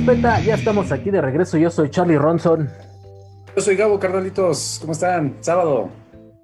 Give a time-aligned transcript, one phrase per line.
[0.00, 1.58] Respeta, ya estamos aquí de regreso.
[1.58, 2.70] Yo soy Charlie Ronson.
[3.54, 4.78] Yo soy Gabo Carnalitos.
[4.80, 5.36] ¿Cómo están?
[5.40, 5.90] Sábado.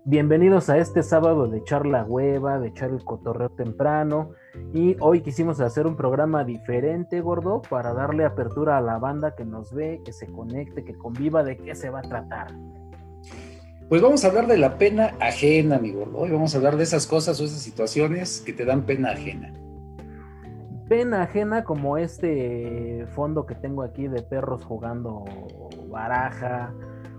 [0.05, 4.33] Bienvenidos a este sábado de echar la hueva, de echar el cotorreo temprano.
[4.75, 9.47] Y hoy quisimos hacer un programa diferente, gordo, para darle apertura a la banda que
[9.47, 12.49] nos ve, que se conecte, que conviva, de qué se va a tratar.
[13.89, 16.19] Pues vamos a hablar de la pena ajena, mi gordo.
[16.19, 19.51] Hoy vamos a hablar de esas cosas o esas situaciones que te dan pena ajena.
[20.89, 25.25] Pena ajena como este fondo que tengo aquí de perros jugando
[25.89, 26.73] baraja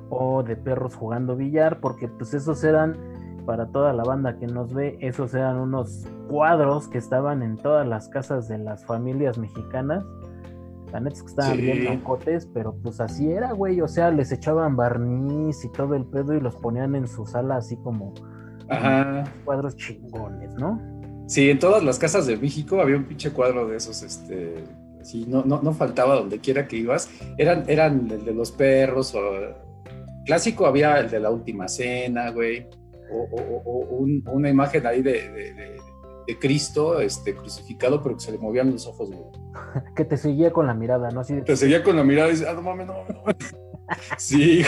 [0.10, 2.96] o de perros jugando billar, porque pues esos eran,
[3.46, 7.86] para toda la banda que nos ve, esos eran unos cuadros que estaban en todas
[7.86, 10.06] las casas de las familias mexicanas.
[10.94, 13.82] La neta es que estaban bien locotes, pero pues así era, güey.
[13.82, 17.58] O sea, les echaban barniz y todo el pedo y los ponían en su sala
[17.58, 18.14] así como
[19.44, 20.97] cuadros chingones, ¿no?
[21.28, 24.64] Sí, en todas las casas de México había un pinche cuadro de esos, este,
[25.02, 27.10] sí, no, no, no faltaba donde quiera que ibas.
[27.38, 29.22] Eran, eran el de los perros, o
[30.26, 32.68] clásico había el de la última cena, güey,
[33.12, 35.78] o, una imagen ahí de,
[36.40, 39.24] Cristo, este, crucificado, pero que se le movían los ojos, güey.
[39.96, 41.22] que te seguía con la mirada, ¿no?
[41.22, 43.24] Así Te seguía con la mirada y dices, ah, no mames, no, no.
[44.18, 44.62] sí.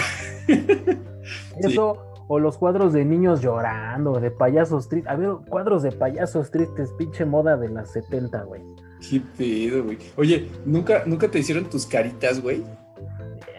[1.62, 5.12] Eso, o los cuadros de niños llorando, de payasos tristes.
[5.12, 8.62] A ver, cuadros de payasos tristes, pinche moda de las 70, güey.
[9.10, 9.98] Qué pedo, güey.
[10.16, 12.64] Oye, ¿nunca, ¿nunca te hicieron tus caritas, güey?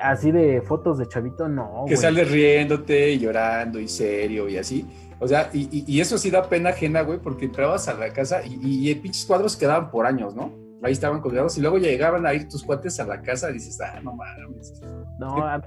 [0.01, 1.85] Así de fotos de chavito, no.
[1.89, 4.87] Que sales riéndote y llorando y serio y así.
[5.19, 8.89] O sea, y, eso sí da pena ajena, güey, porque entrabas a la casa y,
[8.89, 10.55] y, pinches cuadros quedaban por años, ¿no?
[10.83, 13.81] Ahí estaban colgados y luego llegaban a ir tus cuates a la casa y dices,
[13.81, 14.81] ah, no mames.
[15.19, 15.61] No, a,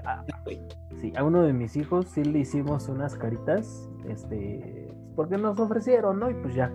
[1.00, 6.20] sí, a uno de mis hijos sí le hicimos unas caritas, este, porque nos ofrecieron,
[6.20, 6.30] ¿no?
[6.30, 6.72] Y pues ya.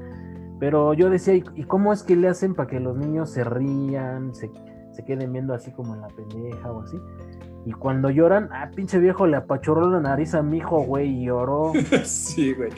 [0.59, 4.33] Pero yo decía, ¿y cómo es que le hacen para que los niños se rían,
[4.35, 4.51] se,
[5.05, 6.97] queden viendo así como en la pendeja o así?
[7.65, 11.25] Y cuando lloran, ah, pinche viejo, le apachorró la nariz a mi hijo, güey, y
[11.25, 11.71] lloró.
[12.03, 12.71] sí, güey.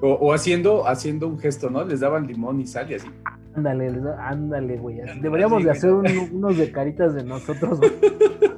[0.00, 1.84] O, haciendo, haciendo un gesto, ¿no?
[1.84, 3.08] Les daban limón y sal y así.
[3.56, 5.00] Ándale, ándale, güey.
[5.20, 7.92] Deberíamos de hacer unos de caritas de nosotros, güey.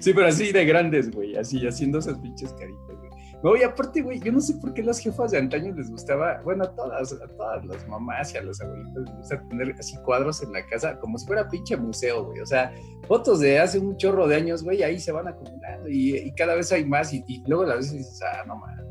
[0.00, 3.10] Sí, pero así de grandes, güey, así, haciendo esas pinches caritas, güey.
[3.42, 6.40] No, y aparte, güey, yo no sé por qué las jefas de antaño les gustaba,
[6.44, 9.96] bueno, a todas, a todas las mamás y a las abuelitas les gusta tener así
[9.98, 12.40] cuadros en la casa, como si fuera pinche museo, güey.
[12.40, 12.72] O sea,
[13.06, 16.72] fotos de hace un chorro de años, güey, ahí se van acumulando y, cada vez
[16.72, 18.86] hay más y, luego a veces dices, ah, no mames,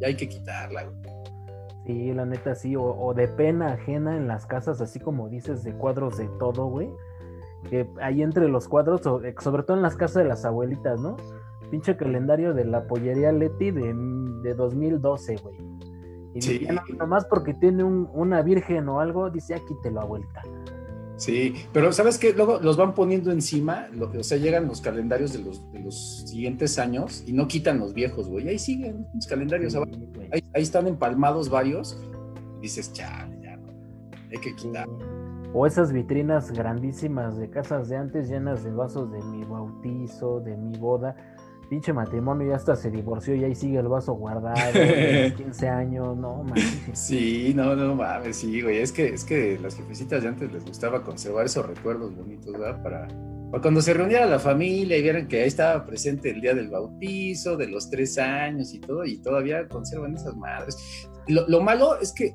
[0.00, 1.17] ya hay que quitarla, güey.
[1.88, 5.64] Sí, la neta sí, o, o, de pena ajena en las casas, así como dices,
[5.64, 6.90] de cuadros de todo, güey
[7.68, 11.16] que ahí entre los cuadros, eh, sobre todo en las casas de las abuelitas, ¿no?
[11.70, 13.92] Pinche calendario de la pollería Leti de,
[14.42, 15.56] de 2012, güey.
[16.34, 16.68] Y sí.
[16.98, 20.42] nomás porque tiene una virgen o algo, dice, aquí te lo abuelita.
[21.18, 22.32] Sí, pero ¿sabes qué?
[22.32, 26.78] Luego los van poniendo encima, o sea, llegan los calendarios de los, de los siguientes
[26.78, 28.48] años y no quitan los viejos, güey.
[28.48, 32.00] Ahí siguen los calendarios, ahí, están empalmados varios.
[32.58, 33.66] Y dices, chale, ya, no,
[34.30, 34.86] hay que quitar.
[35.52, 40.56] O esas vitrinas grandísimas de casas de antes llenas de vasos de mi bautizo, de
[40.56, 41.16] mi boda.
[41.68, 44.72] Pinche matrimonio ya hasta se divorció y ahí sigue el vaso guardado,
[45.36, 46.80] 15 años, no mames.
[46.94, 48.78] Sí, no, no mames, sí, güey.
[48.78, 52.82] Es que, es que las jefecitas de antes les gustaba conservar esos recuerdos bonitos, ¿verdad?
[52.82, 53.08] Para,
[53.50, 56.70] para cuando se reuniera la familia y vieran que ahí estaba presente el día del
[56.70, 61.06] bautizo, de los tres años y todo, y todavía conservan esas madres.
[61.26, 62.32] Lo, lo malo es que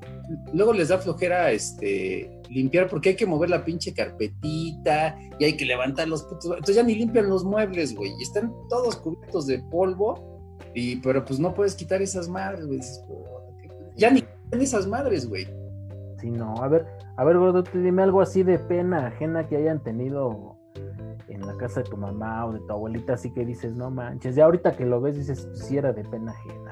[0.52, 5.56] luego les da flojera este limpiar porque hay que mover la pinche carpetita y hay
[5.56, 6.46] que levantar los putos.
[6.46, 8.12] Entonces ya ni limpian los muebles, güey.
[8.18, 10.32] Y están todos cubiertos de polvo.
[10.74, 12.80] Y, pero pues no puedes quitar esas madres, güey.
[13.96, 15.46] Ya ni quitan esas madres, güey.
[16.20, 16.54] Sí, no.
[16.56, 20.56] A ver, a ver, gordo, dime algo así de pena ajena que hayan tenido
[21.28, 24.34] en la casa de tu mamá o de tu abuelita, así que dices, no manches.
[24.34, 26.63] Ya ahorita que lo ves, dices, pues sí era de pena ajena.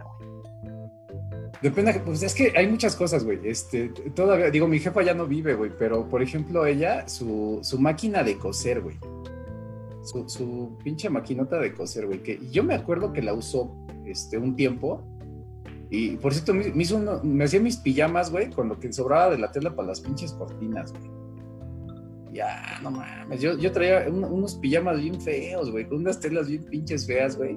[1.63, 3.39] Depende, pues es que hay muchas cosas, güey.
[3.45, 7.79] Este, todavía, digo, mi jefa ya no vive, güey, pero por ejemplo, ella, su, su
[7.79, 8.99] máquina de coser, güey.
[10.03, 12.21] Su, pinche maquinota de coser, güey.
[12.21, 13.73] Que yo me acuerdo que la usó
[14.05, 15.05] este, un tiempo.
[15.89, 16.73] Y por cierto, me,
[17.23, 20.33] me hacía mis pijamas, güey, con lo que sobraba de la tela para las pinches
[20.33, 21.11] cortinas, güey.
[22.33, 23.41] Ya, no mames.
[23.41, 27.55] Yo, yo traía unos pijamas bien feos, güey, con unas telas bien pinches feas, güey.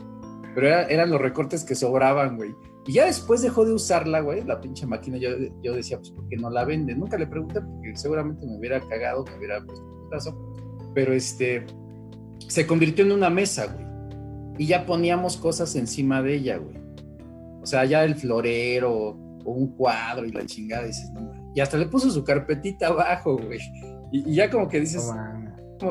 [0.53, 2.53] Pero eran los recortes que sobraban, güey.
[2.87, 5.17] Y ya después dejó de usarla, güey, la pinche máquina.
[5.17, 5.29] Yo,
[5.63, 6.95] yo decía, pues, ¿por qué no la vende?
[6.95, 10.53] Nunca le pregunté porque seguramente me hubiera cagado, me hubiera puesto un putazo.
[10.93, 11.65] Pero este,
[12.47, 13.85] se convirtió en una mesa, güey.
[14.57, 16.77] Y ya poníamos cosas encima de ella, güey.
[17.61, 20.85] O sea, ya el florero o un cuadro y la chingada.
[20.85, 23.59] Dices, no, y hasta le puso su carpetita abajo, güey.
[24.11, 25.11] Y, ya como que dices,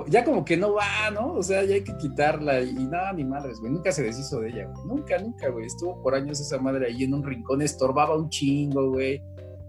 [0.06, 1.34] ya como que no va, ¿no?
[1.34, 3.72] O sea, ya hay que quitarla y, nada, ni madres, güey.
[3.72, 4.86] Nunca se deshizo de ella, güey.
[4.86, 5.66] Nunca, nunca, güey.
[5.66, 9.22] Estuvo por años esa madre ahí en un rincón, estorbaba un chingo, güey.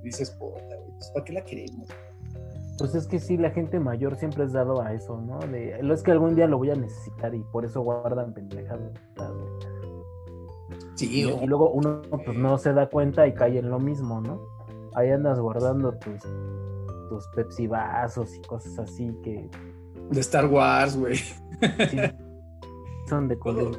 [0.04, 1.90] dices, puta, güey, pues ¿para qué la queremos?
[2.78, 5.40] Pues es que sí, la gente mayor siempre es dado a eso, ¿no?
[5.40, 8.92] De, es que algún día lo voy a necesitar y por eso guardan pendejadas.
[10.96, 14.20] Sí, y, y, luego uno pues no se da cuenta y cae en lo mismo,
[14.22, 14.42] ¿no?
[14.94, 16.22] Ahí andas guardando tus,
[17.10, 19.50] tus Pepsi vasos y cosas así que...
[20.10, 21.16] De Star Wars, güey.
[21.16, 21.98] Sí,
[23.10, 23.78] son de color.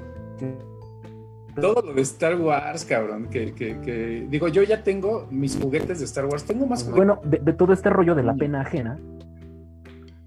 [1.54, 6.00] Todo, lo de Star Wars, cabrón, que, que, que, digo, yo ya tengo mis juguetes
[6.00, 6.96] de Star Wars, tengo más juguetes.
[6.96, 8.98] Bueno, de, todo este rollo de la pena ajena.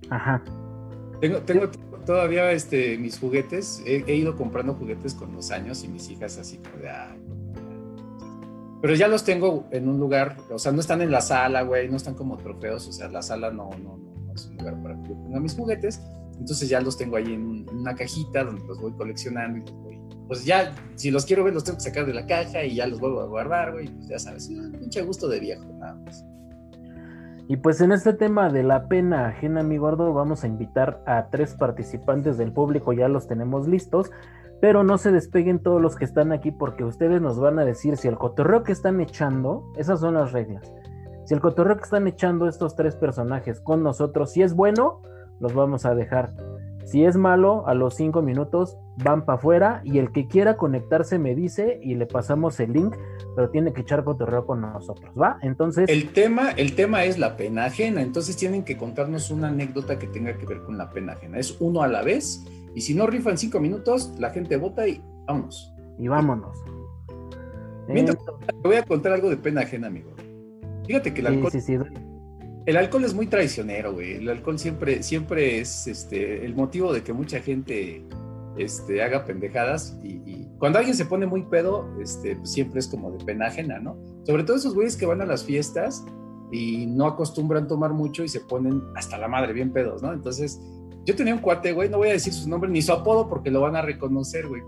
[0.10, 0.42] Ajá.
[1.22, 1.70] Tengo, tengo
[2.06, 6.58] todavía este, mis juguetes, he, ido comprando juguetes con los años y mis hijas así
[6.58, 6.90] como de,
[8.82, 11.90] pero ya los tengo en un lugar, o sea, no están en la sala, güey,
[11.90, 14.09] no están como trofeos, o sea, la sala no, no, no,
[14.42, 16.02] es un lugar para que yo ponga mis juguetes,
[16.40, 20.00] entonces ya los tengo ahí en, una cajita donde los voy coleccionando y los voy,
[20.28, 22.88] pues ya, si los quiero ver, los tengo que sacar de la caja y ya
[22.88, 26.26] los vuelvo a guardar, güey, pues ya sabes, un pinche gusto de viejo, nada más.
[27.50, 31.30] Y pues en este tema de la pena ajena, mi gordo, vamos a invitar a
[31.32, 34.12] tres participantes del público, ya los tenemos listos.
[34.62, 37.98] Pero no se despeguen todos los que están aquí porque ustedes nos van a decir
[37.98, 40.72] si el cotorreo que están echando, esas son las reglas.
[41.30, 45.04] Si el cotorreo que están echando estos tres personajes con nosotros, si es bueno,
[45.40, 46.32] los vamos a dejar.
[46.86, 51.20] Si es malo, a los cinco minutos van para afuera y el que quiera conectarse
[51.20, 52.96] me dice y le pasamos el link,
[53.36, 55.38] pero tiene que echar cotorreo con nosotros, ¿va?
[55.44, 55.88] Entonces...
[55.88, 60.08] El tema, el tema es la pena ajena, entonces tienen que contarnos una anécdota que
[60.08, 61.38] tenga que ver con la pena ajena.
[61.38, 62.44] Es uno a la vez
[62.74, 65.72] y si no rifan cinco minutos, la gente vota y vámonos.
[66.00, 66.58] Y vámonos.
[67.88, 70.10] Mientras, te voy a contar algo de pena ajena, amigo.
[70.90, 71.52] Fíjate que el alcohol.
[71.52, 71.78] Sí, sí,
[72.66, 74.16] el alcohol es muy traicionero, güey.
[74.16, 78.04] El alcohol siempre, siempre es este, el motivo de que mucha gente
[78.58, 80.00] este, haga pendejadas.
[80.04, 83.78] Y, cuando alguien se pone muy pedo, este, pues siempre es como de pena ajena,
[83.78, 83.98] ¿no?
[84.24, 86.04] Sobre todo esos güeyes que van a las fiestas
[86.52, 90.12] y no acostumbran tomar mucho y se ponen hasta la madre, bien pedos, ¿no?
[90.12, 90.60] Entonces,
[91.06, 93.52] yo tenía un cuate, güey, no voy a decir su nombre ni su apodo porque
[93.52, 94.64] lo van a reconocer, güey.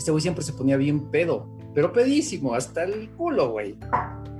[0.00, 3.76] Este güey siempre se ponía bien pedo, pero pedísimo, hasta el culo, güey.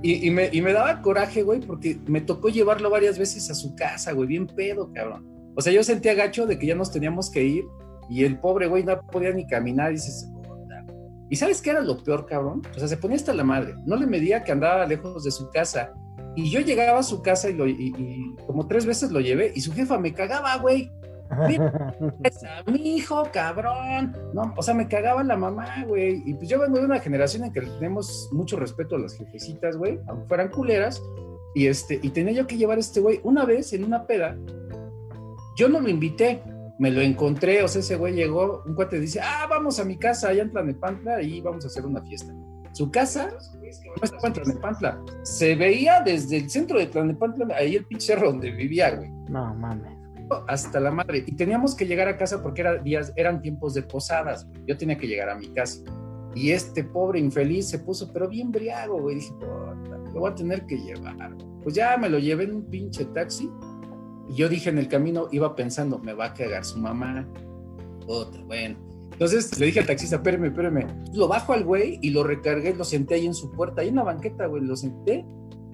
[0.02, 4.12] Y, me, y daba coraje, güey, porque me tocó llevarlo varias veces a su casa,
[4.12, 5.28] güey, bien pedo, cabrón.
[5.54, 7.64] O sea, yo sentía gacho de que ya nos teníamos que ir
[8.08, 10.30] y el pobre güey no podía ni caminar y dices,
[11.28, 12.62] ¿y sabes qué era lo peor, cabrón?
[12.74, 13.74] O sea, se ponía hasta la madre.
[13.84, 15.92] No le medía que andaba lejos de su casa.
[16.36, 19.60] Y yo llegaba a su casa y, lo, y como tres veces lo llevé y
[19.60, 20.90] su jefa me cagaba, güey
[21.30, 24.16] a mi hijo, cabrón.
[24.34, 26.22] No, o sea, me cagaba la mamá, güey.
[26.26, 29.76] Y pues yo vengo de una generación en que tenemos mucho respeto a las jefecitas,
[29.76, 31.02] güey, aunque fueran culeras.
[31.54, 34.36] Y este, y tenía yo que llevar a este güey una vez en una peda.
[35.56, 36.42] Yo no lo invité,
[36.78, 39.98] me lo encontré, o sea, ese güey llegó, un cuate dice, ah, vamos a mi
[39.98, 42.32] casa allá en Tlanepantla y vamos a hacer una fiesta.
[42.72, 43.30] Su casa
[43.60, 48.28] no estaba en Tlanepantla, se veía desde el centro de Tlanepantla, ahí el pinche cerro
[48.30, 49.10] donde vivía, güey.
[49.28, 49.99] No mames
[50.46, 51.24] hasta la madre.
[51.26, 54.46] Y teníamos que llegar a casa porque era días, eran tiempos de posadas.
[54.66, 55.80] Yo tenía que llegar a mi casa.
[56.34, 59.16] Y este pobre infeliz se puso, pero bien briago, güey.
[59.16, 59.32] Dije,
[60.12, 61.36] lo voy a tener que llevar.
[61.62, 63.50] Pues ya me lo llevé en un pinche taxi.
[64.28, 67.26] Y yo dije en el camino, iba pensando, me va a cagar su mamá.
[68.06, 68.76] Otra, bueno.
[69.12, 70.86] Entonces le dije al taxista, espérame, espérame.
[71.12, 73.96] Lo bajo al güey y lo recargué, lo senté ahí en su puerta, ahí en
[73.96, 74.62] la banqueta, güey.
[74.62, 75.26] Lo senté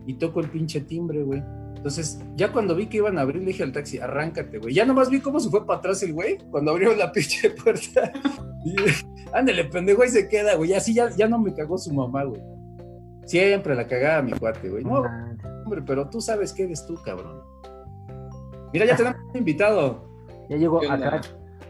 [0.06, 1.42] y toco el pinche timbre, güey.
[1.76, 4.74] Entonces, ya cuando vi que iban a abrir, le dije al taxi, arráncate, güey.
[4.74, 8.12] Ya nomás vi cómo se fue para atrás el güey cuando abrió la pinche puerta.
[8.64, 8.74] Y,
[9.32, 10.72] ándale, pendejo, y se queda, güey.
[10.74, 12.40] Así ya, ya no me cagó su mamá, güey.
[13.24, 14.84] Siempre la cagaba mi cuate, güey.
[14.84, 15.02] No,
[15.64, 17.40] hombre, pero tú sabes que eres tú, cabrón.
[18.72, 20.08] Mira, ya tenemos un invitado.
[20.48, 21.20] Ya llegó acá.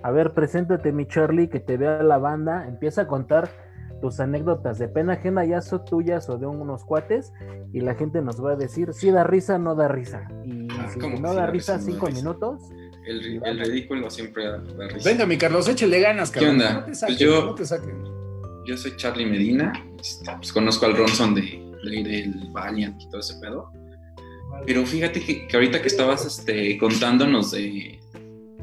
[0.02, 2.66] A ver, preséntate, mi Charlie, que te vea la banda.
[2.68, 3.48] Empieza a contar
[4.00, 7.32] tus anécdotas de pena ajena, ya son tuyas o de unos cuates,
[7.72, 10.28] y la gente nos va a decir si da risa, no da risa.
[10.44, 12.62] Y ah, si no da risa, cinco minutos.
[13.06, 15.08] El, el, ridículo siempre da, risa.
[15.08, 16.84] Venga, mi Carlos, échale ganas, ¿Qué onda?
[16.84, 17.54] pues yo,
[18.66, 23.20] yo soy Charlie Medina, este, pues conozco al Ronson de Ley del Valiant y todo
[23.20, 23.70] ese pedo.
[24.64, 28.00] Pero fíjate que, que ahorita que estabas este, contándonos de,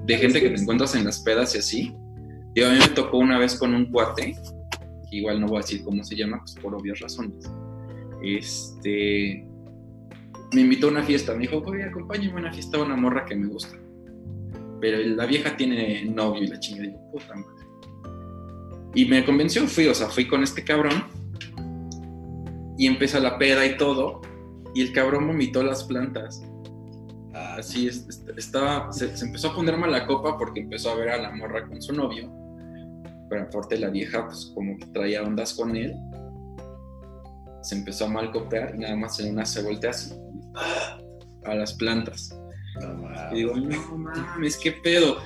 [0.05, 1.95] de gente que te encuentras en las pedas y así,
[2.55, 4.35] yo a mí me tocó una vez con un cuate
[5.17, 7.49] igual no voy a decir cómo se llama, pues por obvias razones.
[8.21, 9.45] Este,
[10.53, 13.25] me invitó a una fiesta, me dijo, oye, acompáñame a una fiesta a una morra
[13.25, 13.77] que me gusta.
[14.79, 17.63] Pero la vieja tiene novio y la chinga de puta madre.
[18.95, 21.05] Y me convenció, fui, o sea, fui con este cabrón
[22.77, 24.21] y empezó la peda y todo,
[24.75, 26.43] y el cabrón vomitó las plantas.
[27.33, 31.31] Así es, estaba, se, empezó a poner la copa porque empezó a ver a la
[31.31, 32.31] morra con su novio.
[33.33, 35.95] Pero aparte la vieja, pues como que traía ondas con él.
[37.63, 40.13] Se empezó a mal copiar y nada más en una se voltea así
[41.43, 42.39] a las plantas.
[43.31, 45.17] y digo, no mames, qué pedo.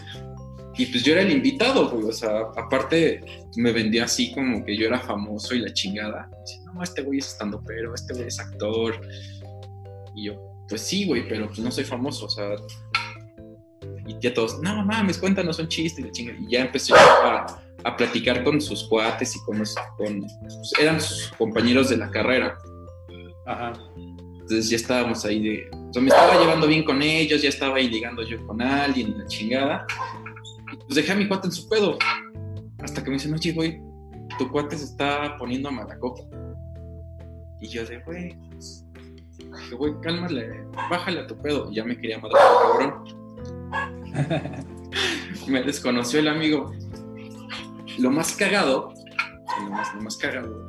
[0.78, 2.06] Y pues yo era el invitado, güey.
[2.06, 3.26] O sea, aparte
[3.58, 6.30] me vendía así como que yo era famoso y la chingada.
[6.32, 9.02] Y dice, no, este güey es estando pero, este güey es actor.
[10.16, 12.56] Y yo, pues sí, güey, pero pues no soy famoso, o sea.
[14.08, 16.40] Y ya todos, no mames, cuéntanos un chiste y la chingada.
[16.40, 19.76] Y ya empecé a, a platicar con sus cuates y con los.
[19.98, 22.58] Con, pues, eran sus compañeros de la carrera.
[23.46, 23.74] Ajá.
[23.96, 25.70] Entonces ya estábamos ahí de.
[25.90, 29.10] O sea, me estaba llevando bien con ellos, ya estaba ahí ligando yo con alguien
[29.10, 29.86] y la chingada
[30.88, 31.98] pues dejé a mi cuate en su pedo.
[32.80, 33.82] Hasta que me dicen, oye, güey,
[34.38, 36.22] tu cuate se está poniendo a mala copa.
[37.60, 38.86] Y yo de, güey, pues,
[39.78, 41.70] güey, cálmale, bájale a tu pedo.
[41.72, 43.04] Y ya me quería matar cabrón.
[45.48, 46.72] me desconoció el amigo.
[47.98, 48.94] Lo más cagado,
[49.64, 50.68] lo más, lo más cagado,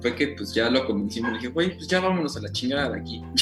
[0.00, 1.20] fue que pues ya lo convencí.
[1.20, 3.22] Me dije, güey, pues ya vámonos a la chingada de aquí.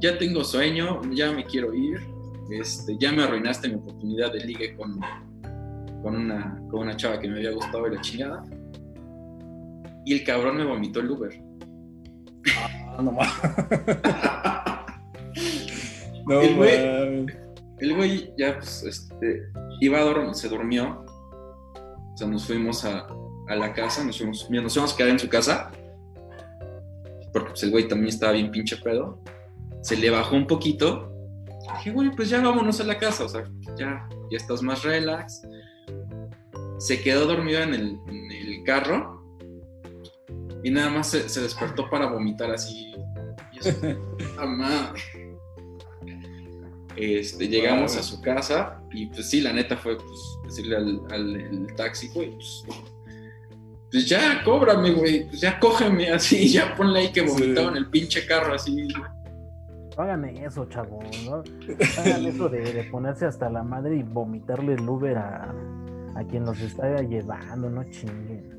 [0.00, 1.98] Ya, ya tengo sueño, ya me quiero ir
[2.50, 4.98] este, ya me arruinaste mi oportunidad de ligue con,
[6.02, 8.42] con, una, con una chava que me había gustado y la chingada.
[10.04, 11.38] Y el cabrón me vomitó el Uber.
[12.56, 13.28] Ah, no más.
[16.26, 17.26] no el güey,
[17.80, 19.42] el güey ya pues, este,
[19.80, 21.04] iba a dormir, se durmió.
[22.18, 23.06] O sea, nos fuimos a,
[23.46, 25.70] a la casa, nos fuimos, nos fuimos a quedar en su casa.
[27.32, 29.22] Porque pues, el güey también estaba bien pinche pedo.
[29.82, 31.08] Se le bajó un poquito
[31.74, 33.44] dije, güey, pues ya vámonos a la casa, o sea,
[33.76, 35.42] ya, ya estás más relax.
[36.78, 37.98] Se quedó dormido en el,
[38.64, 39.24] carro
[40.62, 42.92] y nada más se, despertó para vomitar así.
[43.52, 43.78] Y eso,
[46.96, 52.08] Este, llegamos a su casa y pues sí, la neta fue pues, decirle al, taxi,
[52.08, 52.64] güey, pues,
[53.90, 57.90] pues, ya cóbrame, güey, pues ya cógeme así, ya ponle ahí que vomitaba en el
[57.90, 58.88] pinche carro así.
[58.88, 59.04] No
[60.02, 61.42] hagan eso, chavos, ¿no?
[61.98, 65.54] Hagan eso de, ponerse hasta la madre y vomitarle el Uber a,
[66.28, 68.58] quien los está llevando, no chinguen.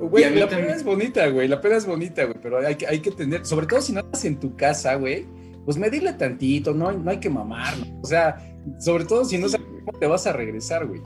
[0.00, 3.00] Güey, la pena es bonita, güey, la pena es bonita, güey, pero hay que, hay
[3.00, 5.26] que tener, sobre todo si no estás en tu casa, güey,
[5.64, 9.66] pues medirle tantito, no, no hay que mamar, o sea, sobre todo si no sabes
[9.84, 11.00] cómo te vas a regresar, güey.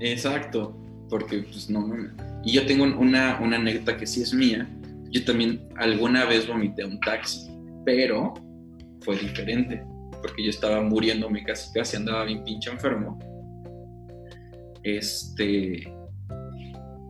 [0.00, 0.76] Exacto,
[1.08, 1.88] porque pues no,
[2.44, 4.68] y yo tengo una, una anécdota que sí es mía,
[5.10, 7.50] yo también alguna vez vomité un taxi,
[7.84, 8.34] pero
[9.00, 9.82] fue diferente,
[10.22, 13.18] porque yo estaba muriéndome casi, casi andaba bien pinche enfermo.
[14.82, 15.97] Este.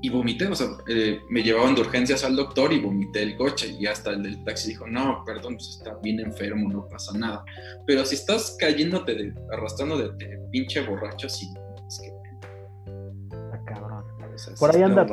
[0.00, 3.76] Y vomité, o sea, eh, me llevaban de urgencias al doctor y vomité el coche.
[3.78, 7.44] Y hasta el del taxi dijo: No, perdón, pues está bien enfermo, no pasa nada.
[7.86, 11.52] Pero si estás cayéndote, de, arrastrando de, pinche borracho, sí,
[11.88, 12.12] es que.
[13.52, 14.04] Ah, cabrón.
[14.58, 15.04] por, ahí anda,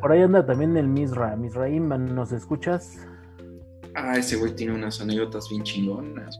[0.00, 1.36] por ahí anda también el Misra.
[1.36, 3.06] Misraim, ¿nos escuchas?
[3.94, 6.38] Ah, ese güey tiene unas anécdotas bien chingonas.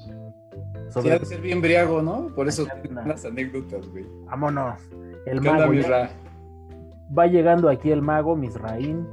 [0.88, 1.10] Sobre...
[1.10, 2.28] debe ser bien briago, ¿no?
[2.34, 4.06] Por eso tiene unas anécdotas, güey.
[4.24, 4.80] Vámonos.
[5.26, 5.72] El mago.
[7.16, 9.06] Va llegando aquí el mago, Misraín.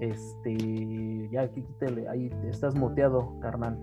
[0.00, 1.28] Este.
[1.30, 2.08] Ya, aquí quítale.
[2.08, 3.78] Ahí estás muteado, carnal.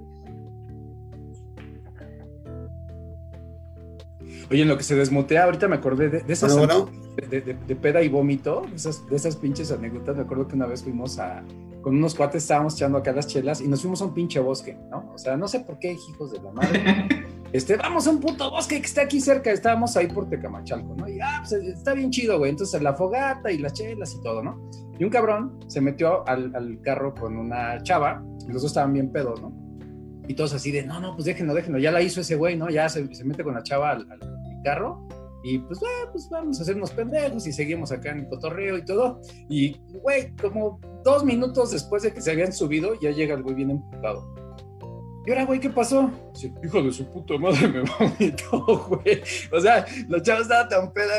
[4.49, 8.63] Oye, en lo que se desmutea, ahorita me acordé de, esas De, peda y vómito,
[8.75, 10.15] esas, de esas pinches anécdotas.
[10.15, 11.43] Me acuerdo que una vez fuimos a,
[11.81, 14.77] con unos cuates estábamos echando acá las chelas y nos fuimos a un pinche bosque,
[14.89, 15.11] ¿no?
[15.13, 17.07] O sea, no sé por qué, hijos de la madre.
[17.53, 21.09] Este, vamos a un puto bosque que está aquí cerca, estábamos ahí por Tecamachalco, ¿no?
[21.09, 22.51] Y ah, pues está bien chido, güey.
[22.51, 24.69] Entonces la fogata y las chelas y todo, ¿no?
[24.97, 29.41] Y un cabrón se metió al, carro con una chava, los dos estaban bien pedos,
[29.41, 29.53] ¿no?
[30.27, 32.69] Y todos así de, no, no, pues déjenlo, déjenlo, ya la hizo ese güey, ¿no?
[32.69, 34.07] Ya se, mete con la chava al,
[34.63, 35.07] carro
[35.43, 35.79] y pues,
[36.11, 39.19] pues vamos a hacer unos pendejos y seguimos acá en el cotorreo y todo.
[39.49, 43.55] Y, güey, como dos minutos después de que se habían subido, ya llega el güey
[43.55, 44.23] bien empujado.
[45.25, 46.09] ¿Y ahora, güey, qué pasó?
[46.33, 49.21] Dice, hijo de su puta madre, me vomitó, güey.
[49.51, 51.17] O sea, la chava estaba tan peda,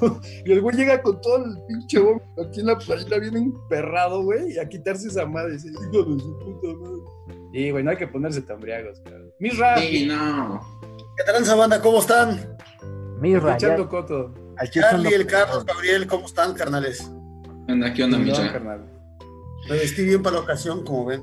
[0.00, 0.20] güey.
[0.44, 4.22] y el güey llega con todo el pinche vómito aquí en la playa, bien emperrado,
[4.22, 5.54] güey, y a quitarse esa madre.
[5.54, 7.40] Dice, hijo de su puta madre.
[7.52, 9.32] Y, güey, no hay que ponerse tan briagos, cabrón.
[9.40, 9.78] Misra.
[9.78, 10.60] Sí, no.
[11.16, 11.82] ¿Qué tal, banda?
[11.82, 12.56] ¿Cómo están?
[13.20, 13.56] Misra.
[13.56, 14.34] Escuchando Coto.
[14.70, 17.10] Charlie, el Carlos, Gabriel, ¿cómo están, carnales?
[17.94, 18.30] ¿Qué onda, mi
[19.68, 21.22] Me vestí bien para la ocasión, como ven.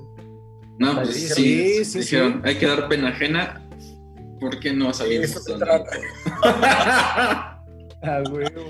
[0.79, 3.61] No, pues sí, sí, sí, hay que dar pena ajena.
[4.39, 5.31] ¿Por qué no salimos?
[5.31, 5.89] Eso se trata.
[8.03, 8.67] ah, huevo.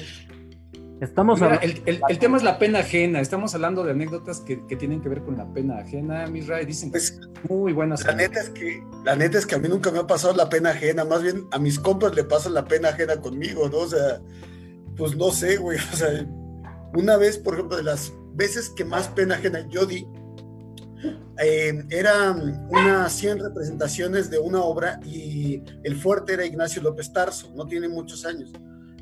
[1.02, 1.76] Estamos Mira, hablando.
[1.86, 3.20] el, el- el tema es la pena ajena.
[3.20, 6.66] Estamos hablando de anécdotas que, que tienen que ver con la pena ajena, Misra, y
[6.66, 8.04] dicen que Pues, es muy buenas.
[8.06, 10.50] La neta es que, la neta es que a mí nunca me ha pasado la
[10.50, 13.78] pena ajena, más bien a mis compas le pasa la pena ajena conmigo, ¿no?
[13.80, 14.20] O sea,
[14.96, 15.78] pues no sé, güey.
[15.94, 16.26] O sea,
[16.96, 20.08] una vez, por ejemplo, de las veces que más pena ajena yo di,
[21.40, 27.52] eh, eran unas 100 representaciones de una obra y el fuerte era Ignacio López Tarso,
[27.56, 28.52] no tiene muchos años.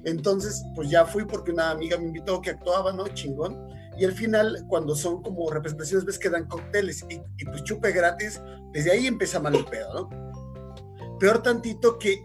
[0.03, 3.07] Entonces, pues ya fui porque una amiga me invitó que actuaba, ¿no?
[3.07, 3.57] Chingón.
[3.97, 7.91] Y al final, cuando son como representaciones, ves que dan cócteles y, y pues chupe
[7.91, 8.41] gratis,
[8.73, 11.17] desde ahí empieza mal el pedo, ¿no?
[11.17, 12.19] Peor tantito que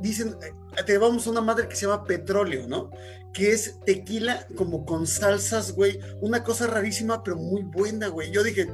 [0.00, 2.90] dicen, eh, te llevamos a una madre que se llama petróleo, ¿no?
[3.32, 5.98] Que es tequila como con salsas, güey.
[6.20, 8.30] Una cosa rarísima, pero muy buena, güey.
[8.30, 8.68] Yo dije,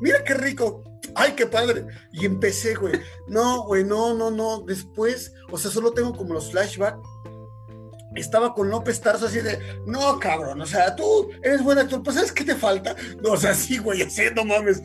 [0.00, 0.84] mira qué rico.
[1.14, 1.86] Ay, qué padre.
[2.12, 2.94] Y empecé, güey.
[3.28, 4.60] No, güey, no, no, no.
[4.60, 7.00] Después, o sea, solo tengo como los flashbacks.
[8.14, 12.16] Estaba con López Tarso así de, no, cabrón, o sea, tú eres buen actor, pues
[12.16, 12.96] ¿sabes qué te falta?
[13.22, 14.82] No, o sea, sí, güey, así, no mames.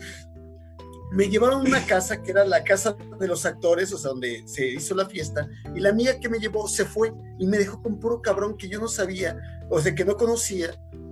[1.10, 4.42] Me llevaron a una casa que era la casa de los actores, o sea, donde
[4.46, 7.82] se hizo la fiesta, y la amiga que me llevó se fue y me dejó
[7.82, 9.36] con puro cabrón que yo no sabía,
[9.70, 10.70] o sea, que no conocía,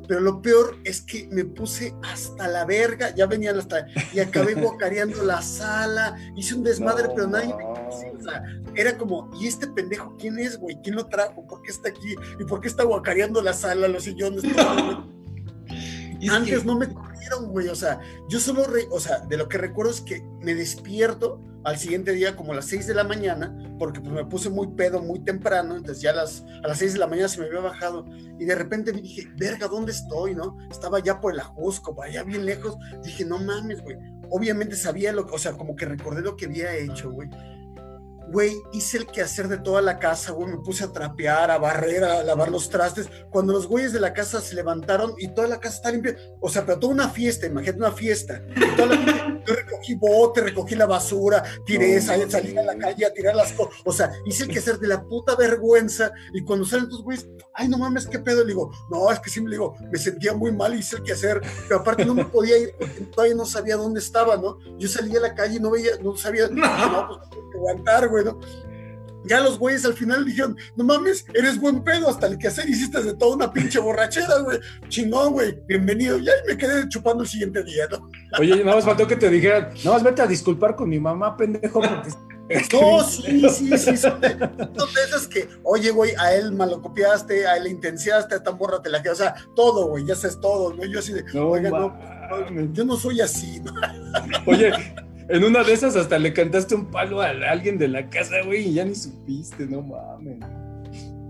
[0.09, 4.55] pero lo peor es que me puse hasta la verga, ya venían hasta, y acabé
[4.61, 8.43] guacareando la sala, hice un desmadre, pero nadie me conocía, o sea,
[8.75, 10.79] era como, ¿y este pendejo quién es, güey?
[10.83, 11.47] ¿Quién lo trajo?
[11.47, 12.15] ¿Por qué está aquí?
[12.41, 14.43] ¿Y por qué está guacareando la sala, los sillones?
[16.21, 17.67] Es Antes que- no me corrieron, güey.
[17.69, 21.41] O sea, yo solo, re- o sea, de lo que recuerdo es que me despierto
[21.65, 24.69] al siguiente día como a las 6 de la mañana, porque pues me puse muy
[24.69, 27.47] pedo muy temprano, entonces ya a las, a las 6 de la mañana se me
[27.47, 28.05] había bajado
[28.39, 30.57] y de repente dije, verga, ¿dónde estoy, no?
[30.71, 32.77] Estaba ya por el Ajusco, allá bien lejos.
[33.05, 33.97] Dije, no mames, güey.
[34.31, 37.29] Obviamente sabía lo que, o sea, como que recordé lo que había hecho, güey.
[38.31, 42.03] Güey, hice el quehacer de toda la casa, güey, me puse a trapear, a barrer,
[42.03, 43.07] a lavar los trastes.
[43.31, 46.49] Cuando los güeyes de la casa se levantaron y toda la casa está limpia, o
[46.49, 48.41] sea, pero toda una fiesta, imagínate una fiesta.
[48.57, 53.07] Y toda la- yo recogí bote, recogí la basura, tiré, No, salí, a la calle
[53.07, 53.75] a tirar las cosas.
[53.85, 56.13] O sea, hice el quehacer de la puta vergüenza.
[56.33, 58.43] Y cuando salen tus güeyes, ay, no mames, qué pedo.
[58.43, 61.41] Le digo, no, es que sí, me digo, me sentía muy mal, hice el quehacer,
[61.69, 64.59] pero aparte no me podía ir porque todavía no sabía dónde estaba, ¿no?
[64.79, 68.09] Yo salía a la calle y no veía, no sabía, dije, no, pues que aguantar,
[68.09, 68.39] güey, ¿no?
[69.25, 73.03] Ya los güeyes al final dijeron, no mames, eres buen pedo, hasta el quehacer hiciste
[73.03, 74.59] de toda una pinche borrachera, güey.
[74.89, 76.19] Chingón, güey, bienvenido.
[76.19, 78.11] Ya y me quedé chupando el siguiente día, ¿no?
[78.39, 81.37] Oye, nada más faltó que te dijeran, nada más vete a disculpar con mi mamá,
[81.37, 82.11] pendejo, porque...
[82.73, 87.47] No, sí, sí, sí, son de, son de esas que, oye, güey, a él malocopiaste,
[87.47, 90.15] a él le intenciaste, a esta morra te la quedas, o sea, todo, güey, ya
[90.15, 90.85] sabes todo, ¿no?
[90.85, 93.73] Yo así de, No, oiga, no, yo no soy así, ¿no?
[94.47, 94.73] Oye,
[95.29, 98.69] en una de esas hasta le cantaste un palo a alguien de la casa, güey,
[98.69, 100.39] y ya ni supiste, no mames.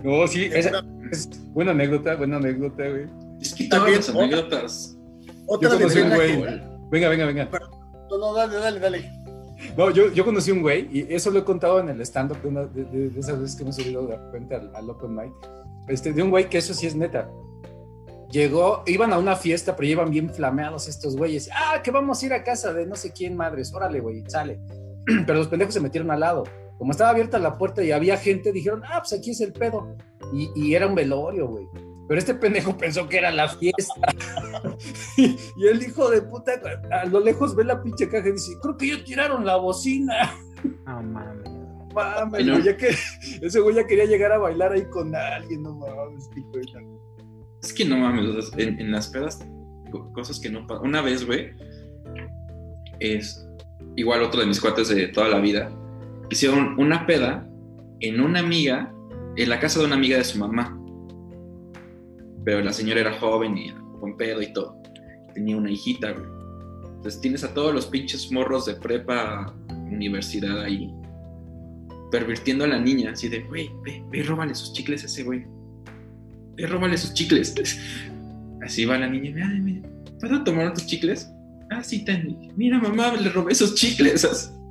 [0.02, 3.06] No, sí, esa es buena anécdota, buena anécdota, güey.
[3.40, 4.98] Es que También, las anécdotas.
[5.46, 6.36] Otra Yo conocí un güey.
[6.90, 7.48] Venga, venga, venga.
[8.10, 9.10] No, no, dale, dale, dale.
[9.76, 12.48] No, yo, yo conocí un güey, y eso lo he contado en el stand-up de,
[12.48, 15.32] una- de- de- de esas veces que hemos subido de repente al, al Open Mic.
[15.88, 17.28] Este, de un güey que eso sí es neta.
[18.32, 21.50] Llegó, iban a una fiesta, pero llevan bien flameados estos güeyes.
[21.52, 23.74] Ah, que vamos a ir a casa de no sé quién madres.
[23.74, 24.58] Órale, güey, sale.
[25.26, 26.44] Pero los pendejos se metieron al lado.
[26.78, 29.96] Como estaba abierta la puerta y había gente, dijeron, ah, pues aquí es el pedo.
[30.32, 31.66] Y, y era un velorio, güey.
[32.08, 34.14] Pero este pendejo pensó que era la fiesta.
[35.18, 36.52] y, y el hijo de puta,
[36.90, 40.34] a lo lejos ve la pinche caja y dice, creo que ya tiraron la bocina.
[40.86, 41.50] No mames.
[41.92, 42.94] Mames, güey, ya que
[43.42, 46.40] ese güey ya quería llegar a bailar ahí con alguien, no mames, qué.
[47.62, 49.38] Es que no mames, en, en las pedas,
[49.90, 50.86] co- cosas que no pasan.
[50.86, 51.50] Una vez, güey,
[52.98, 53.46] es
[53.96, 55.70] igual otro de mis cuates de toda la vida,
[56.30, 57.48] hicieron una peda
[58.00, 58.92] en una amiga,
[59.36, 60.78] en la casa de una amiga de su mamá.
[62.44, 64.76] Pero la señora era joven y con pedo y todo.
[65.34, 66.26] Tenía una hijita, güey.
[66.96, 70.92] Entonces tienes a todos los pinches morros de prepa, universidad ahí,
[72.10, 75.44] pervirtiendo a la niña, así de, güey, ve, ve, róbale sus chicles a ese güey
[76.54, 77.54] ve, róbale sus chicles.
[78.62, 79.88] Así va la niña, mira, mira,
[80.20, 81.30] ¿puedo tomar tus chicles?
[81.70, 82.52] Ah, sí, ten.
[82.56, 84.52] Mira, mamá, le robé esos chicles.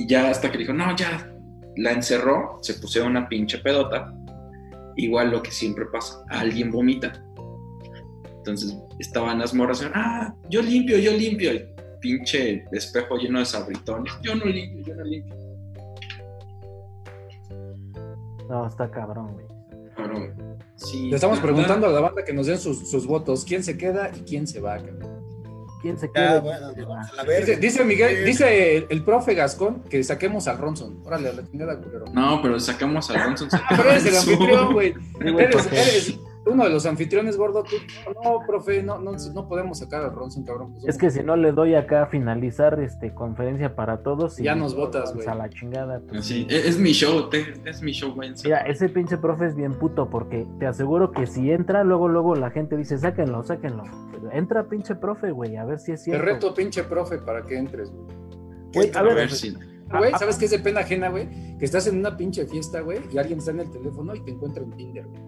[0.00, 1.28] Y ya hasta que dijo, no, ya,
[1.76, 4.14] la encerró, se pusieron una pinche pedota.
[4.96, 7.20] Igual lo que siempre pasa, alguien vomita.
[8.36, 11.50] Entonces estaban las morras, ah, yo limpio, yo limpio.
[11.50, 11.68] El
[12.00, 14.12] pinche espejo lleno de sabritones.
[14.22, 15.47] Yo no limpio, yo no limpio.
[18.48, 19.46] No, está cabrón, güey.
[19.96, 20.58] Cabrón.
[20.76, 21.08] Sí.
[21.08, 24.10] Le estamos preguntando a la banda que nos den sus, sus votos, quién se queda
[24.16, 25.18] y quién se va, cabrón.
[25.80, 26.42] ¿Quién se queda?
[27.60, 31.00] dice, Miguel, dice el, profe Gascón que saquemos al Ronson.
[31.04, 32.06] Órale, a la chingada, culero.
[32.12, 33.48] No, pero sacamos al Ronson.
[33.76, 34.94] pero eres el anfitrión, güey.
[35.20, 37.76] eres, uno de los anfitriones, gordo, tú,
[38.24, 40.72] no, profe, no, no, no podemos sacar a Ronson, cabrón.
[40.72, 44.38] Pues, es que si no le doy acá a finalizar este conferencia para todos.
[44.38, 45.26] Y ya nos votas, güey.
[45.26, 46.00] A la chingada.
[46.00, 46.24] Pues.
[46.24, 47.28] Sí, es, mi show,
[47.64, 48.32] es mi show, güey.
[48.44, 52.34] Mira, ese pinche profe es bien puto porque te aseguro que si entra, luego, luego
[52.34, 53.84] la gente dice, sáquenlo, sáquenlo.
[54.32, 56.24] Entra pinche profe, güey, a ver si es cierto.
[56.24, 57.92] Te reto pinche profe para que entres,
[58.72, 58.90] güey.
[58.94, 59.30] a ver,
[59.90, 61.28] Güey, ¿sabes qué es de pena ajena, güey?
[61.58, 64.30] Que estás en una pinche fiesta, güey, y alguien está en el teléfono y te
[64.30, 65.22] encuentra en Tinder, güey.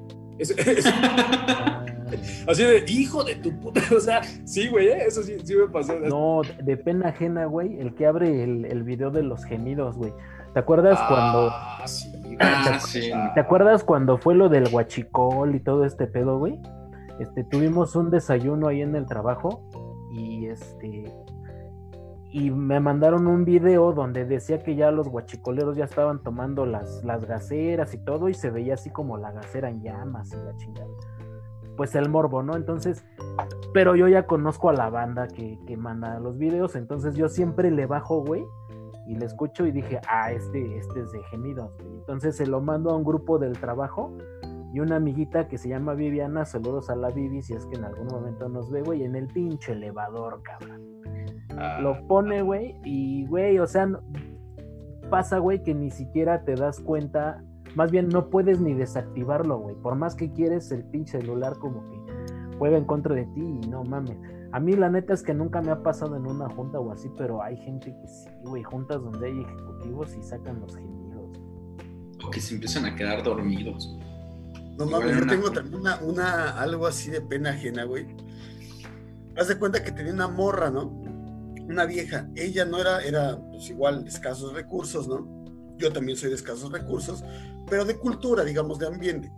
[2.46, 3.80] Así de, hijo de tu puta.
[3.96, 5.04] O sea, sí, güey, ¿eh?
[5.06, 5.98] eso sí, sí me pasó.
[5.98, 10.12] No, de pena ajena, güey, el que abre el, el video de los gemidos, güey.
[10.52, 11.52] ¿Te acuerdas ah, cuando.
[11.86, 13.10] Sí, ah, sí.
[13.34, 16.58] ¿Te acuerdas cuando fue lo del guachicol y todo este pedo, güey?
[17.20, 19.62] Este, tuvimos un desayuno ahí en el trabajo
[20.10, 21.04] y este
[22.32, 27.02] y me mandaron un video donde decía que ya los guachicoleros ya estaban tomando las,
[27.04, 30.56] las gaceras y todo y se veía así como la gacera en llamas y la
[30.56, 30.90] chingada.
[31.76, 32.54] Pues el morbo, ¿no?
[32.54, 33.04] Entonces,
[33.74, 37.70] pero yo ya conozco a la banda que, que manda los videos, entonces yo siempre
[37.70, 38.44] le bajo, güey,
[39.08, 41.72] y le escucho y dije, ah, este, este es de gemidos.
[41.80, 44.12] Entonces se lo mando a un grupo del trabajo
[44.72, 47.84] y una amiguita que se llama Viviana, saludos a la Vivi si es que en
[47.84, 50.99] algún momento nos ve, güey, en el pinche elevador, cabrón
[51.54, 52.02] lo ah.
[52.08, 53.88] pone, güey, y, güey, o sea,
[55.10, 57.42] pasa, güey, que ni siquiera te das cuenta,
[57.74, 61.84] más bien no puedes ni desactivarlo, güey, por más que quieres el pinche celular como
[61.90, 62.00] que
[62.58, 64.16] juega en contra de ti y no mames.
[64.52, 67.08] A mí la neta es que nunca me ha pasado en una junta o así,
[67.16, 71.40] pero hay gente que sí, güey, juntas donde hay ejecutivos y sacan los gemidos.
[72.24, 73.96] O que se empiezan a quedar dormidos.
[74.76, 78.06] No mames, yo tengo también una, una, algo así de pena ajena, güey.
[79.36, 80.99] Haz de cuenta que tenía una morra, ¿no?
[81.70, 85.28] Una vieja, ella no era, era pues igual de escasos recursos, ¿no?
[85.76, 87.24] Yo también soy de escasos recursos,
[87.68, 89.32] pero de cultura, digamos, de ambiente,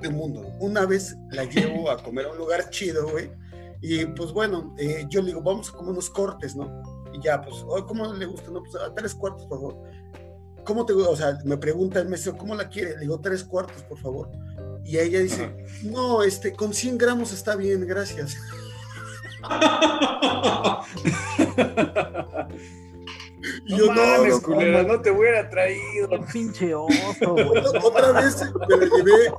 [0.00, 0.46] de mundo.
[0.60, 3.30] Una vez la llevo a comer a un lugar chido, güey,
[3.82, 6.82] y pues bueno, eh, yo le digo, vamos a comer unos cortes, ¿no?
[7.12, 8.50] Y ya, pues, ¿cómo le gusta?
[8.50, 9.82] No, pues a tres cuartos, por favor.
[10.64, 11.10] ¿Cómo te gusta?
[11.10, 12.94] O sea, me pregunta el mesero, ¿cómo la quiere?
[12.94, 14.30] Le digo, tres cuartos, por favor.
[14.84, 18.36] Y ella dice, no, este, con 100 gramos está bien, gracias.
[23.66, 26.08] y yo no, no, culera, no, te hubiera traído.
[26.32, 27.34] pinche oso,
[27.82, 29.32] Otra vez me la llevé,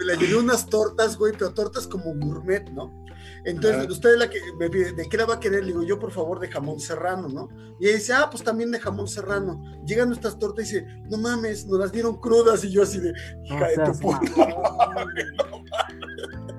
[0.00, 3.04] me la llevé unas tortas, güey, pero tortas como gourmet, ¿no?
[3.44, 5.64] Entonces, usted la que me pide, ¿de qué la va a querer?
[5.64, 7.50] Le digo, yo por favor de jamón serrano, ¿no?
[7.78, 9.62] Y ella dice, ah, pues también de jamón serrano.
[9.84, 12.64] Llegan nuestras tortas y dice, no mames, nos las dieron crudas.
[12.64, 13.12] Y yo así de,
[13.44, 14.20] hija de tu puta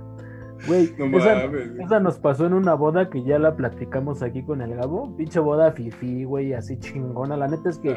[0.67, 0.93] Güey,
[1.83, 5.15] esa, nos pasó en una boda que ya la platicamos aquí con el Gabo.
[5.15, 7.37] Pinche boda fifi, güey, así chingona.
[7.37, 7.95] La neta es que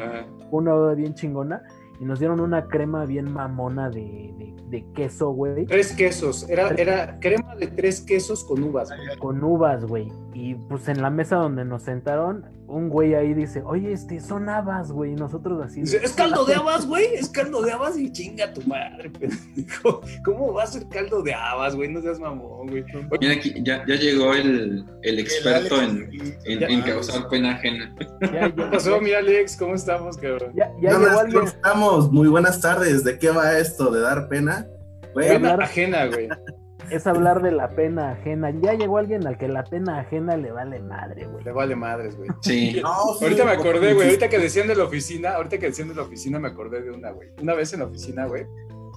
[0.51, 1.61] una boda bien chingona
[1.99, 4.33] y nos dieron una crema bien mamona de,
[4.69, 5.65] de, queso, güey.
[5.65, 8.89] Tres quesos, era, era crema de tres quesos con uvas.
[9.19, 10.11] Con uvas, güey.
[10.33, 14.47] Y pues en la mesa donde nos sentaron, un güey ahí dice, oye, este, son
[14.47, 15.13] habas, güey.
[15.13, 15.81] Y nosotros así.
[15.81, 17.05] es caldo de habas, güey.
[17.15, 19.11] Es caldo de habas y chinga tu madre,
[20.23, 21.91] ¿Cómo va a ser caldo de habas, güey?
[21.91, 22.85] No seas mamón, güey.
[23.19, 26.09] Mira, aquí ya, ya llegó el, el experto en,
[26.45, 27.95] en, en, causar pena ajena.
[28.19, 29.57] ¿Qué pasó, mi Alex?
[29.57, 30.51] ¿Cómo estamos, cabrón?
[30.55, 31.43] Ya, ya llegó alguien.
[31.43, 31.88] estamos?
[31.97, 33.03] Muy buenas tardes.
[33.03, 33.91] ¿De qué va esto?
[33.91, 34.67] ¿De dar pena?
[35.15, 36.29] Pena ajena, güey
[36.91, 38.51] es hablar de la pena ajena.
[38.61, 41.43] Ya llegó alguien al que la pena ajena le vale madre, güey.
[41.43, 42.29] Le vale madres, güey.
[42.41, 42.81] Sí.
[42.83, 44.07] ahorita me acordé, güey.
[44.07, 46.91] Ahorita que decían de la oficina, ahorita que decían de la oficina, me acordé de
[46.91, 47.29] una, güey.
[47.41, 48.45] Una vez en la oficina, güey,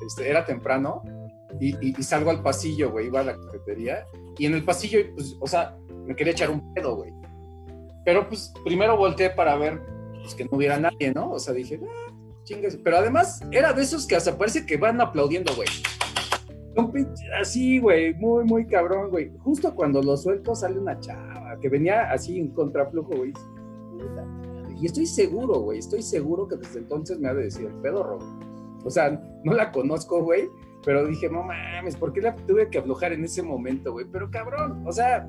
[0.07, 1.02] este, era temprano
[1.61, 3.07] y, salgo al pasillo, güey.
[3.07, 4.07] Iba a la cafetería
[4.38, 5.76] y en el pasillo, pues, o sea,
[6.07, 7.12] me quería echar un pedo, güey.
[8.05, 9.81] Pero, pues, primero volteé para ver
[10.22, 11.31] pues, que no hubiera nadie, ¿no?
[11.31, 12.12] O sea, dije, ah,
[12.44, 12.76] chingas.
[12.76, 15.68] Pero además, era de esos que hasta parece que van aplaudiendo, güey
[17.40, 19.31] así, güey, muy, muy cabrón, güey.
[19.38, 23.33] Justo cuando lo suelto sale una chava que venía así en contraflujo, güey.
[24.81, 28.18] Y estoy seguro, güey, estoy seguro que desde entonces me ha de decir el pedorro.
[28.85, 29.11] O sea,
[29.44, 30.48] no la conozco, güey,
[30.85, 34.07] pero dije, no mames, ¿por qué la tuve que aflojar en ese momento, güey?
[34.11, 35.28] Pero cabrón, o sea,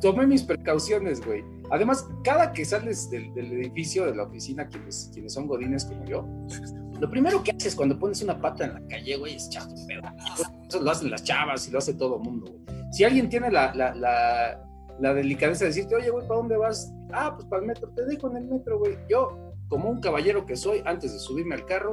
[0.00, 1.44] tomé mis precauciones, güey.
[1.70, 6.04] Además, cada que sales del, del edificio, de la oficina, quienes, quienes son godines como
[6.04, 6.26] yo,
[7.00, 9.86] lo primero que haces cuando pones una pata en la calle, güey, es echarte un
[9.86, 10.02] pedo.
[10.68, 12.92] Eso lo hacen las chavas y lo hace todo el mundo, güey.
[12.92, 16.92] Si alguien tiene la, la, la, la delicadeza de decirte, oye, güey, ¿para dónde vas?
[17.12, 18.98] Ah, pues para el metro, te dejo en el metro, güey.
[19.08, 21.92] Yo, como un caballero que soy, antes de subirme al carro,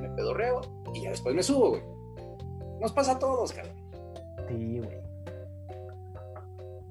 [0.00, 0.60] me pedorreo
[0.94, 1.82] y ya después me subo, güey.
[2.80, 3.76] Nos pasa a todos, cabrón.
[4.48, 4.98] Sí, güey.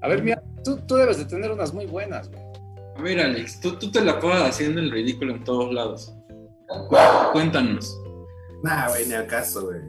[0.01, 2.41] A ver, mira, tú, tú debes de tener unas muy buenas, güey.
[2.95, 6.13] A ver, Alex, tú, tú te la pasas haciendo el ridículo en todos lados.
[7.31, 7.95] Cuéntanos.
[8.63, 9.81] Nah, güey, ni al caso, güey.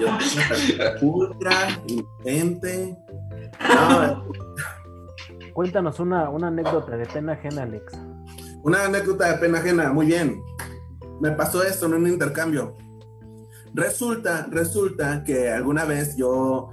[0.00, 0.08] Yo
[1.06, 2.96] ultra, intente.
[3.60, 4.26] No,
[5.54, 7.92] Cuéntanos una, una anécdota de pena ajena, Alex.
[8.62, 10.42] Una anécdota de pena ajena, muy bien.
[11.20, 12.74] Me pasó esto en un intercambio.
[13.72, 16.70] Resulta, resulta que alguna vez yo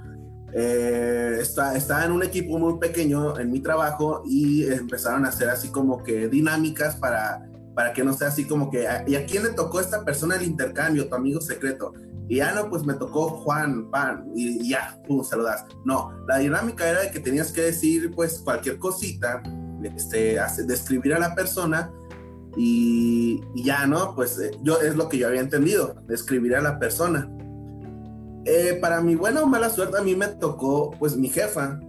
[0.54, 5.48] eh, está- estaba en un equipo muy pequeño en mi trabajo y empezaron a hacer
[5.50, 9.42] así como que dinámicas para, para que no sea así como que, ¿y a quién
[9.42, 11.92] le tocó esta persona el intercambio, tu amigo secreto?
[12.28, 15.66] Y ya no, pues me tocó Juan, Pan, y, ya, pum, saludas.
[15.84, 19.42] No, la dinámica era de que tenías que decir pues cualquier cosita,
[19.82, 21.90] este, describir a la persona
[22.56, 24.14] y, y ya, ¿no?
[24.14, 27.28] Pues eh, yo es lo que yo había entendido, describir a la persona.
[28.46, 31.80] Eh, para mi buena o mala suerte, a mí me tocó, pues, mi jefa.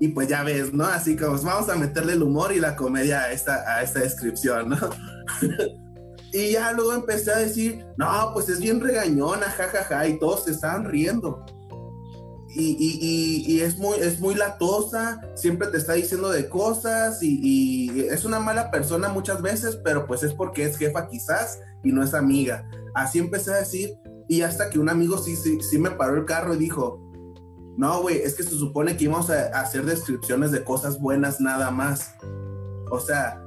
[0.00, 0.84] Y pues ya ves, ¿no?
[0.84, 3.98] Así como pues, vamos a meterle el humor y la comedia a esta, a esta
[3.98, 4.76] descripción, ¿no?
[6.32, 10.52] y ya luego empecé a decir, no, pues es bien regañona, jajaja, y todos se
[10.52, 11.44] estaban riendo.
[12.54, 17.18] Y, y- y- y es, muy, es muy latosa, siempre te está diciendo de cosas
[17.20, 21.90] y es una mala persona muchas veces, pero pues es porque es jefa quizás y
[21.92, 22.68] no es amiga.
[22.94, 23.94] Así empecé a decir
[24.28, 27.00] y hasta que un amigo sí, sí, sí me paró el carro y dijo,
[27.78, 31.70] no, güey, es que se supone que íbamos a, hacer descripciones de cosas buenas nada
[31.70, 32.14] más.
[32.90, 33.40] O sea,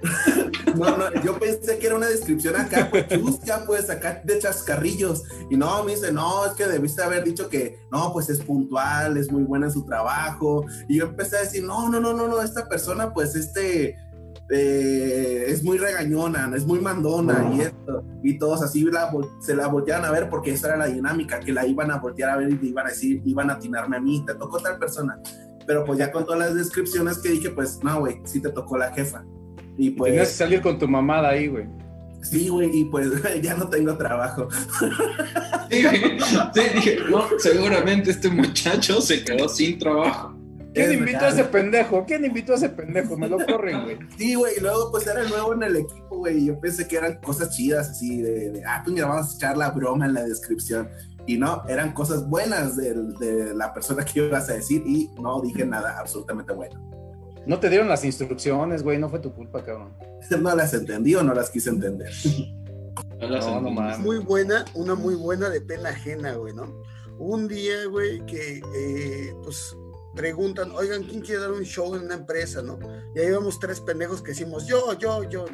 [0.74, 5.24] no, no, yo pensé que era una descripción acá, pues chusca, pues acá de chascarrillos.
[5.50, 9.18] Y no, me dice, no, es que debiste haber dicho que, no, pues es puntual,
[9.18, 10.64] es muy buena en su trabajo.
[10.88, 13.94] Y yo empecé a decir, no, no, no, no, no, esta persona, pues este,
[14.50, 18.04] eh, es muy regañona, es muy mandona y esto.
[18.22, 19.10] Y todos así la
[19.40, 22.30] se la voltearon a ver porque esa era la dinámica, que la iban a voltear
[22.30, 24.78] a ver y le iban a decir, iban a atinarme a mí, te tocó tal
[24.78, 25.18] persona.
[25.66, 28.76] Pero pues ya con todas las descripciones que dije, pues no, güey, sí te tocó
[28.76, 29.24] la jefa.
[29.78, 30.10] Y pues...
[30.10, 31.66] Tenías que salir con tu mamada ahí, güey.
[32.22, 33.08] Sí, güey, y pues
[33.42, 34.48] ya no tengo trabajo.
[35.70, 35.82] Sí,
[36.54, 40.39] sí, dije, no, seguramente este muchacho se quedó sin trabajo.
[40.74, 42.04] ¿Quién invitó a ese pendejo?
[42.06, 43.16] ¿Quién invitó a ese pendejo?
[43.16, 43.98] Me lo corren, güey.
[44.18, 46.96] Sí, güey, y luego pues era nuevo en el equipo, güey, y yo pensé que
[46.96, 50.14] eran cosas chidas, así de, de, ah, pues mira, vamos a echar la broma en
[50.14, 50.88] la descripción.
[51.26, 55.40] Y no, eran cosas buenas de, de la persona que ibas a decir y no
[55.40, 56.80] dije nada absolutamente bueno.
[57.46, 58.98] No te dieron las instrucciones, güey.
[58.98, 59.94] No fue tu culpa, cabrón.
[60.40, 62.10] No las entendí o no las quise entender.
[63.20, 63.74] No, las No, no entendí.
[63.80, 63.98] mames.
[64.00, 66.82] Muy buena, una muy buena de pena ajena, güey, ¿no?
[67.18, 69.76] Un día, güey, que eh, pues
[70.14, 72.78] preguntan, oigan, ¿quién quiere dar un show en una empresa, no?
[73.14, 75.44] Y ahí vamos tres pendejos que decimos, yo, yo, yo.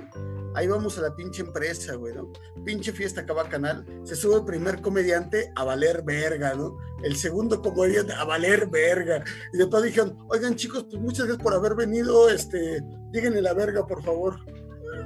[0.55, 2.33] Ahí vamos a la pinche empresa, güey, ¿no?
[2.65, 3.85] Pinche fiesta acaba canal.
[4.05, 6.79] Se sube el primer comediante a valer verga, ¿no?
[7.05, 9.23] El segundo comediante a valer verga.
[9.53, 12.31] Y después dijeron, oigan, chicos, pues muchas gracias por haber venido.
[12.31, 12.81] Este,
[13.13, 14.37] díganle la verga, por favor.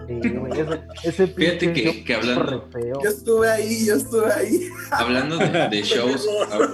[0.07, 2.69] Sí, güey, ese, ese Fíjate que- que hablando-.
[3.03, 4.69] Yo estuve ahí, yo estuve ahí.
[4.93, 6.69] Hablando de, de shows, a-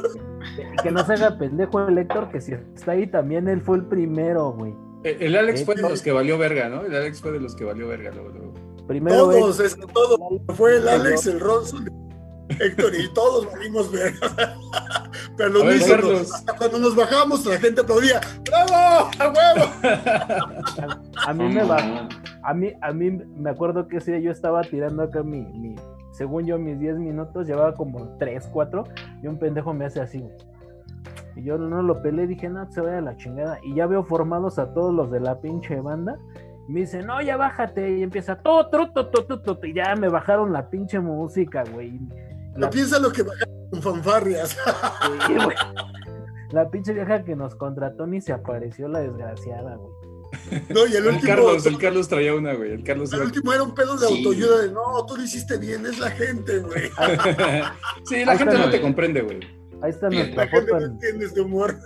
[0.82, 3.85] Que no se haga pendejo el Héctor, que si está ahí también él fue el
[3.85, 4.74] primero, güey.
[5.04, 6.82] El, el Alex fue de los que valió verga, ¿no?
[6.82, 8.54] El Alex fue de los que valió verga luego, luego.
[8.87, 10.18] Primero Todos, es que todos.
[10.56, 11.88] Fue el Alex, el Ronson,
[12.48, 14.56] Héctor y todos valimos verga.
[15.37, 16.32] Pero lo A ver, mismo, Carlos.
[16.32, 18.20] hasta cuando nos bajamos, la gente aplaudía.
[18.44, 19.11] ¡Bravo!
[19.18, 19.72] ¡A huevo!
[21.26, 22.09] a mí me va,
[22.44, 25.74] a mí, a mí me acuerdo que ese día yo estaba tirando acá mi, mi
[26.16, 28.85] según yo mis 10 minutos, llevaba como 3, 4,
[29.22, 30.35] y un pendejo me hace así, güey.
[31.37, 33.59] Y yo no lo peleé, dije, no, se vaya a la chingada.
[33.62, 36.18] Y ya veo formados a todos los de la pinche banda.
[36.68, 37.98] Me dice, no, ya bájate.
[37.98, 39.66] Y empieza, todo, todo, todo, todo.
[39.66, 42.00] Y ya me bajaron la pinche música, güey.
[42.55, 44.57] No La, piensa lo que bajaron con fanfarrias.
[45.26, 45.57] sí, güey.
[46.52, 49.92] La pinche vieja que nos contrató ni se apareció la desgraciada, güey.
[50.68, 52.72] No, y el El último, Carlos, el Carlos traía una, güey.
[52.72, 54.14] El Carlos el último era un pedo de Sí.
[54.16, 56.82] autoayuda de no, tú lo hiciste bien, es la gente, güey.
[58.06, 59.40] sí, la Ahí gente está, no te comprende, güey.
[59.82, 60.08] Ahí está.
[60.10, 60.78] La nuestra gente foto.
[60.80, 61.78] no en- entiende este humor.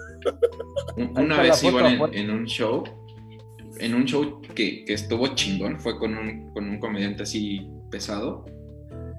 [0.97, 2.85] Una vez la iban en, en un show,
[3.79, 8.45] en un show que, que estuvo chingón, fue con un, con un comediante así pesado.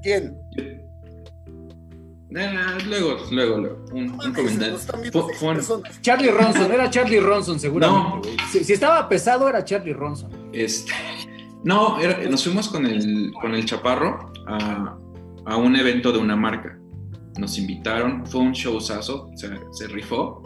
[0.03, 0.35] ¿Quién?
[2.35, 4.87] Ah, luego, luego, luego, un, un personas.
[6.01, 8.47] Charlie Ronson, era Charlie Ronson, seguramente, No.
[8.51, 10.31] Si, si estaba pesado, era Charlie Ronson.
[10.53, 10.93] Este,
[11.63, 14.97] no, era- nos fuimos con el, con el chaparro a,
[15.45, 16.77] a un evento de una marca.
[17.37, 20.41] Nos invitaron, fue un showzazo, o sea, se rifó.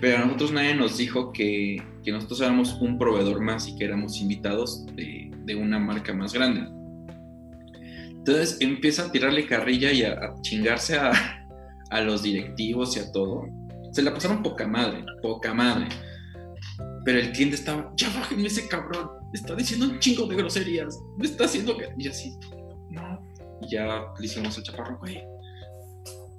[0.00, 3.84] Pero a nosotros nadie nos dijo que, que nosotros éramos un proveedor más y que
[3.84, 6.66] éramos invitados de, de una marca más grande.
[8.26, 11.12] Entonces empieza a tirarle carrilla y a, chingarse a,
[11.90, 13.44] a los directivos y a todo.
[13.92, 15.88] Se la pasaron poca madre, poca madre.
[17.04, 21.26] Pero el cliente estaba, ya bájenme ese cabrón, está diciendo un chingo de groserías, me
[21.26, 21.88] está haciendo que.
[21.96, 22.36] Y así,
[22.90, 23.24] no.
[23.62, 25.22] Y ya le hicimos al chaparro, güey,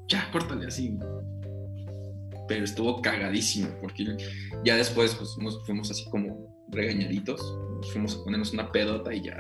[0.10, 0.98] ya, córtale así.
[2.50, 4.18] Pero estuvo cagadísimo, porque
[4.66, 7.42] ya después pues, fuimos así como regañaditos,
[7.94, 9.38] fuimos a ponernos una pedota y ya.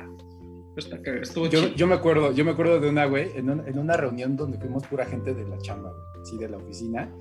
[1.21, 3.97] Estuvo Yo, yo me acuerdo, yo me acuerdo de una, güey, en, un- en una
[3.97, 7.11] reunión donde fuimos pura gente de la chamba, güey, así de la oficina,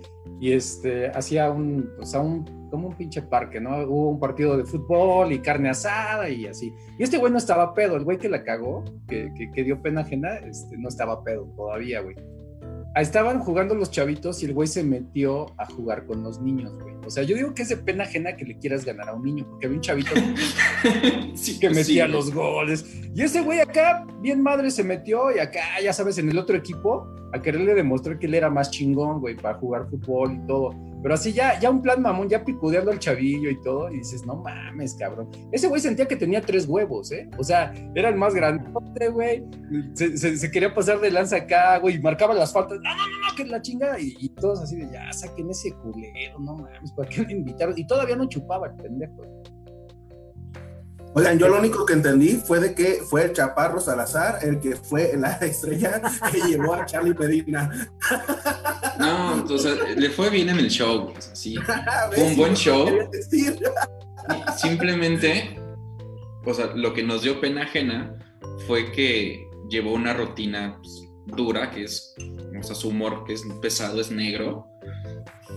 [0.40, 3.78] y este, hacía un, o sea, un, como un pinche parque, ¿no?
[3.86, 6.74] Hubo un partido de fútbol y carne asada y así.
[6.98, 9.80] Y este güey no estaba pedo, el güey que la cagó, que, que, que dio
[9.80, 12.16] pena ajena, este, no estaba pedo todavía, güey.
[12.96, 16.94] Estaban jugando los chavitos y el güey se metió a jugar con los niños, güey.
[17.04, 19.22] O sea, yo digo que es de pena ajena que le quieras ganar a un
[19.22, 20.10] niño, porque había un chavito
[21.34, 22.12] sí, que metía sí.
[22.12, 22.86] los goles.
[23.14, 26.56] Y ese güey acá, bien madre, se metió y acá, ya sabes, en el otro
[26.56, 30.70] equipo, a quererle demostrar que él era más chingón, güey, para jugar fútbol y todo.
[31.02, 34.26] Pero así ya, ya un plan mamón, ya picudeando al chavillo y todo, y dices,
[34.26, 35.28] no mames, cabrón.
[35.52, 37.28] Ese güey sentía que tenía tres huevos, ¿eh?
[37.38, 39.44] O sea, era el más grandote, güey.
[39.94, 42.78] Se, quería pasar de lanza acá, güey, y marcaba las faltas.
[42.82, 44.00] No, no, no, no, que la chingada.
[44.00, 47.78] Y, y todos así de, ya, saquen ese culero, no mames, ¿para qué me invitaron?
[47.78, 49.22] Y todavía no chupaba el pendejo.
[51.16, 54.76] Oigan, yo lo único que entendí fue de que fue el Chaparro Salazar el que
[54.76, 57.90] fue la estrella que llevó a Charlie Medina.
[58.98, 61.56] No, sea, le fue bien en el show, sí.
[62.10, 62.20] ¿Ves?
[62.20, 62.86] un buen show.
[64.58, 65.58] Simplemente,
[66.44, 68.14] o sea, lo que nos dio pena ajena
[68.66, 72.14] fue que llevó una rutina pues, dura, que es,
[72.60, 74.66] o sea, su humor que es pesado, es negro.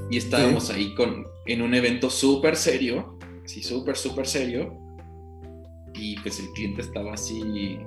[0.10, 4.89] Y estábamos ahí con, en un evento súper serio, sí, súper, súper serio.
[6.00, 7.80] Y pues el cliente estaba así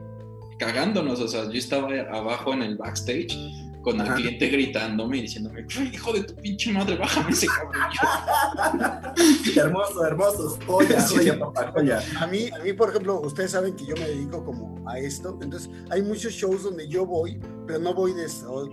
[0.58, 3.36] cagándonos, o sea, yo estaba abajo en el backstage
[3.82, 4.14] con el Ajá.
[4.14, 7.52] cliente gritándome y diciéndome, "Ay, hijo de tu pinche madre, bájame ese yo,
[9.62, 10.58] Hermoso, hermoso.
[10.66, 11.16] Joya, Sí.
[11.16, 12.00] joya, papá, joya.
[12.20, 15.36] A mí, a mí, por ejemplo, ustedes saben que yo me dedico como a esto,
[15.42, 18.26] entonces hay muchos shows donde yo voy, pero no voy de,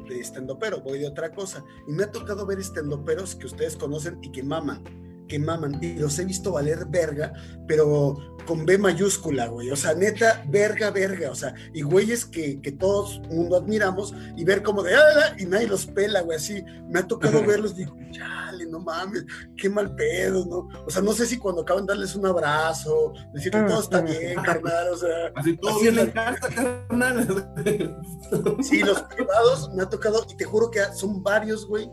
[0.09, 1.63] de estendopero, voy de otra cosa.
[1.87, 4.83] Y me ha tocado ver estendoperos que ustedes conocen y que maman,
[5.27, 7.33] que maman, y los he visto valer verga,
[7.67, 9.69] pero con B mayúscula, güey.
[9.69, 11.29] O sea, neta, verga, verga.
[11.29, 15.35] O sea, y güeyes que, que todo el mundo admiramos y ver como de, "Ah",
[15.37, 16.63] y nadie los pela, güey, así.
[16.89, 19.23] Me ha tocado verlos, digo, chale, no mames,
[19.55, 20.67] qué mal pedo, ¿no?
[20.83, 24.41] O sea, no sé si cuando acaban de darles un abrazo, decirle todo está bien,
[24.41, 27.53] carnal, o sea, Así todo Así bien en casa, carnal.
[28.63, 31.87] sí, los privados me ha tocado, y te juro que son varios, güey,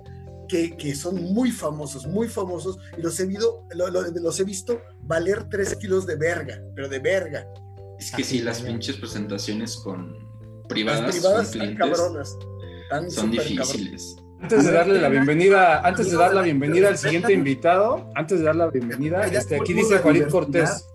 [0.47, 4.45] que, que son muy famosos, muy famosos, y los he, visto, lo- lo- los he
[4.45, 7.47] visto valer tres kilos de verga, pero de verga.
[7.99, 10.15] Es que sí, las pinches presentaciones con
[10.69, 12.29] privadas, Las privadas con están clientes cabronas.
[13.15, 13.31] Son cabronas.
[13.31, 14.17] difíciles.
[14.41, 18.45] Antes de darle la bienvenida, antes de dar la bienvenida al siguiente invitado, antes de
[18.45, 20.29] dar la bienvenida, este, aquí dice diversidad.
[20.31, 20.89] Cortés,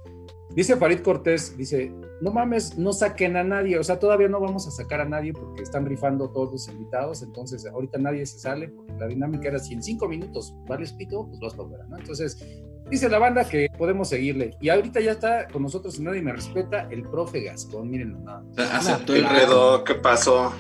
[0.52, 4.68] dice Farid Cortés, dice, no mames, no saquen a nadie, o sea, todavía no vamos
[4.68, 8.70] a sacar a nadie porque están rifando todos los invitados, entonces ahorita nadie se sale,
[8.70, 11.98] porque la dinámica era si en cinco minutos vales pito, pues vas para afuera, ¿no?
[11.98, 12.46] Entonces,
[12.90, 16.32] dice la banda que podemos seguirle, y ahorita ya está con nosotros y nadie me
[16.32, 18.44] respeta, el profe Gascón, mírenlo nada.
[18.74, 19.46] Aceptó ¿Qué el reto.
[19.48, 19.84] pedo?
[19.84, 20.54] ¿Qué pasó?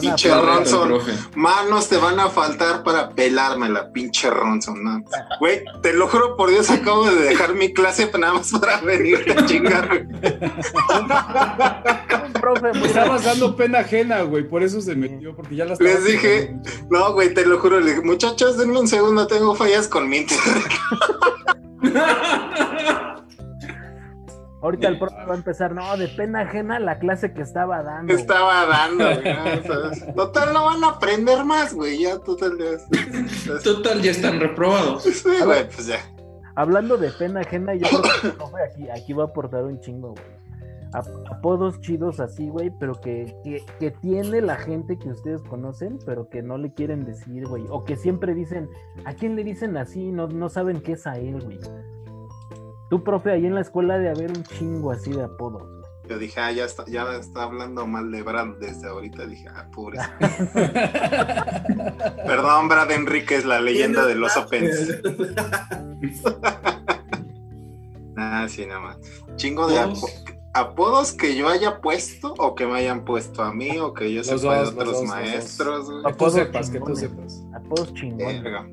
[0.00, 0.88] Pinche Ronson.
[0.88, 1.12] profe.
[1.34, 5.04] Manos te van a faltar para pelarme la pinche Ronson, ¿no?
[5.40, 9.32] Güey, te lo juro por Dios, acabo de dejar mi clase nada más para venirte
[9.32, 9.88] a chingar.
[9.88, 10.02] güey.
[12.26, 15.80] Un profe muy Estabas dando pena ajena, güey, por eso se metió, porque ya las
[15.80, 16.54] Les dije,
[16.90, 20.18] no, güey, te lo juro, le dije, muchachos, denme un segundo, tengo fallas con mi
[20.18, 20.64] internet.
[24.60, 28.12] Ahorita el profe va a empezar, no, de pena ajena la clase que estaba dando.
[28.12, 30.14] Estaba dando, güey.
[30.16, 33.58] Total, no van a aprender más, güey, ya, total, ya.
[33.62, 35.04] Total, ya están reprobados.
[35.04, 35.98] Sí, güey, pues ya.
[36.56, 39.78] Hablando de pena ajena, yo creo que el profe aquí, aquí va a aportar un
[39.80, 40.38] chingo, güey.
[40.92, 45.98] Ap- Apodos chidos así, güey, pero que, que, que tiene la gente que ustedes conocen,
[46.06, 47.64] pero que no le quieren decir, güey.
[47.68, 48.68] O que siempre dicen,
[49.04, 50.10] ¿a quién le dicen así?
[50.10, 51.60] No, no saben qué es a él, güey.
[52.90, 55.62] Tú, profe, ahí en la escuela de haber un chingo así de apodos.
[56.08, 59.26] Yo dije, ah, ya está, ya está hablando mal de Brad desde ahorita.
[59.26, 59.98] Dije, ah, pobre.
[62.26, 65.00] Perdón, Brad Enríquez, la leyenda de los Opens.
[68.16, 68.96] Ah, sí, nada más.
[69.36, 70.08] Chingo de apo-
[70.54, 74.18] apodos que yo haya puesto o que me hayan puesto a mí o que yo
[74.22, 75.88] Los sepa de dos, otros dos, maestros.
[76.04, 77.42] Apodos sepas, que tú sepas.
[77.54, 78.42] Apodos chingones.
[78.42, 78.66] Verga.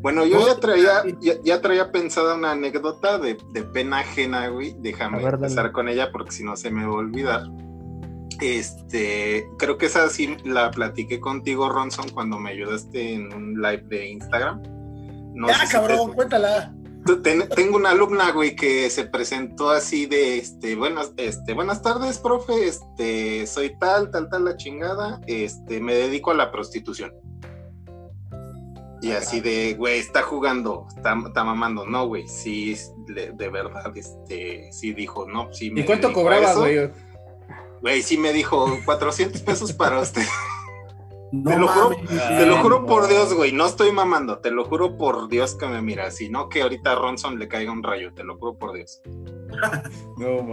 [0.00, 4.74] Bueno, yo ya traía, ya, ya traía pensada una anécdota de, de pena ajena, güey.
[4.78, 5.46] Déjame ver, dale.
[5.46, 7.42] empezar con ella porque si no se me va a olvidar.
[8.40, 13.84] Este, creo que esa sí la platiqué contigo, Ronson, cuando me ayudaste en un live
[13.88, 14.62] de Instagram.
[15.34, 16.74] No si cabrón, te- cuéntala.
[17.54, 22.66] tengo una alumna, güey, que se presentó así de, este, buenas, este, buenas tardes, profe,
[22.66, 27.12] este, soy tal, tal, tal, la chingada, este, me dedico a la prostitución.
[29.02, 31.86] Y así de, güey, está jugando, está, mamando.
[31.86, 32.76] No, güey, sí,
[33.06, 35.70] de, verdad, este, sí dijo, no, sí.
[35.70, 36.90] Me ¿Y cuánto cobraba, güey?
[37.80, 40.22] Güey, sí me dijo, 400 pesos para usted.
[41.44, 44.98] te, lo juro, te lo juro por Dios, güey, no estoy mamando, te lo juro
[44.98, 48.12] por Dios que me mira, si no que ahorita a Ronson le caiga un rayo,
[48.12, 49.00] te lo juro por Dios.
[50.18, 50.50] no.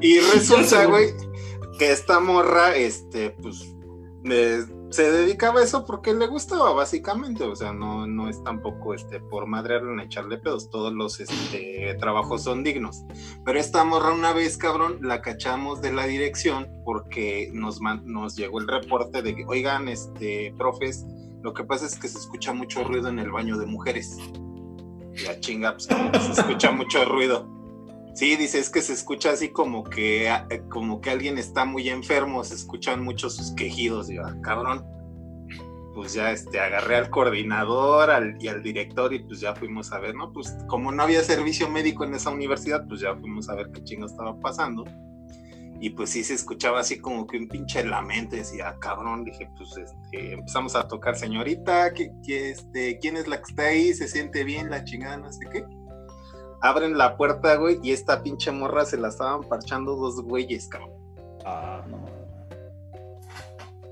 [0.00, 1.10] Y resulta, güey,
[1.78, 3.74] que esta morra, este, pues,
[4.22, 7.44] se dedicaba a eso porque le gustaba, básicamente.
[7.44, 10.70] O sea, no, no es tampoco este, por madrearle en echarle pedos.
[10.70, 13.04] Todos los este, trabajos son dignos.
[13.44, 18.60] Pero esta morra, una vez, cabrón, la cachamos de la dirección porque nos, nos llegó
[18.60, 21.06] el reporte de oigan, este, profes,
[21.42, 24.16] lo que pasa es que se escucha mucho ruido en el baño de mujeres.
[25.24, 27.59] La chinga, pues se escucha mucho ruido.
[28.20, 31.88] Sí, dice, es que se escucha así como que, eh, como que alguien está muy
[31.88, 34.84] enfermo, se escuchan muchos sus quejidos, yo, ah, cabrón.
[35.94, 40.14] Pues ya este, agarré al coordinador y al director y pues ya fuimos a ver,
[40.14, 40.34] ¿no?
[40.34, 43.82] Pues como no había servicio médico en esa universidad, pues ya fuimos a ver qué
[43.84, 44.84] chingo estaba pasando.
[45.80, 49.48] Y pues sí se escuchaba así como que un pinche lamento, decía, ah, cabrón, dije,
[49.56, 52.10] pues este, empezamos a tocar, señorita, ¿qué,
[52.50, 53.94] este, ¿quién es la que está ahí?
[53.94, 55.16] ¿Se siente bien la chingada?
[55.16, 55.64] No sé qué
[56.60, 60.92] abren la puerta, güey, y esta pinche morra se la estaban parchando dos güeyes, cabrón.
[61.44, 62.20] Ah, no.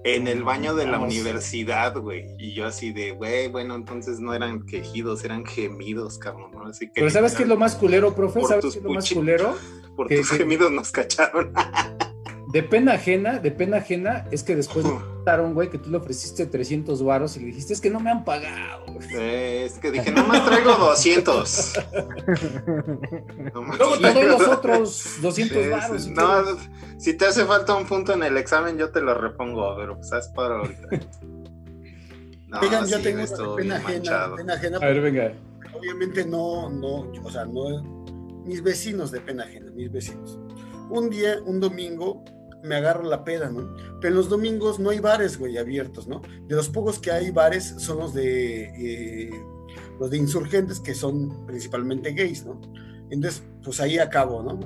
[0.04, 2.34] En el baño de la universidad, güey.
[2.38, 6.52] Y yo así de, güey, bueno, entonces no eran quejidos, eran gemidos, cabrón.
[6.66, 8.42] Así que Pero ¿sabes qué es lo más culero, profe?
[8.44, 9.56] ¿Sabes qué es lo más culero?
[9.96, 11.52] Por tus gemidos nos cacharon.
[12.50, 15.98] de pena ajena, de pena ajena, es que después le contaron, güey, que tú le
[15.98, 18.86] ofreciste 300 varos y le dijiste, es que no me han pagado.
[18.98, 21.72] es que dije, nomás traigo 200.
[23.52, 26.08] Luego te doy los otros 200 varos.
[26.08, 26.58] no,
[26.96, 30.10] si te hace falta un punto en el examen, yo te lo repongo, pero pues
[30.12, 30.88] es para ahorita.
[32.48, 34.78] No, Oigan, yo tengo una pena ajena, pena ajena.
[34.78, 35.32] A ver, venga.
[35.74, 37.82] Obviamente no, no, o sea, no,
[38.46, 40.38] mis vecinos de pena ajena, mis vecinos.
[40.88, 42.24] Un día, un domingo,
[42.62, 43.74] me agarro la peda, ¿no?
[44.00, 46.22] Pero los domingos no hay bares, güey, abiertos, ¿no?
[46.46, 49.30] De los pocos que hay bares son los de eh,
[49.98, 52.60] los de insurgentes, que son principalmente gays, ¿no?
[53.10, 54.58] Entonces, pues ahí acabo, ¿no?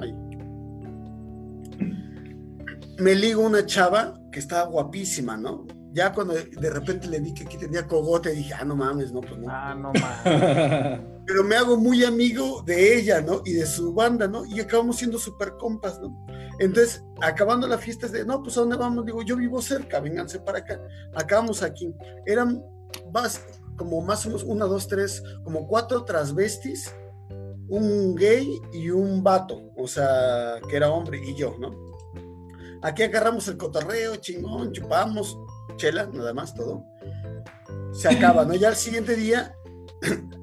[2.99, 5.67] Me ligo una chava que estaba guapísima, ¿no?
[5.93, 9.21] Ya cuando de repente le vi que aquí tenía cogote, dije, ah, no mames, no,
[9.21, 9.47] pues no.
[9.49, 9.93] Ah, no
[10.25, 11.01] mames.
[11.27, 13.43] Pero me hago muy amigo de ella, ¿no?
[13.45, 14.45] Y de su banda, ¿no?
[14.45, 16.27] Y acabamos siendo súper compas, ¿no?
[16.59, 19.05] Entonces, acabando la fiesta, es de, no, pues ¿a dónde vamos?
[19.05, 20.81] Digo, yo vivo cerca, vénganse para acá.
[21.15, 21.95] Acabamos aquí.
[22.27, 22.63] Eran
[23.13, 23.45] más,
[23.77, 26.95] como más o menos una, dos, tres, como cuatro transvestis,
[27.69, 31.71] un gay y un vato, o sea, que era hombre y yo, ¿no?
[32.83, 35.39] Aquí agarramos el cotorreo, chingón, chupamos,
[35.77, 36.85] chela, nada más, todo.
[37.93, 38.55] Se acaba, ¿no?
[38.55, 39.55] Ya el siguiente día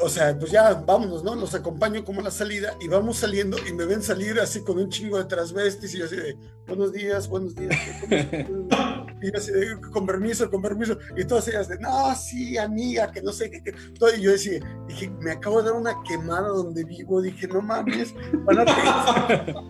[0.00, 1.34] o sea, pues ya vámonos, ¿no?
[1.34, 4.78] Los acompaño como a la salida y vamos saliendo y me ven salir así con
[4.78, 7.76] un chingo de transvestis y yo así de, buenos días, buenos días.
[9.22, 10.98] y así de, con permiso, con permiso.
[11.16, 13.72] Y todas ellas de, no, sí, amiga, que no sé qué.
[13.98, 17.20] Todo, y yo decía, dije, me acabo de dar una quemada donde vivo.
[17.20, 18.14] Dije, no mames,
[18.44, 18.64] van a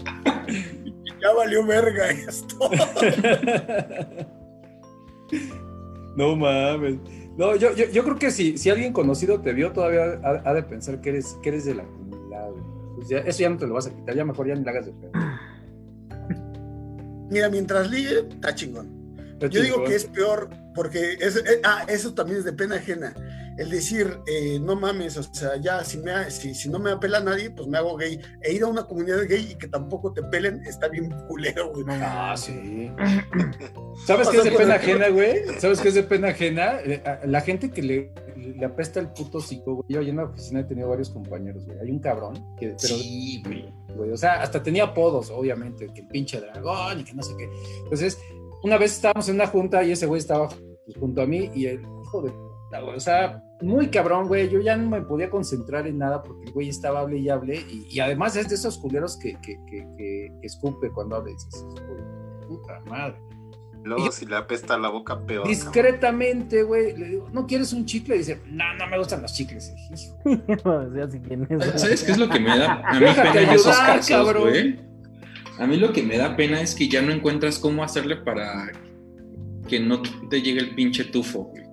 [1.20, 2.70] ya valió verga esto.
[6.16, 6.98] No mames.
[7.36, 10.62] No, yo, yo, yo, creo que si, si alguien conocido te vio, todavía ha, de
[10.62, 12.48] pensar que eres, que eres de la comunidad,
[12.94, 14.70] pues ya, eso ya no te lo vas a quitar, ya mejor ya ni la
[14.70, 15.12] hagas de pedo.
[17.30, 18.96] Mira, mientras ligue, está chingón.
[19.38, 23.14] Yo digo que es peor porque es, eh, ah, eso también es de pena ajena.
[23.56, 27.20] El decir, eh, no mames, o sea, ya si, me, si, si, no me apela
[27.20, 28.20] nadie, pues me hago gay.
[28.42, 31.84] E ir a una comunidad gay y que tampoco te pelen está bien culero, güey.
[31.88, 32.90] Ah, sí.
[34.06, 35.42] ¿Sabes qué es de pena ajena, güey?
[35.58, 36.80] ¿Sabes qué es de pena ajena?
[36.84, 39.86] Eh, la gente que le, le apesta el puto psico, güey.
[39.88, 41.78] Yo allá en la oficina he tenido varios compañeros, güey.
[41.80, 44.10] Hay un cabrón que, pero, sí, güey.
[44.12, 47.48] O sea, hasta tenía apodos, obviamente, que el pinche dragón y que no sé qué.
[47.84, 48.18] Entonces,
[48.62, 51.66] una vez estábamos en una junta y ese güey estaba pues, junto a mí y
[51.66, 55.86] el hijo de güey, o sea, muy cabrón, güey, yo ya no me podía concentrar
[55.86, 59.16] en nada porque el güey estaba hable y hable y, además es de esos culeros
[59.18, 61.66] que, que, que, que escupe cuando habla y dices,
[62.46, 63.16] puta madre.
[63.86, 65.46] Luego, si le apesta la boca, peor.
[65.46, 68.16] Discretamente, güey, le digo, ¿no quieres un chicle?
[68.16, 69.72] Y dice, no, no me gustan los chicles.
[71.76, 74.80] ¿Sabes qué es lo que me da a mí pena en esos casos, güey?
[75.60, 78.72] A mí lo que me da pena es que ya no encuentras cómo hacerle para
[79.68, 81.65] que no te llegue el pinche tufo, güey.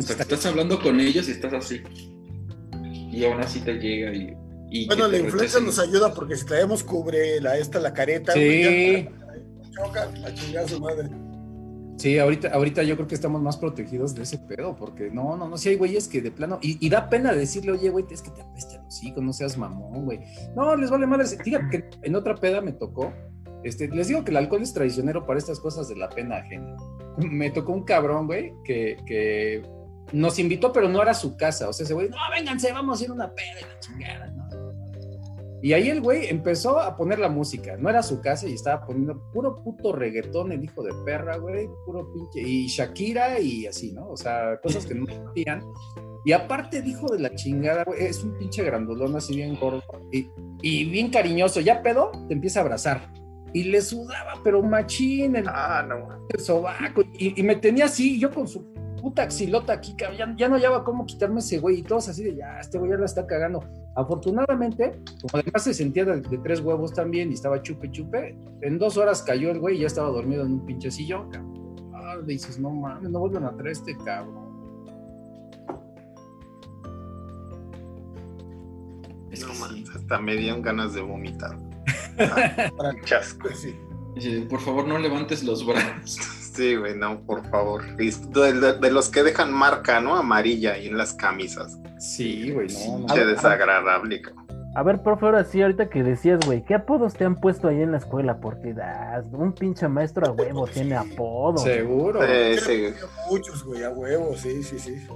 [0.00, 1.82] O sea, estás hablando con ellos y estás así.
[3.12, 4.86] Y aún así te llega y.
[4.86, 9.08] bueno, la influencia nos ayuda porque si traemos cubre la esta, la careta, sí.
[9.72, 11.08] choca a chingar su madre.
[12.00, 15.50] Sí, ahorita, ahorita yo creo que estamos más protegidos de ese pedo, porque no, no,
[15.50, 18.30] no, si hay güeyes que de plano, y, da pena decirle, oye, güey, es que
[18.30, 20.18] te apeste a los hijos, no seas mamón, güey.
[20.56, 21.26] No, les vale madre.
[21.26, 23.12] Fíjate que en otra peda me tocó,
[23.64, 26.74] este, les digo que el alcohol es traicionero para estas cosas de la pena ajena.
[27.18, 29.62] Me tocó un cabrón, güey, que, que
[30.12, 31.68] nos invitó, pero no era su casa.
[31.68, 34.26] O sea, ese güey, no, vénganse, vamos a ir a una peda y la chingada,
[34.28, 34.50] ¿no?
[35.62, 37.76] Y ahí el güey empezó a poner la música.
[37.76, 41.68] No era su casa y estaba poniendo puro puto reggaetón, el hijo de perra, güey,
[41.84, 42.40] puro pinche.
[42.40, 44.08] Y Shakira y así, ¿no?
[44.08, 45.62] O sea, cosas que no existían.
[46.24, 50.30] Y aparte dijo de la chingada, güey, es un pinche grandolón así bien gordo y,
[50.62, 51.60] y bien cariñoso.
[51.60, 53.20] Ya pedo, te empieza a abrazar
[53.52, 56.26] y le sudaba, pero machín, el, ah, no.
[56.28, 60.54] el sobaco, y, me tenía así, yo con su puta axilota aquí, ya, ya no
[60.54, 63.26] hallaba cómo quitarme ese güey, y todos así de, ya, este güey ya la está
[63.26, 63.64] cagando.
[63.94, 68.96] Afortunadamente, como además se sentía de, tres huevos también, y estaba chupe chupe, en dos
[68.96, 71.76] horas cayó el güey y ya estaba dormido en un pinche sillón, cabrón.
[71.94, 74.50] Ah, dices, no mames, no vuelvan a traer este cabrón.
[79.40, 81.56] No mames, hasta me dieron ganas de vomitar.
[83.04, 83.74] chasco, sí.
[84.48, 86.18] Por favor, no levantes los brazos.
[86.52, 87.82] Sí, güey, no, por favor.
[87.96, 90.16] De, los que dejan marca, ¿no?
[90.16, 91.78] Amarilla y en las camisas.
[91.98, 93.06] Sí, güey, no.
[93.14, 94.22] Qué desagradable,
[94.74, 97.80] A ver, por favor, así ahorita que decías, güey, ¿qué apodos te han puesto ahí
[97.80, 98.40] en la escuela?
[98.40, 101.58] Porque das, un pinche maestro a huevo tiene apodo.
[101.58, 102.20] Seguro.
[102.22, 102.94] Sí, sí.
[103.30, 105.06] Muchos, güey, a huevo, sí, sí, sí.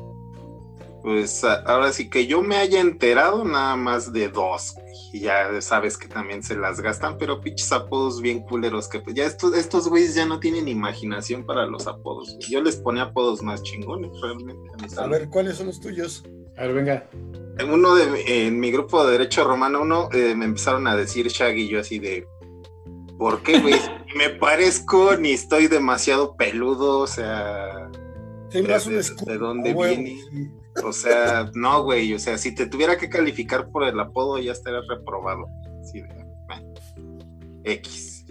[1.05, 4.75] Pues ahora sí que yo me haya enterado nada más de dos.
[5.13, 9.15] Y ya sabes que también se las gastan, pero pinches apodos bien culeros que pues,
[9.15, 12.39] ya estos, estos güeyes ya no tienen imaginación para los apodos.
[12.49, 14.71] Yo les ponía apodos más chingones realmente.
[14.97, 16.25] A, ver, ¿cuáles son los tuyos?
[16.57, 17.11] A ver, venga.
[17.59, 21.29] En uno de en mi grupo de Derecho Romano uno eh, me empezaron a decir
[21.29, 22.27] Shaggy yo así de
[23.19, 23.75] ¿Por qué, güey?
[24.17, 27.91] me parezco ni estoy demasiado peludo, o sea,
[28.51, 30.17] ¿de, dónde viene?
[30.83, 34.53] O sea, no, güey, o sea, si te tuviera que calificar por el apodo, ya
[34.53, 35.49] estarías reprobado.
[35.83, 36.03] Sí,
[37.65, 38.27] X.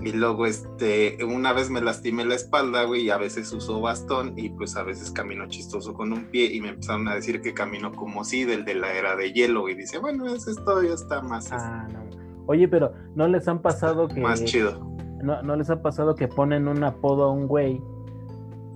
[0.00, 4.34] Y luego, este, una vez me lastimé la espalda, güey, y a veces uso bastón,
[4.36, 7.52] y pues a veces camino chistoso con un pie, y me empezaron a decir que
[7.52, 11.20] camino como si del de la era de hielo, y dice, bueno, eso todavía está
[11.20, 11.50] más.
[11.50, 12.08] Ah, no.
[12.46, 14.20] Oye, pero ¿no les han pasado que.
[14.20, 14.88] Más chido.
[15.20, 17.82] No, no les ha pasado que ponen un apodo a un güey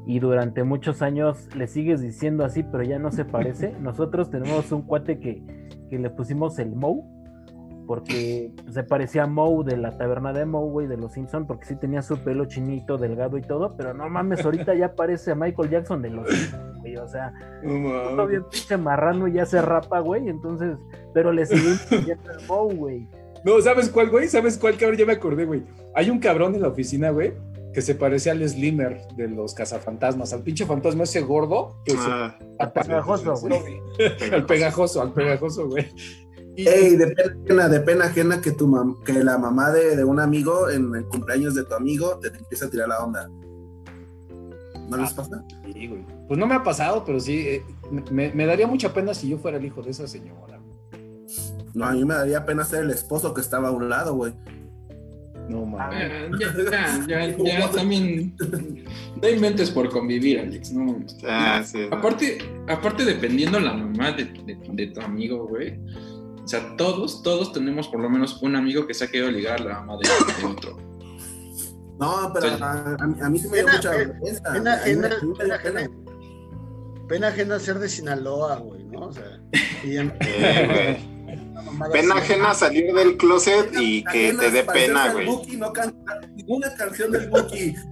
[0.06, 3.72] y durante muchos años le sigues diciendo así, pero ya no se parece.
[3.80, 5.42] Nosotros tenemos un cuate que,
[5.90, 7.02] le pusimos el Moe,
[7.86, 11.66] porque se parecía a Moe de la taberna de Moe, güey, de los Simpsons, porque
[11.66, 15.34] sí tenía su pelo chinito, delgado y todo, pero no mames, ahorita ya parece a
[15.34, 19.60] Michael Jackson de los Simpsons, güey, o sea, todo bien pinche marrano y ya se
[19.60, 20.78] rapa, güey, entonces,
[21.12, 23.08] pero le seguimos diciendo el Moe, güey.
[23.44, 24.28] No, ¿sabes cuál, güey?
[24.28, 24.96] ¿Sabes cuál, cabrón?
[24.96, 25.64] Ya me acordé, güey.
[25.94, 27.34] Hay un cabrón en la oficina, güey,
[27.72, 31.76] que se parecía al Slimmer de los cazafantasmas, al pinche fantasma ese gordo.
[31.96, 33.80] Ah, al pegajoso, güey.
[34.32, 35.90] al pegajoso, al pegajoso, güey.
[36.56, 40.68] Ey, de pena ajena, de pena ajena que, tu que la mamá de, un amigo
[40.68, 43.28] en el cumpleaños de tu amigo te, empieza a tirar la onda.
[44.90, 45.44] ¿No les ah, pasa?
[45.72, 46.04] Sí, güey.
[46.28, 49.38] Pues no me ha pasado, pero sí, eh, me, me, daría mucha pena si yo
[49.38, 50.60] fuera el hijo de esa señora.
[51.72, 54.34] No, a mí me daría pena ser el esposo que estaba a un lado, güey.
[55.52, 56.32] No mames.
[56.72, 58.34] Ah, ya, ya, ya, también.
[59.20, 60.72] No inventes por convivir, Alex.
[60.72, 60.98] No
[61.28, 62.38] ah, aparte,
[62.68, 65.78] aparte, dependiendo la mamá de, de, tu amigo, güey.
[66.42, 69.60] O sea, todos, todos tenemos por lo menos un amigo que se ha querido ligar
[69.60, 70.78] a la mamá de, otro.
[72.00, 74.52] No, pero a, mí, se me dio mucha vergüenza.
[74.54, 75.90] Pena, pena, pena, pena,
[77.08, 79.08] pena ajena ser de Sinaloa, güey, ¿no?
[79.08, 79.38] O sea,
[79.84, 81.11] y eh,
[81.92, 85.26] Pena ajena salir del closet y que te dé pena, güey.
[85.56, 87.74] No cantar ninguna canción del Buki.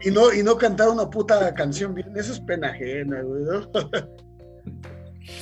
[0.00, 3.68] Y no, y no cantar una puta canción bien, eso es pena ajena, güey, ¿no?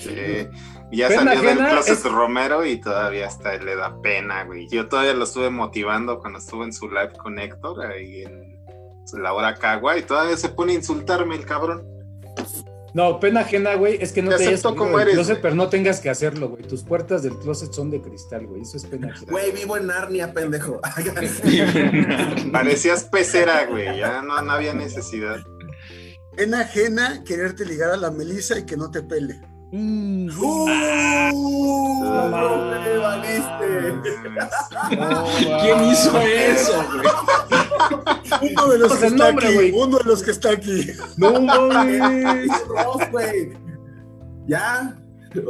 [0.03, 0.49] Sí.
[0.93, 4.69] Ya salió del closet Romero y todavía hasta le da pena, güey.
[4.69, 8.57] Yo todavía lo estuve motivando cuando estuve en su live con Héctor, ahí en
[9.23, 11.87] la hora cagua, y todavía se pone a insultarme el cabrón.
[12.97, 15.69] No, pena ajena, güey, es que no te, te hayas como eres, closet, pero no
[15.69, 16.63] tengas que hacerlo, güey.
[16.63, 18.63] Tus puertas del closet son de cristal, güey.
[18.63, 19.33] Eso es pena ajena.
[19.33, 20.81] Güey, vivo en Narnia, pendejo.
[22.53, 23.99] Parecías pecera, güey.
[23.99, 25.45] Ya no, había necesidad.
[26.39, 29.43] Pena ajena quererte ligar a la Melissa y que no te pele.
[29.73, 30.29] Mm.
[30.39, 30.69] ¡Uh!
[32.31, 33.95] no, me valiste.
[35.61, 38.55] ¿Quién hizo eso, güey?
[38.55, 40.87] Uno de los que está aquí, uno de los que está aquí.
[41.17, 42.49] No mames.
[43.11, 43.53] güey.
[44.47, 44.97] Ya.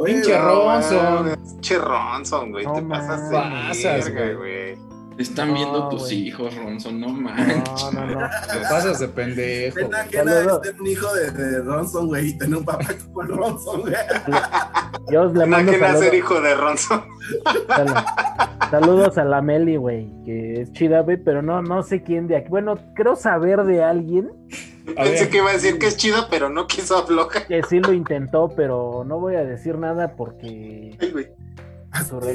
[0.05, 1.35] Pinche Ronson.
[1.35, 2.65] Pinche Ronson, güey.
[2.65, 4.77] te pasas de pasas, güey.
[5.17, 7.93] Están viendo tus hijos, Ronson, no manches.
[7.93, 8.29] No, no, no.
[8.29, 9.75] Te pasas de pendejo.
[9.75, 13.21] Pena que era ser un hijo de, de, Ronson, güey, y tener un papá como
[13.23, 13.93] Ronson, güey.
[15.11, 17.03] Yo le mando que ser hijo de Ronson.
[18.69, 22.37] Saludos a la Meli, güey, que es chida, güey, pero no, no sé quién de
[22.37, 22.49] aquí.
[22.49, 24.31] Bueno, creo saber de alguien.
[24.95, 27.47] Pensé que iba a decir que es chida, pero no quiso aflojar.
[27.47, 30.95] Que sí lo intentó, pero no voy a decir nada porque.
[30.99, 31.27] Ay, güey.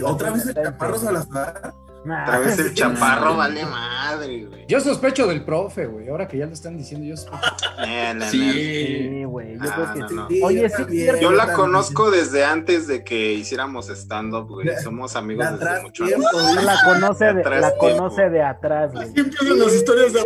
[0.05, 1.73] ¿Otra vez el chaparro Salazar?
[2.03, 4.67] Otra vez el chaparro vale madre, güey.
[4.67, 6.09] Yo sospecho del profe, güey.
[6.09, 7.71] Ahora que ya lo están diciendo, yo sospecho.
[8.31, 9.55] sí, güey.
[9.55, 10.41] Yo creo que sí.
[10.43, 14.69] Oye, sí, Yo la conozco desde antes de que hiciéramos stand-up, güey.
[14.83, 16.27] Somos amigos desde mucho tiempo.
[16.63, 19.09] La conoce de, la conoce de atrás, güey.
[19.13, 20.23] Siempre las historias de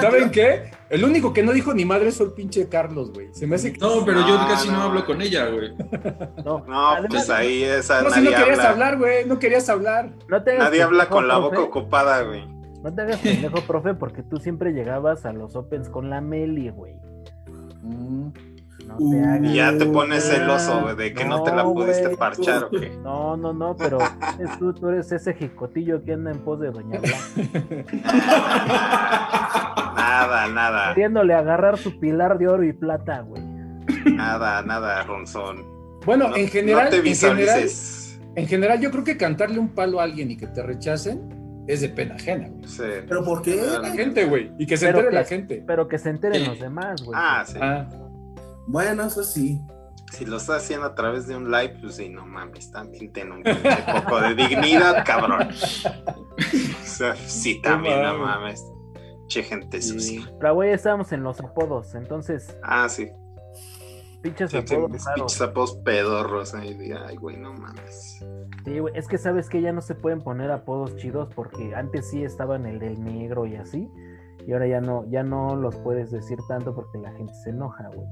[0.00, 0.70] ¿Saben qué?
[0.88, 3.28] El único que no dijo ni madre fue el pinche Carlos, güey.
[3.32, 3.78] Se me hace que...
[3.78, 5.72] No, pero yo casi no, hablo con ella, güey.
[6.44, 6.64] No,
[7.08, 9.24] pues ahí esa no, nadie no querías hablar, güey.
[9.26, 10.10] No querías hablar.
[10.28, 12.46] nadie habla con la boca ocupada, güey.
[12.82, 16.70] No te hagas pendejo, profe, porque tú siempre llegabas a los Opens con la Meli,
[16.70, 16.94] güey.
[17.82, 18.28] Mm.
[18.86, 19.50] No te hagas.
[19.50, 22.90] Y ya te pones celoso, güey, de que no, te la pudiste parchar, ¿o qué?
[23.02, 23.98] No, no, no, pero
[24.58, 27.94] tú, tú eres ese jicotillo que anda en pos de Doña Blanca.
[29.96, 30.94] nada, nada.
[30.94, 33.42] Queriéndole agarrar su pilar de oro y plata, güey.
[34.06, 35.66] Nada, nada, Ronzón.
[36.06, 36.84] Bueno, en general.
[36.84, 37.54] No te visualices.
[37.54, 41.80] En general, yo creo que cantarle un palo a alguien y que te rechacen es
[41.80, 42.66] de pena ajena, güey.
[42.66, 42.82] Sí.
[43.08, 43.56] ¿Pero por qué?
[43.80, 44.52] La gente, güey.
[44.58, 45.62] Y que se entere la gente.
[45.66, 47.18] Pero que se enteren los demás, güey.
[47.20, 47.58] Ah, sí.
[47.60, 47.88] Ah.
[48.66, 49.60] Bueno, eso sí.
[50.12, 53.30] Si lo estás haciendo a través de un live, pues sí, no mames, también ten
[53.30, 55.48] un poco de dignidad, cabrón.
[55.50, 58.64] O sea, sí, también, no mames.
[59.28, 60.22] Che, gente sucia.
[60.40, 62.56] Pero, güey, estábamos en los apodos, entonces.
[62.64, 63.08] Ah, sí.
[64.22, 65.04] Pinches apodos.
[65.14, 68.24] Pinches apodos pedorros ahí ay, güey, no mames.
[68.64, 72.10] Sí, güey, es que sabes que ya no se pueden poner apodos chidos porque antes
[72.10, 73.88] sí estaban el del negro y así
[74.46, 77.88] y ahora ya no, ya no los puedes decir tanto porque la gente se enoja,
[77.94, 78.06] güey.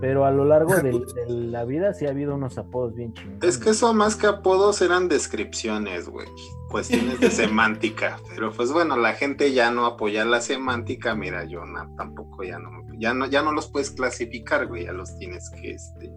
[0.00, 0.92] Pero a lo largo de,
[1.28, 3.44] la vida sí ha habido unos apodos bien chingados.
[3.44, 6.28] Es que eso más que apodos eran descripciones, güey.
[6.70, 8.18] Cuestiones de semántica.
[8.28, 11.14] Pero pues bueno, la gente ya no apoya la semántica.
[11.14, 11.62] Mira, yo
[11.96, 14.84] tampoco ya no, ya no, ya no los puedes clasificar, güey.
[14.84, 16.12] Ya los tienes que, este,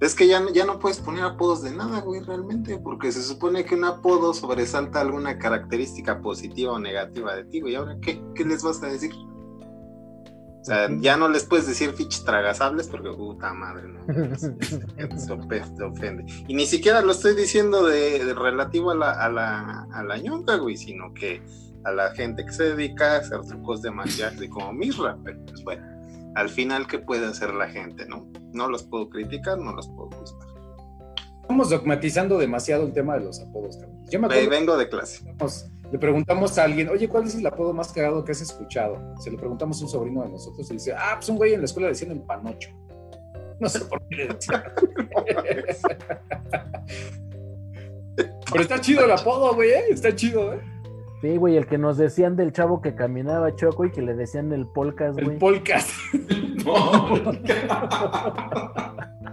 [0.00, 3.64] es que ya, ya no puedes poner apodos de nada, güey, realmente, porque se supone
[3.64, 7.74] que un apodo sobresalta alguna característica positiva o negativa de ti, güey.
[7.74, 9.10] ¿Ahora qué, qué les vas a decir?
[10.60, 14.36] O sea, ya no les puedes decir fichas tragasables porque puta madre, ¿no?
[14.36, 15.32] Se
[15.84, 16.24] ofende.
[16.48, 20.56] Y ni siquiera lo estoy diciendo de, relativo a la, a la, a la ñonga,
[20.56, 21.42] güey, sino que
[21.84, 25.62] a la gente que se dedica a hacer trucos de maquillaje como Misra, pero pues
[25.64, 26.00] bueno
[26.34, 28.06] al final, ¿qué puede hacer la gente?
[28.06, 30.48] No, no los puedo criticar, no los puedo juzgar.
[31.42, 33.78] Estamos dogmatizando demasiado el tema de los apodos,
[34.08, 35.24] Yo me vengo de clase.
[35.90, 38.96] Le preguntamos a alguien, oye, ¿cuál es el apodo más cagado que has escuchado?
[39.18, 41.60] Se lo preguntamos a un sobrino de nosotros y dice, ah, pues un güey en
[41.60, 42.70] la escuela decían el panocho.
[43.58, 44.62] No sé por qué le decían.
[48.52, 49.84] Pero está chido el apodo, güey, ¿eh?
[49.90, 50.60] Está chido, ¿eh?
[51.20, 54.52] Sí, güey, el que nos decían del chavo que caminaba choco y que le decían
[54.52, 55.26] el polcas, güey.
[55.32, 55.86] El polcas.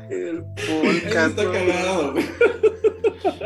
[0.10, 1.30] el polcas.
[1.30, 2.26] está cagado, güey.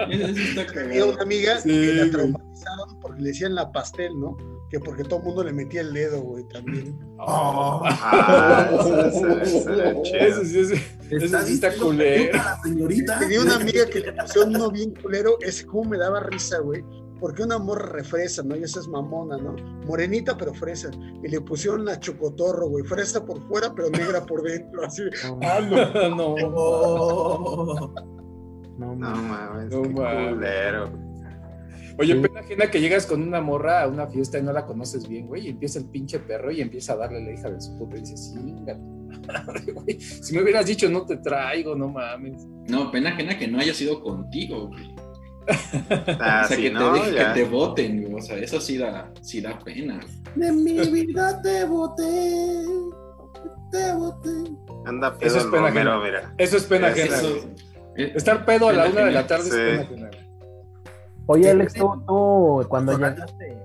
[0.09, 0.87] Eso está cagado.
[0.89, 4.35] Tenía una amiga que la traumatizaron porque le decían la pastel, ¿no?
[4.71, 6.97] Que porque todo el mundo le metía el dedo, güey, también.
[7.19, 7.83] Oh.
[7.85, 10.73] Ah, eso, sí, eso,
[11.11, 12.39] eso sí está culero.
[13.19, 16.83] Tenía una amiga que le puso uno bien culero, ese como me daba risa, güey
[17.21, 18.57] porque una morra refresa, ¿no?
[18.57, 19.55] Y esa es mamona, ¿no?
[19.85, 20.89] Morenita pero fresa.
[21.23, 22.83] Y le pusieron la chocotorro, güey.
[22.83, 24.83] Fresa por fuera, pero negra por dentro.
[24.83, 25.03] Así.
[25.43, 26.35] Ah, no.
[26.39, 27.93] no.
[28.77, 29.69] No, no mames.
[29.69, 30.91] No culero.
[31.99, 35.07] Oye, pena ajena que llegas con una morra a una fiesta y no la conoces
[35.07, 37.77] bien, güey, y empieza el pinche perro y empieza a darle la hija de su
[37.77, 38.55] puta y dices, sí,
[39.73, 39.99] güey.
[39.99, 42.47] Si me hubieras dicho no te traigo, no mames.
[42.69, 44.95] No, pena ajena que no haya sido contigo, güey.
[46.19, 49.57] Ah, o sea, que, te que, te voten, o sea, eso sí da, sí da
[49.59, 49.99] pena.
[50.35, 52.65] De mi vida te voté,
[53.71, 54.29] te voté.
[54.85, 56.33] Anda pedo eso es pena Romero, mira.
[56.37, 57.17] Eso es pena ajena.
[57.97, 60.09] Eh, Estar pedo a la una de la tarde es pena ajena.
[61.27, 63.57] Oye, Alex, tú, cuando llegaste,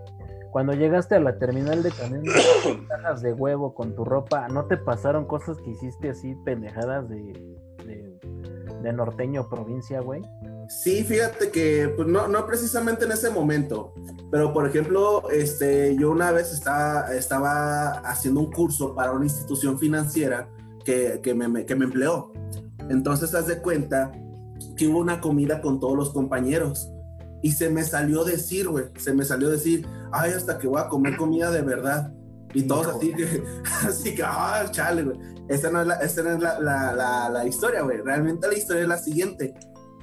[0.51, 2.33] cuando llegaste a la terminal de camiones
[2.89, 7.17] cajas de huevo con tu ropa, ¿no te pasaron cosas que hiciste así pendejadas de,
[7.85, 8.19] de,
[8.83, 10.23] de norteño provincia, güey?
[10.69, 13.95] Sí, fíjate que pues, no, no precisamente en ese momento,
[14.31, 19.79] pero por ejemplo, este, yo una vez estaba, estaba haciendo un curso para una institución
[19.79, 20.49] financiera
[20.85, 22.33] que, que, me, que me empleó.
[22.89, 24.13] Entonces, haz de cuenta
[24.77, 26.91] que hubo una comida con todos los compañeros
[27.43, 30.89] y se me salió decir, güey, se me salió decir, ay, hasta que voy a
[30.89, 32.13] comer comida de verdad.
[32.55, 33.43] Y todos así que,
[33.87, 35.19] así que, ah, chale, güey.
[35.49, 37.99] Esta no es, la, esta no es la, la, la, historia, güey.
[37.99, 39.55] Realmente la historia es la siguiente.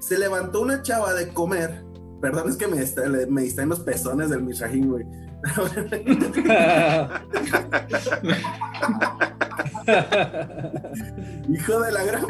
[0.07, 1.83] Se levantó una chava de comer.
[2.21, 2.83] Perdón, es que me,
[3.27, 5.05] me distraen los pezones del Mishrahin, güey.
[11.49, 12.25] Hijo de la gran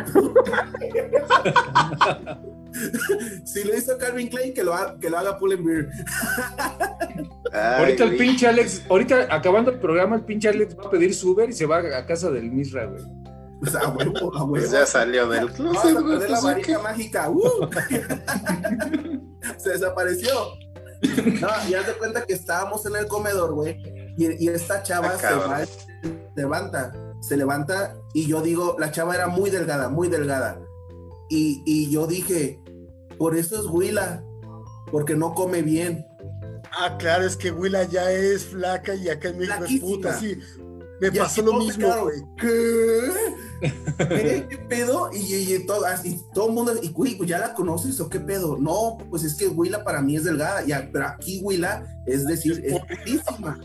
[3.43, 5.89] si lo hizo Calvin Klein, que lo, haga, que lo haga Beer.
[7.51, 11.31] ahorita el pinche Alex, ahorita acabando el programa, el pinche Alex va a pedir su
[11.31, 13.22] Uber y se va a casa del Misra, güey.
[13.65, 17.29] O sea, huevo, Pues ya salió del closet, de la pues, varita mágica.
[17.29, 17.69] Uh.
[19.57, 20.33] se desapareció.
[21.41, 23.77] No, y haz de cuenta que estábamos en el comedor, güey.
[24.17, 29.15] Y, esta chava ah, se va, se levanta, se levanta y yo digo, la chava
[29.15, 30.59] era muy delgada, muy delgada.
[31.29, 32.61] Y, y yo dije,
[33.17, 34.23] por eso es Willa,
[34.91, 36.05] porque no come bien.
[36.71, 40.39] Ah, claro, es que Willa ya es flaca y acá en México es puta, sí.
[41.01, 42.21] Me pasó lo mismo, güey.
[42.39, 43.09] ¿Qué?
[43.97, 44.59] ¿Qué?
[44.69, 45.09] pedo?
[45.13, 48.57] Y, todo, así, todo el mundo, y güey, pues ya la conoces o qué pedo.
[48.57, 52.61] No, pues es que Willa para mí es delgada, ya, pero aquí Willa es decir,
[52.65, 53.59] es reputísima.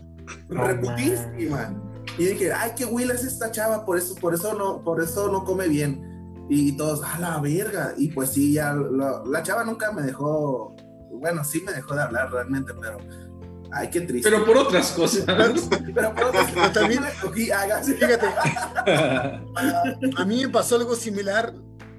[0.49, 1.83] reputísima.
[2.19, 5.31] Y dije, ay, qué Willa es esta chava, por eso, por eso no, por eso
[5.31, 6.05] no come bien.
[6.51, 7.95] Y todos, a la verga.
[7.97, 10.75] Y pues sí, ya la chava nunca me dejó,
[11.13, 12.99] bueno, sí me dejó de hablar realmente, pero
[13.73, 14.31] ay, qué triste.
[14.31, 15.25] Pero por otras cosas.
[15.95, 16.73] pero por otras cosas.
[16.73, 17.03] también,
[17.35, 18.27] fíjate,
[20.17, 21.55] a mí me pasó algo similar.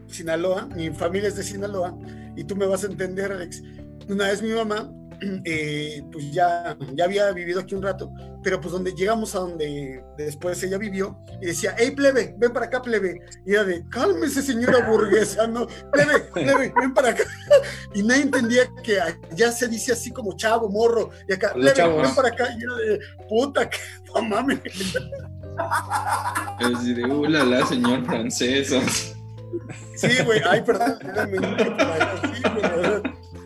[0.08, 1.96] Sinaloa, mi familia es de Sinaloa,
[2.36, 3.62] y tú me vas a entender, Alex.
[4.08, 4.92] Una vez mi mamá
[5.46, 8.12] eh, pues ya, ya había vivido aquí un rato,
[8.44, 12.68] pero pues donde llegamos a donde después ella vivió y decía, hey plebe, ven para
[12.68, 17.24] acá plebe, y era de, cálmese señora burguesa, no, plebe, plebe, ven para acá,
[17.94, 19.00] y nadie entendía que
[19.36, 22.76] ya se dice así como chavo, morro, y acá, plebe, ven para acá, y era
[22.76, 23.78] de, puta, que
[24.14, 24.60] no mames.
[26.60, 28.70] Es de, uh, la, señor francés.
[29.96, 30.98] Sí, güey, ay, perdón,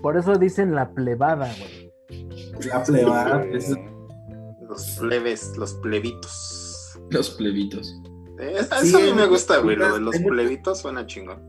[0.03, 1.93] por eso dicen la plebada, güey.
[2.67, 3.45] La plebada.
[4.67, 6.99] Los plebes, los plebitos.
[7.09, 8.01] Los plebitos.
[8.37, 9.77] Eh, eso a mí me gusta, güey.
[9.77, 11.41] Lo de los plebitos suena chingón.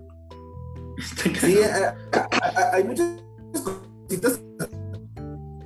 [1.41, 1.59] Sí,
[2.73, 3.21] hay muchas
[4.09, 4.41] cositas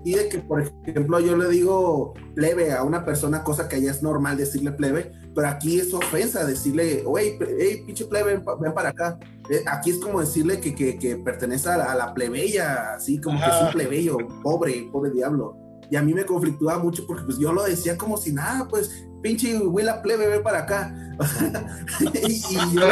[0.05, 3.91] y de que, por ejemplo, yo le digo plebe a una persona, cosa que allá
[3.91, 8.91] es normal decirle plebe, pero aquí es ofensa decirle, oye, hey, pinche plebe, ven, para
[8.91, 9.19] acá.
[9.51, 13.63] Eh, aquí es como decirle que, que, pertenece a la, plebeya, así como que es
[13.63, 15.57] un plebeyo, pobre, pobre diablo.
[15.91, 18.91] Y a mí me conflictúa mucho porque pues yo lo decía como si nada, pues
[19.23, 20.95] pinche la plebe, ven para acá.
[22.01, 22.41] y,
[22.75, 22.87] yo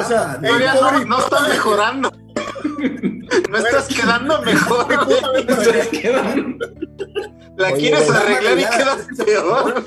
[0.00, 2.10] o sea, no, no está mejorando.
[3.50, 4.86] No estás quedando mejor.
[7.56, 9.84] La quieres arreglar y quedas peor.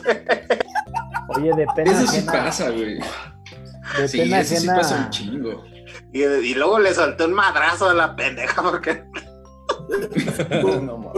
[1.30, 3.00] Oye, de pena Eso sí pasa, güey.
[3.98, 5.64] De sí, pena eso sí pasa un chingo.
[6.12, 9.04] Y, y, luego le saltó un madrazo a la pendeja porque.
[10.64, 11.14] no, no,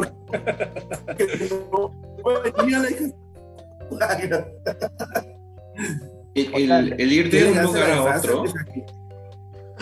[6.35, 8.43] el, el, el, ir de un lugar a otro.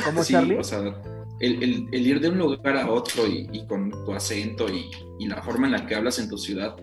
[0.04, 0.58] ¿Cómo, sí, Charlie?
[0.58, 0.80] O sea,
[1.40, 5.42] el, el, ir de un lugar a otro y, con tu acento y, y, la
[5.42, 6.76] forma en la que hablas en tu ciudad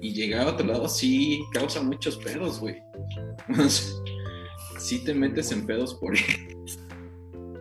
[0.00, 2.82] y llegar a otro lado sí causa muchos pedos, güey.
[4.78, 6.14] sí te metes en pedos por.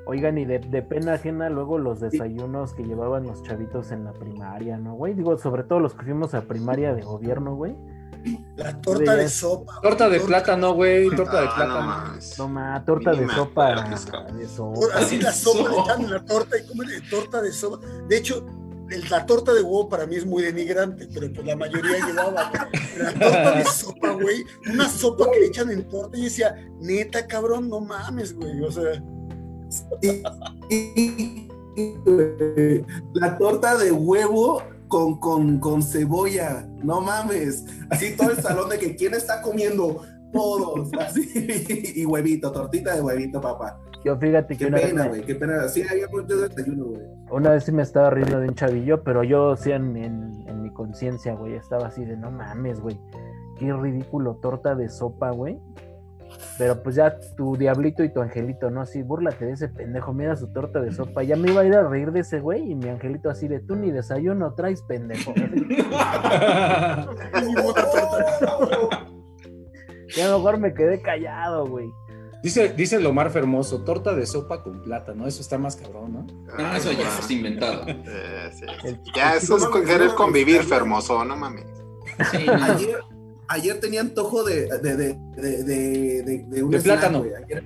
[0.06, 4.14] Oigan, y de, de, pena ajena luego los desayunos que llevaban los chavitos en la
[4.14, 5.14] primaria, ¿no, güey?
[5.14, 7.76] Digo, sobre todo los que fuimos a primaria de gobierno, güey
[8.56, 9.80] la torta de sopa.
[9.82, 11.10] Torta de plátano, güey.
[11.16, 12.18] Torta de plátano.
[12.38, 13.90] No, ma, torta de sopa.
[14.32, 14.80] De sopa.
[14.96, 17.86] Así la sopa le echan la torta y comen torta de sopa.
[18.08, 18.46] De hecho,
[19.10, 22.52] la torta de huevo para mí es muy denigrante, pero pues la mayoría llevaba
[22.98, 24.44] la torta de sopa, güey.
[24.72, 28.62] Una sopa que le echan en torta y decía, neta, cabrón, no mames, güey.
[28.62, 29.04] O sea.
[33.14, 37.66] la torta de huevo con, con, con cebolla, no mames.
[37.90, 43.02] Así todo el salón de que quién está comiendo, todos, así, y huevito, tortita de
[43.02, 43.80] huevito, papá.
[44.04, 45.68] Yo fíjate que qué una pena, güey, qué pena.
[45.68, 47.02] Sí, había mucho desayuno, güey.
[47.32, 50.72] Una vez sí me estaba riendo de un chavillo, pero yo sí en, en, mi
[50.72, 53.00] conciencia, güey, estaba así de no mames, güey.
[53.60, 55.60] Qué ridículo, torta de sopa, güey.
[56.58, 58.82] Pero pues ya tu diablito y tu angelito, ¿no?
[58.82, 61.24] Así, búrlate de ese pendejo, mira su torta de sopa.
[61.24, 63.60] Ya me iba a ir a reír de ese güey y mi angelito así de
[63.60, 65.34] tú ni desayuno traes, pendejo.
[70.16, 71.92] ya mejor me quedé callado, güey.
[72.44, 76.28] Dice, dice Lomar Fermoso, torta de sopa con plátano, eso está más cabrón, ¿no?
[76.58, 77.86] Ah, eso ya está inventado.
[77.88, 78.66] Eh, sí.
[79.16, 81.66] Ya, eso es querer convivir, Fermoso, no mames.
[82.32, 83.00] Sí, ayer,
[83.48, 85.64] ayer tenía antojo de, de, de, de,
[86.24, 87.20] de, de un De snack, plátano.
[87.20, 87.32] güey.
[87.36, 87.64] Ayer,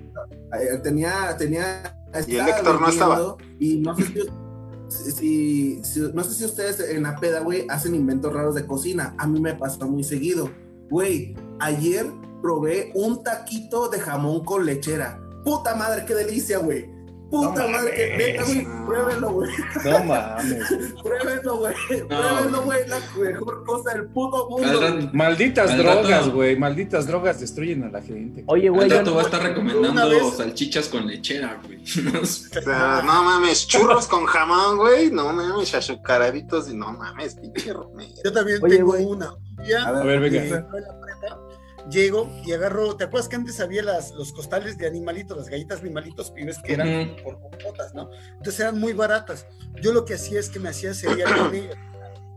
[0.51, 1.97] ayer tenía, tenía.
[2.27, 3.37] Y el Héctor no estaba.
[3.59, 7.95] Y no sé si, si- si- no sé si ustedes en la peda, güey, hacen
[7.95, 9.15] inventos raros de cocina.
[9.17, 10.49] A mí me pasa muy seguido.
[10.89, 12.05] Güey, ayer
[12.41, 15.21] probé un taquito de jamón con lechera.
[15.45, 16.89] Puta madre, qué delicia, güey.
[17.31, 18.67] Puta No madre, que neta, güey.
[18.85, 19.49] Pruébenlo, güey.
[19.85, 20.63] No mames.
[21.03, 21.73] Pruébenlo, güey.
[22.07, 22.87] Pruébenlo, güey.
[22.89, 25.09] La mejor cosa del puto mundo.
[25.13, 26.57] Malditas Al drogas, güey.
[26.57, 28.43] Malditas drogas destruyen a la gente.
[28.47, 31.81] Oye, güey, Al rato no- va a estar recomendando vez- salchichas con lechera, güey.
[32.21, 35.09] O sea, no mames, churros con jamón, güey.
[35.09, 38.11] No mames, azucaraditos y no mames, pinche Romero.
[38.23, 39.05] Yo también Oye, tengo güey.
[39.05, 39.33] una.
[39.65, 40.67] Ya, A A ver, venga.
[41.89, 45.81] Llego y agarro, ¿te acuerdas que antes había las, los costales de animalitos, las galletas
[45.81, 47.23] animalitos pibes que eran Ujú.
[47.23, 48.09] por compotas, ¿no?
[48.33, 49.47] Entonces eran muy baratas.
[49.81, 51.75] Yo lo que hacía es que me hacía cereal con ellas.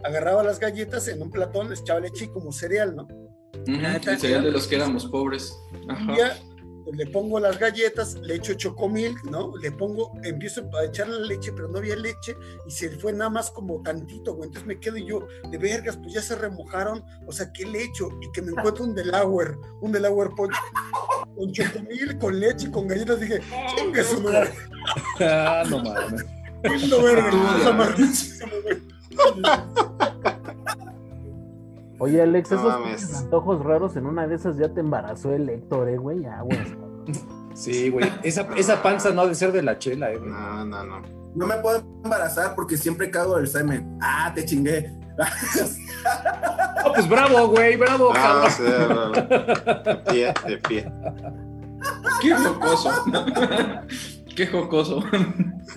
[0.04, 3.04] Agarraba las galletas en un platón, les echaba leche como cereal, ¿no?
[3.04, 5.56] Ujú, El cereal de los que éramos pobres.
[5.88, 6.12] Ajá.
[6.12, 6.38] Y ya
[6.92, 9.56] le pongo las galletas, le echo chocomilk, ¿no?
[9.56, 13.30] Le pongo, empiezo a echar la leche, pero no había leche y se fue nada
[13.30, 14.48] más como tantito, güey.
[14.48, 18.08] Entonces me quedo yo, de vergas, pues ya se remojaron, o sea, ¿qué le echo?
[18.20, 20.54] Y que me encuentro un Delaware, un Delaware Punch
[21.36, 23.20] con chocomilk, con leche, con galletas.
[23.20, 23.40] Dije,
[23.76, 24.50] chingue su madre,
[25.20, 26.24] Ah, no mames.
[26.62, 27.30] lindo verga,
[32.04, 33.14] Oye, Alex, No esos mames.
[33.14, 36.22] antojos raros en una de esas ya te embarazó el Héctor, eh, güey.
[37.54, 38.10] Sí, güey.
[38.22, 40.30] Esa, esa panza no ha de ser de la chela, eh, güey.
[40.30, 41.02] No, no, no.
[41.34, 43.98] No me puedo embarazar porque siempre cago el semen.
[44.02, 44.92] Ah, te chingué.
[45.18, 48.46] Ah, pues bravo, güey, bravo, No, cabrón.
[48.46, 50.92] o sea, de pie, de pie.
[52.20, 52.90] Qué jocoso.
[54.36, 55.02] Qué jocoso.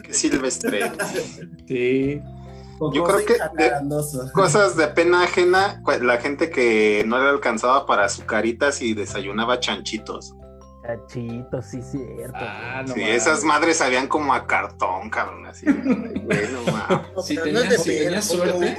[0.04, 0.92] Qué silvestre.
[1.68, 2.22] Sí.
[2.94, 3.72] Yo creo que de-.
[4.34, 10.34] Cosas de pena ajena, la gente que no le alcanzaba para azucaritas y desayunaba chanchitos.
[10.84, 12.34] Cachito, sí, cierto.
[12.38, 13.16] Ah, no sí, mames.
[13.18, 15.66] esas madres sabían como a cartón, cabrón, así.
[15.66, 17.08] Güey, no mames.
[17.14, 18.78] No, Si pero tenías- no es si tenías suerte.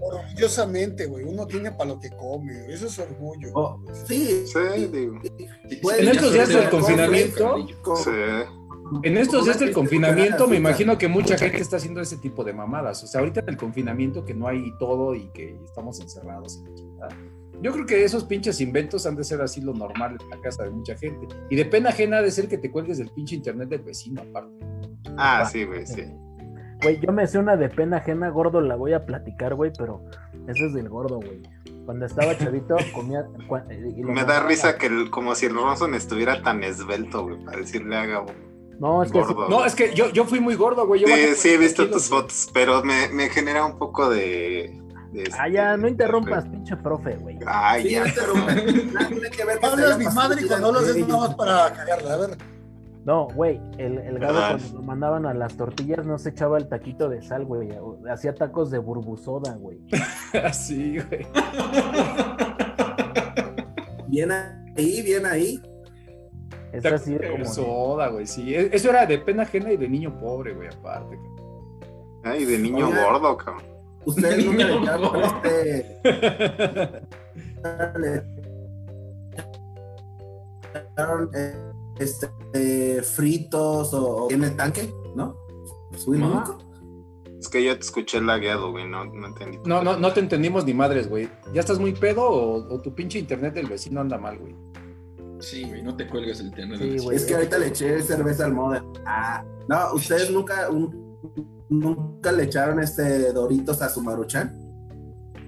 [0.00, 3.50] Orgullosamente, güey, uno tiene para lo que come, güey, eso es orgullo.
[3.54, 4.44] Oh, sí.
[4.46, 5.20] Sí, digo.
[5.96, 8.10] En estos días del confinamiento, Con- Sí.
[9.02, 12.52] En estos días del confinamiento, me imagino que mucha gente está haciendo ese tipo de
[12.52, 13.02] mamadas.
[13.02, 16.62] O sea, ahorita en el confinamiento que no hay todo y que estamos encerrados.
[17.62, 20.64] Yo creo que esos pinches inventos han de ser así lo normal en la casa
[20.64, 21.26] de mucha gente.
[21.50, 24.22] Y de pena ajena ha de ser que te cuelgues del pinche internet del vecino,
[24.22, 24.52] aparte.
[25.16, 26.02] Ah, sí, güey, sí.
[26.82, 30.04] Güey, yo me sé una de pena ajena, gordo, la voy a platicar, güey, pero
[30.48, 31.40] esa es del gordo, güey.
[31.86, 33.24] Cuando estaba chavito, comía.
[33.48, 37.22] cua- y lo Me da risa que el- como si el Ronson estuviera tan esbelto,
[37.24, 38.26] güey, para decirle a Gabo.
[38.80, 39.18] No, es que.
[39.20, 39.48] Gordo.
[39.48, 41.00] No, es que yo, yo fui muy gordo, güey.
[41.02, 44.80] Yo Sí, sí, he 40 visto tus fotos, pero me, me genera un poco de.
[45.12, 47.38] de Ah, ya, este, no interrumpas, pinche profe, güey.
[47.46, 48.04] Ay, Sí, ya.
[48.04, 51.72] no tiene que ver Hablas mi madre y cuando hablas es de nada más para
[51.72, 52.38] cagarla, a ver.
[53.04, 54.56] No, güey, el, el gado Ah.
[54.58, 57.68] cuando lo mandaban a las tortillas no se echaba el taquito de sal, güey.
[58.10, 59.78] Hacía tacos de burbusoda, güey.
[60.42, 61.26] Así, güey.
[64.08, 65.60] Bien ahí, bien ahí.
[66.78, 67.44] Es así de como.
[67.44, 68.54] Soda, güey, sí.
[68.54, 71.18] E- Eso era de pena ajena y de niño pobre, güey, aparte.
[72.22, 73.62] Ay, de niño gordo, cabrón.
[74.06, 74.82] Ustedes nunca le No.
[74.82, 76.00] echaron este.
[77.98, 78.22] le
[81.34, 85.36] eh, este, eh, fritos o, en el tanque, ¿no?
[86.06, 86.58] Nunca.
[87.38, 89.58] Es que yo te escuché lagueado, güey, no, no entendí.
[89.66, 91.28] No, no, no te entendimos ni madres, güey.
[91.52, 94.54] ¿Ya estás muy pedo o, o tu pinche internet del vecino anda mal, güey?
[95.44, 96.78] Sí, güey, no te cuelgues el internet.
[96.80, 97.16] Sí, güey.
[97.16, 98.84] Es que ahorita le eché cerveza al modem.
[99.06, 101.18] Ah, no, ustedes nunca, un-
[101.68, 104.58] nunca le echaron este Doritos a su maruchan.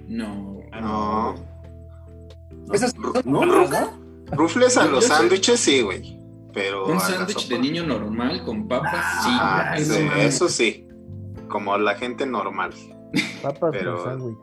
[0.07, 0.59] No.
[0.81, 1.35] No.
[2.71, 2.93] Esas
[3.25, 3.89] No, nunca.
[4.31, 6.19] Rufles a los sándwiches, sí, güey.
[6.53, 6.87] Pero.
[6.87, 9.83] Un sándwich de niño normal con papas, Ah, sí.
[9.85, 10.87] sí, eso sí.
[11.49, 12.71] Como la gente normal.
[13.41, 14.37] Papas Pero- con sándwich.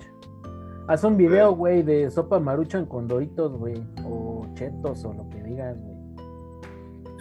[0.86, 3.82] Haz un video, güey, de sopa maruchan con doritos, güey.
[4.04, 4.23] O
[4.54, 5.94] chetos o lo que digas, güey.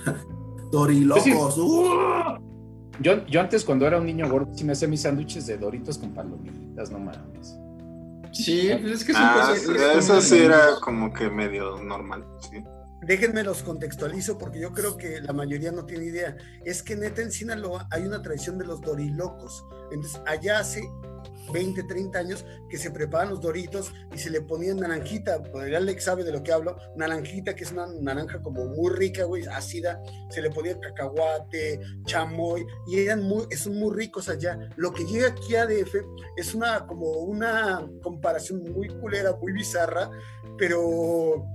[0.71, 1.57] Dorilocos.
[1.57, 2.37] ¡uh!
[2.99, 5.97] Yo, yo antes, cuando era un niño gordo, sí me hacía mis sándwiches de doritos
[5.97, 7.57] con palomitas, no mames.
[8.31, 9.59] Sí, pues es que son Ah, cosas.
[9.63, 12.63] sí, es eso sí era como que medio normal, sí.
[13.05, 16.35] déjenme los contextualizo porque yo creo que la mayoría no tiene idea.
[16.65, 19.65] Es que neta en Sinaloa hay una tradición de los dorilocos.
[19.91, 20.81] Entonces, allá hace
[21.51, 26.03] 20, 30 años que se preparaban los doritos y se le ponían naranjita, pues Alex
[26.03, 30.01] sabe de lo que hablo, naranjita que es una naranja como muy rica, güey, ácida,
[30.29, 34.57] se le ponía cacahuate, chamoy y eran muy, son muy ricos allá.
[34.75, 35.95] Lo que llega aquí a DF
[36.37, 40.09] es una como una comparación muy culera, muy bizarra,
[40.57, 41.45] pero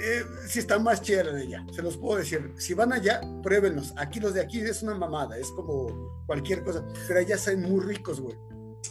[0.00, 2.52] eh, si está más chévere de allá, se los puedo decir.
[2.56, 3.92] Si van allá, pruébenlos.
[3.96, 7.84] Aquí los de aquí es una mamada, es como cualquier cosa, pero allá saben muy
[7.84, 8.36] ricos, güey.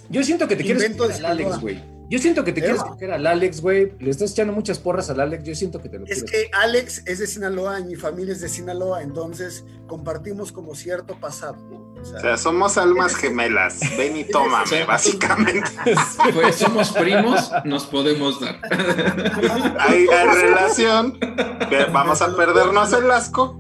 [0.10, 1.98] Yo siento que te quieres coger al Alex, güey.
[2.10, 3.94] Yo siento que te quieres coger al Alex, güey.
[4.00, 5.44] Le estás echando muchas porras al Alex.
[5.44, 8.42] Yo siento que te lo Es que Alex es de Sinaloa y mi familia es
[8.42, 11.87] de Sinaloa, entonces compartimos como cierto pasado, ¿no?
[12.02, 13.80] O sea, somos almas gemelas.
[13.98, 15.70] Ven y tómame, básicamente.
[16.34, 18.60] Pues somos primos, nos podemos dar.
[19.80, 21.18] Hay, hay relación.
[21.92, 23.60] Vamos a perdernos el asco.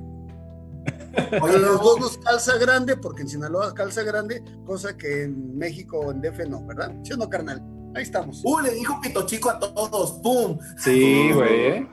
[1.41, 5.99] Oye, los dos nos calza grande, porque en Sinaloa calza grande, cosa que en México
[5.99, 6.93] o en DF no, ¿verdad?
[7.03, 7.61] ¿Sí o no, carnal?
[7.95, 8.41] Ahí estamos.
[8.43, 10.19] ¡Uh, le dijo pito chico a todos!
[10.21, 10.59] ¡Pum!
[10.77, 11.87] Sí, güey, ¿eh?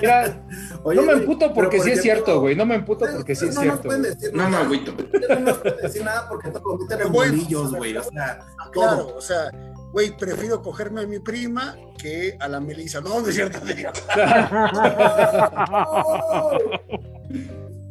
[0.00, 0.44] Mira,
[0.84, 2.56] Oye, no me emputo porque sí es cierto, güey.
[2.56, 3.88] No me emputo porque sí es cierto.
[4.32, 4.94] No, no, agüito.
[5.28, 7.96] No nos pueden decir nada porque te cometen los bolillos, güey.
[7.96, 8.40] O sea,
[8.72, 9.50] claro, o sea,
[9.92, 13.00] güey, prefiero cogerme a mi prima que a la Melissa.
[13.00, 13.58] No, no es cierto.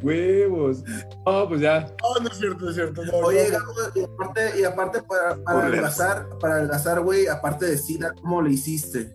[0.02, 0.84] Huevos.
[1.24, 1.94] Oh, pues ya.
[2.02, 3.02] Oh, no es cierto, no es cierto.
[3.24, 3.48] Oye,
[3.94, 8.50] y aparte, y aparte para, para adelgazar, para adelgazar, güey, aparte de SIDA, ¿cómo le
[8.50, 9.14] hiciste?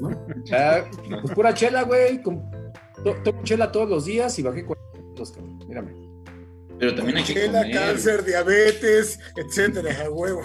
[0.00, 0.10] ¿No?
[0.52, 0.84] Ah,
[1.22, 2.22] pues pura chela, güey.
[2.22, 2.50] Tomo
[3.44, 5.58] chela todos los días y bajé 40 kilos, cabrón.
[5.66, 6.06] Mírame.
[6.78, 7.74] Pero también hay que chela, comer.
[7.74, 10.42] cáncer, diabetes, etcétera, a huevo.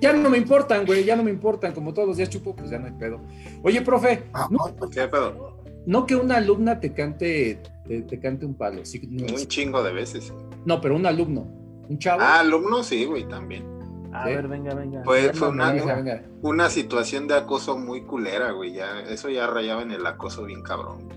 [0.00, 1.72] Ya no me importan, güey, ya no me importan.
[1.72, 3.20] Como todos los días chupo, pues ya no hay pedo.
[3.62, 4.90] Oye, profe, ah, ¿no?
[4.90, 5.58] ¿qué pedo?
[5.86, 8.84] No que una alumna te cante, te, te cante un palo.
[8.84, 10.32] Sí, no, un chingo de veces.
[10.64, 11.42] No, pero un alumno.
[11.88, 12.20] Un chavo.
[12.22, 13.71] Ah, alumno, sí, güey, también.
[14.12, 15.02] A ver, venga, venga.
[15.04, 16.22] Fue, fue una, venga, venga.
[16.42, 18.74] una situación de acoso muy culera, güey.
[18.74, 21.08] Ya, eso ya rayaba en el acoso bien cabrón.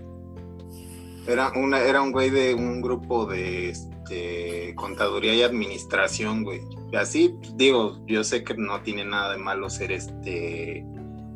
[1.27, 6.61] Era, una, era un güey de un grupo de este, contaduría y administración, güey.
[6.91, 10.85] Y así, digo, yo sé que no tiene nada de malo ser este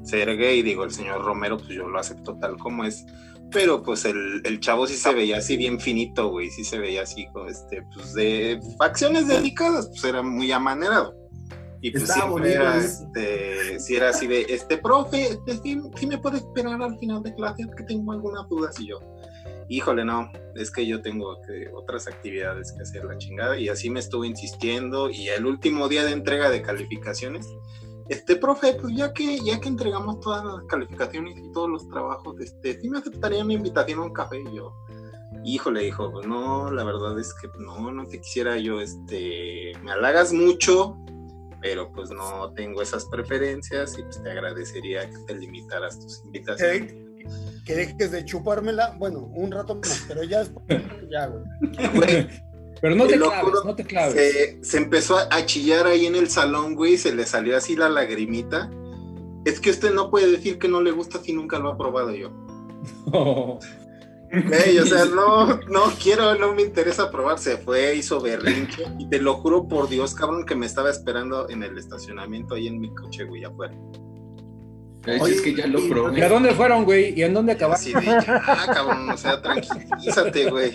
[0.03, 3.05] ser gay, digo, el señor Romero, pues yo lo acepto tal como es,
[3.51, 7.03] pero pues el, el chavo sí se veía así bien finito, güey, sí se veía
[7.03, 11.15] así, este, pues de facciones dedicadas, pues era muy amanerado.
[11.81, 16.07] Y pues Estaba siempre era, este, si era así de, este, profe, este, ¿sí, ¿sí,
[16.07, 18.99] me puede esperar al final de clase que tengo alguna duda, y yo,
[19.69, 23.89] híjole, no, es que yo tengo que, otras actividades que hacer la chingada, y así
[23.89, 27.47] me estuvo insistiendo, y el último día de entrega de calificaciones,
[28.09, 32.39] este profe, pues ya que, ya que entregamos todas las calificaciones y todos los trabajos,
[32.41, 34.73] este, sí me aceptaría una invitación a un café y yo,
[35.45, 39.91] híjole, hijo, pues no, la verdad es que no, no te quisiera yo, este, me
[39.91, 40.97] halagas mucho,
[41.61, 46.93] pero pues no tengo esas preferencias y pues te agradecería que te limitaras tus invitaciones.
[47.65, 50.51] Que dejes de chupármela, bueno, un rato más, pero ya es
[51.09, 52.27] ya, güey.
[52.81, 54.13] Pero no te claves, no te claves.
[54.13, 57.89] Se, se, empezó a chillar ahí en el salón, güey, se le salió así la
[57.89, 58.71] lagrimita.
[59.45, 62.15] Es que usted no puede decir que no le gusta si nunca lo ha probado
[62.15, 62.31] yo.
[63.11, 63.59] Oh.
[64.31, 67.39] Hey, o sea, no, no quiero, no me interesa probar.
[67.39, 68.85] Se fue, hizo berrinche.
[68.99, 72.67] Y te lo juro por Dios, cabrón, que me estaba esperando en el estacionamiento ahí
[72.67, 73.75] en mi coche, güey, afuera.
[75.21, 76.19] Oye, es que ya lo probé.
[76.19, 77.17] ¿Y a dónde fueron, güey?
[77.17, 77.81] ¿Y en dónde acabaron?
[77.81, 78.23] Sí, ya,
[78.73, 80.73] cabrón, o sea, tranquilízate, güey.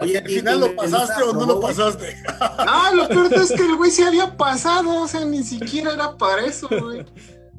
[0.00, 2.16] Oye, ¿al final lo pasaste o no lo pasaste?
[2.64, 6.16] No, lo peor es que el güey se había pasado, o sea, ni siquiera era
[6.16, 7.04] para eso, güey.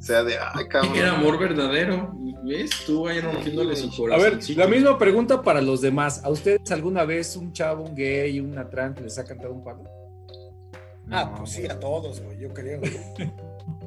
[0.07, 0.95] O sea, de, ay, cabrón.
[0.95, 2.69] Era amor verdadero, ¿ves?
[2.85, 4.25] Tú ahí rompiéndole su corazón.
[4.25, 6.23] A ver, la misma pregunta para los demás.
[6.23, 9.83] ¿A ustedes alguna vez un chavo, un gay, una trans les ha cantado un palo?
[11.11, 12.79] Ah, pues sí, a todos, güey, yo creo.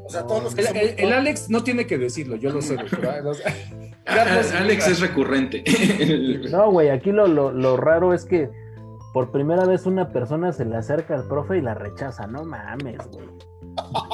[0.05, 2.61] O sea, todos los que el, el, el, Alex no tiene que decirlo, yo lo
[2.61, 2.77] sé.
[2.91, 3.13] Pero,
[4.59, 5.63] Alex es recurrente.
[6.51, 8.51] No, güey, aquí lo, lo, lo, raro es que
[9.15, 12.27] por primera vez una persona se le acerca al profe y la rechaza.
[12.27, 13.50] No mames, güey.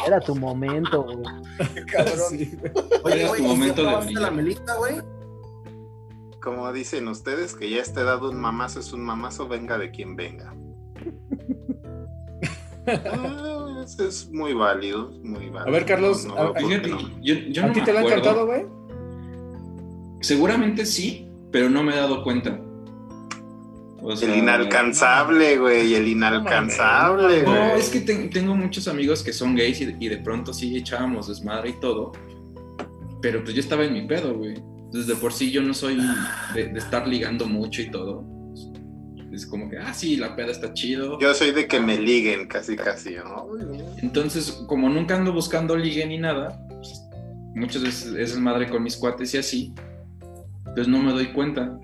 [0.06, 1.18] Era tu momento, güey.
[1.92, 2.16] Cabrón.
[2.30, 2.58] Sí,
[3.02, 4.94] Oye, Era tu momento de la melita, güey?
[6.40, 10.16] Como dicen ustedes, que ya está dado un mamazo es un mamazo, venga de quien
[10.16, 10.54] venga.
[12.88, 15.66] Ah, es muy válido, muy válido.
[15.66, 18.64] A ver, Carlos, no, a, yo, yo ¿a no ti te lo han cantado, güey?
[20.20, 22.60] Seguramente sí, pero no me he dado cuenta.
[24.08, 27.80] O sea, el inalcanzable, güey, el inalcanzable, No, güey.
[27.80, 31.28] es que te- tengo muchos amigos que son gays y, y de pronto sí echábamos
[31.28, 32.12] desmadre y todo.
[33.20, 34.54] Pero pues yo estaba en mi pedo, güey.
[34.56, 35.98] Entonces, de por sí yo no soy
[36.54, 38.24] de, estar ligando mucho y todo.
[39.32, 41.18] Es como que, ah, sí, la peda está chido.
[41.18, 43.48] Yo soy de que me liguen casi, casi, ¿no?
[43.98, 47.02] Entonces, como nunca ando buscando ligue ni nada, pues,
[47.54, 49.74] muchas veces es madre con mis cuates y así,
[50.74, 51.76] pues no me doy cuenta.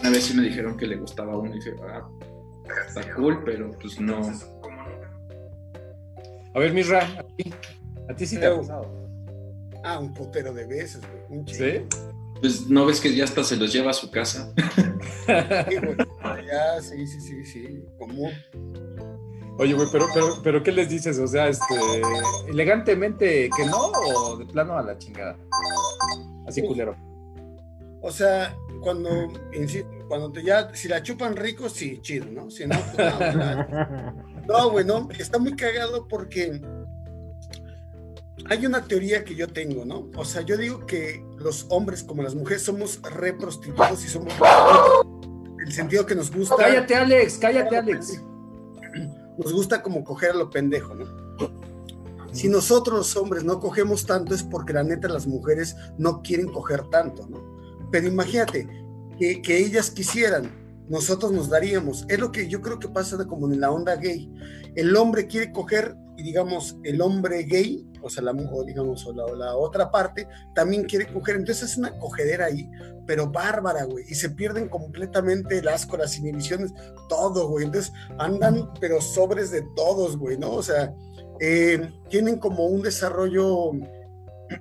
[0.00, 2.08] Una vez sí me dijeron que le gustaba uno y dije, ah,
[2.86, 4.20] está cool, pero pues no.
[6.54, 7.54] A ver, Misra, a ti,
[8.08, 8.86] a ti sí te ha pasado.
[9.84, 11.40] Ah, un putero de veces, güey.
[11.40, 11.86] Un ¿Sí?
[12.40, 14.52] Pues no ves que ya hasta se los lleva a su casa.
[15.68, 15.96] sí, güey.
[16.50, 17.84] Ya, sí, sí, sí, sí.
[17.96, 18.32] Común.
[19.58, 21.18] Oye, güey, pero, pero, pero, ¿qué les dices?
[21.18, 21.74] O sea, este,
[22.48, 25.36] elegantemente que no o de plano a la chingada.
[26.46, 26.96] Así culero.
[28.02, 29.10] O sea, cuando,
[30.08, 32.50] cuando te ya, si la chupan rico, sí, chido, ¿no?
[32.50, 34.14] Si no, pues no,
[34.48, 36.60] no, güey, no, está muy cagado porque
[38.48, 40.08] hay una teoría que yo tengo, ¿no?
[40.16, 44.32] O sea, yo digo que los hombres como las mujeres somos reprostituidos y somos
[45.64, 46.56] el sentido que nos gusta.
[46.56, 48.22] Cállate, Alex, cállate, Alex.
[49.36, 51.04] Nos gusta como coger a lo pendejo, ¿no?
[52.32, 56.48] Si nosotros los hombres no cogemos tanto es porque la neta las mujeres no quieren
[56.48, 57.59] coger tanto, ¿no?
[57.90, 58.68] Pero imagínate
[59.18, 60.50] que, ellas quisieran,
[60.88, 62.04] nosotros nos daríamos.
[62.08, 64.32] Es lo que yo creo que pasa de como en la onda gay.
[64.74, 68.32] El hombre quiere coger y digamos el hombre gay, o sea, la,
[68.66, 71.36] digamos, o la, otra parte, también quiere coger.
[71.36, 72.68] Entonces es una cogedera ahí,
[73.06, 74.04] pero bárbara, güey.
[74.08, 76.72] Y se pierden completamente el asco, las inhibiciones,
[77.08, 77.66] todo, güey.
[77.66, 80.52] Entonces andan, pero sobres de todos, güey, ¿no?
[80.52, 80.94] O sea,
[81.40, 83.72] eh, tienen como un desarrollo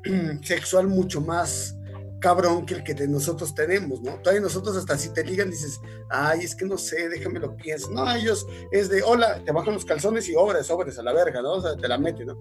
[0.44, 1.79] sexual mucho más
[2.20, 4.20] cabrón que el que nosotros tenemos, ¿no?
[4.20, 7.90] Todavía nosotros hasta si te ligan dices, ay, es que no sé, déjame lo pienso.
[7.92, 11.42] No, ellos es de, hola, te bajan los calzones y obras, sobres a la verga,
[11.42, 11.54] ¿no?
[11.54, 12.38] O sea, te la meten, ¿no?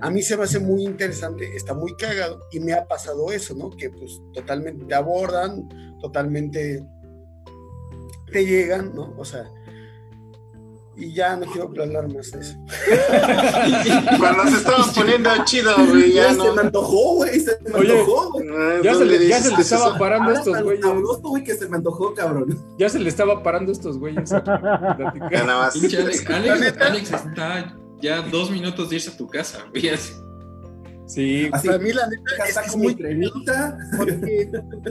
[0.00, 3.54] A mí se me hace muy interesante, está muy cagado y me ha pasado eso,
[3.54, 3.70] ¿no?
[3.70, 5.68] Que pues totalmente te abordan,
[6.00, 6.86] totalmente
[8.32, 9.14] te llegan, ¿no?
[9.16, 9.50] O sea,
[10.98, 12.56] y ya no quiero hablar más de eso.
[14.18, 16.44] Cuando se estaba poniendo chido, güey, ya, no.
[16.44, 18.48] Se me antojó, güey, se me antojó, güey.
[18.50, 20.84] Ah, ya, se le, ya se le estaba parando a estos güeyes.
[21.22, 22.58] güey, que se me antojó, cabrón.
[22.78, 24.30] Ya se le estaba parando a estos güeyes.
[24.30, 25.76] ya nada más.
[25.76, 26.26] Alex,
[26.80, 29.90] Alex, está ya dos minutos de irse a tu casa, güey.
[31.06, 32.94] Sí, Así, a mí la neta es, es muy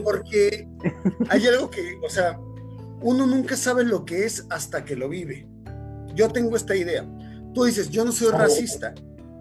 [0.02, 0.66] porque
[1.28, 2.40] hay algo que, o sea,
[3.00, 5.46] uno nunca sabe lo que es hasta que lo vive
[6.14, 7.06] yo tengo esta idea.
[7.54, 8.94] Tú dices, yo no soy racista,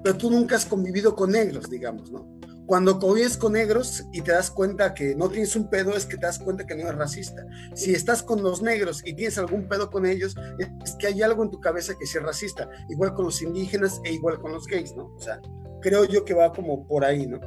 [0.03, 2.37] pero tú nunca has convivido con negros, digamos, ¿no?
[2.65, 6.17] Cuando convives con negros y te das cuenta que no tienes un pedo, es que
[6.17, 7.45] te das cuenta que no eres racista.
[7.75, 10.35] Si estás con los negros y tienes algún pedo con ellos,
[10.83, 12.69] es que hay algo en tu cabeza que sí es racista.
[12.89, 15.05] Igual con los indígenas e igual con los gays, ¿no?
[15.15, 15.39] O sea,
[15.81, 17.39] creo yo que va como por ahí, ¿no?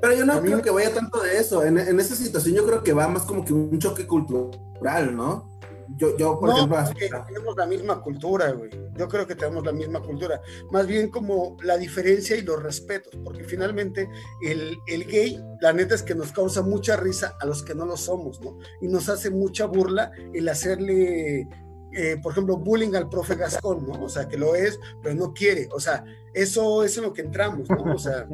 [0.00, 1.64] Pero yo no creo que vaya tanto de eso.
[1.64, 5.59] En, en, esa situación yo creo que va más como que un choque cultural, ¿no?
[5.96, 6.78] Yo, yo por ejemplo,
[7.26, 8.70] tenemos la misma cultura, güey.
[8.96, 10.40] Yo creo que tenemos la misma cultura.
[10.70, 14.08] Más bien como la diferencia y los respetos, porque finalmente
[14.42, 17.86] el, el gay, la neta es que nos causa mucha risa a los que no
[17.86, 18.58] lo somos, ¿no?
[18.80, 21.48] Y nos hace mucha burla el hacerle
[21.92, 24.04] eh, por ejemplo, bullying al profe Gascón, ¿no?
[24.04, 25.68] O sea, que lo es, pero no quiere.
[25.72, 27.94] O sea, eso es en lo que entramos, ¿no?
[27.94, 28.28] O sea,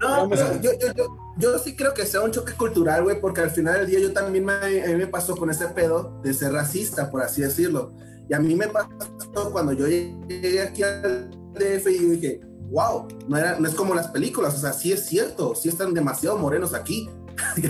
[0.00, 0.28] no,
[0.60, 1.06] yo, yo,
[1.38, 4.12] yo, sí creo que sea un choque cultural, güey, porque al final del día yo
[4.12, 7.92] también me, a mí me pasó con ese pedo de ser racista, por así decirlo.
[8.28, 12.40] Y a mí me pasó cuando yo llegué aquí al DF y dije,
[12.70, 15.94] wow, no, era, no es como las películas, o sea, sí es cierto, sí están
[15.94, 17.08] demasiado morenos aquí.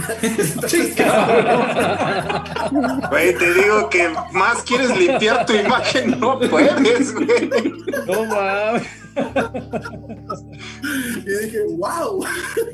[3.11, 7.51] Güey, te digo que más quieres limpiar tu imagen, no puedes, güey.
[8.07, 9.06] No mames.
[11.25, 12.25] Y dije, wow.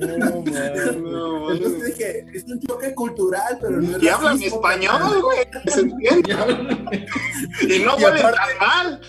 [0.00, 5.46] Entonces dije, es un choque cultural, pero no es Y hablan español, güey.
[5.66, 6.36] Se entiende.
[7.62, 9.00] y no huelen tan mal.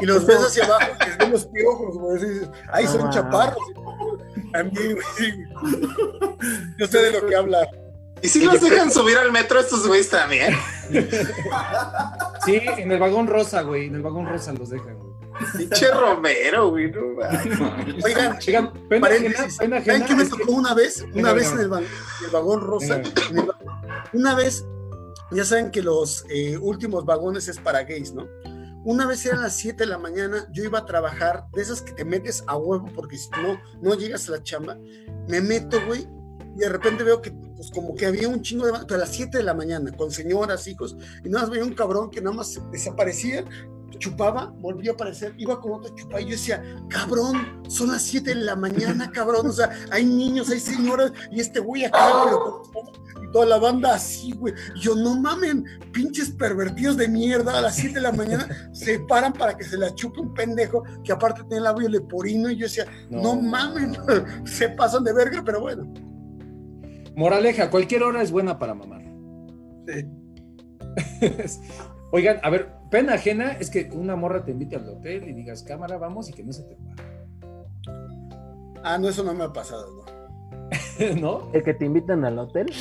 [0.00, 2.20] Y los ves hacia abajo, que ven los piojos, güey.
[2.72, 3.58] Ahí son chaparros.
[4.52, 4.98] También,
[6.78, 7.68] Yo sé de lo que habla.
[8.22, 10.54] ¿Y si los dejan subir al metro estos güeyes también?
[12.44, 13.86] Sí, en el vagón rosa, güey.
[13.86, 15.07] En el vagón rosa los dejan, güey.
[15.56, 16.86] Pinche Romero, güey.
[18.04, 21.04] Oigan, Oigan pena, pena, ¿saben qué me tocó una vez?
[21.14, 21.68] Una vez en el,
[22.32, 23.02] vagón rosa.
[24.12, 24.64] una vez,
[25.30, 28.26] ya saben que los eh, últimos vagones es para gays, ¿no?
[28.84, 31.92] Una vez eran las 7 de la mañana, yo iba a trabajar, de esas que
[31.92, 34.78] te metes a huevo porque si no, no llegas a la chamba.
[35.28, 36.08] Me meto, güey,
[36.56, 38.72] y de repente veo que, pues, como que había un chingo de.
[38.72, 42.10] a las 7 de la mañana, con señoras, hijos, y nada más veía un cabrón
[42.10, 43.44] que nada más desaparecía
[43.98, 48.30] chupaba, volvió a aparecer, iba con otro chupaba y yo decía, cabrón, son las 7
[48.30, 52.62] de la mañana, cabrón, o sea, hay niños, hay señoras y este güey acá, pero
[53.22, 54.54] y toda la banda así, güey.
[54.76, 59.00] Y yo, no mamen, pinches pervertidos de mierda, a las 7 de la mañana se
[59.00, 62.56] paran para que se la chupe un pendejo que aparte tiene el labio leporino y
[62.56, 63.96] yo decía, no, no mamen,
[64.44, 65.92] se pasan de verga, pero bueno.
[67.16, 69.02] Moraleja, cualquier hora es buena para mamar.
[69.86, 70.06] Sí.
[72.12, 75.62] Oigan, a ver, pena ajena es que una morra te invite al hotel y digas,
[75.62, 77.02] cámara, vamos y que no se te pare.
[78.82, 80.04] Ah, no, eso no me ha pasado, ¿no?
[81.20, 81.50] ¿No?
[81.52, 82.72] ¿El que te invitan al hotel?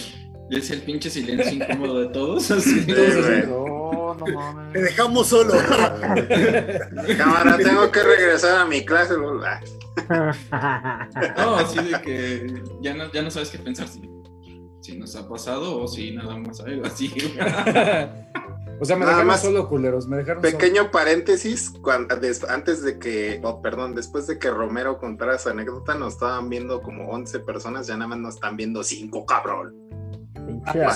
[0.49, 2.49] Es el pinche silencio incómodo de todos.
[2.49, 4.73] no, no mames.
[4.73, 5.53] Te dejamos solo.
[7.17, 9.15] Cámara, tengo que regresar a mi clase.
[11.37, 13.89] no, así de que ya no, ya no sabes qué pensar.
[13.89, 14.09] Si,
[14.79, 17.11] si nos ha pasado o si nada más algo así.
[18.79, 20.07] O sea, me dejaron solo, culeros.
[20.07, 22.15] Me dejaron Pequeño paréntesis, cuando,
[22.49, 26.81] antes de que, oh, perdón, después de que Romero contara su anécdota, nos estaban viendo
[26.81, 29.75] como 11 personas, ya nada más nos están viendo 5, cabrón.
[30.65, 30.93] Ah,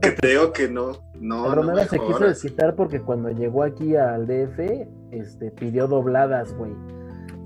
[0.00, 0.92] que te digo que no.
[1.20, 6.72] no Romero se quiso desquitar porque cuando llegó aquí al DF, este, pidió dobladas, güey.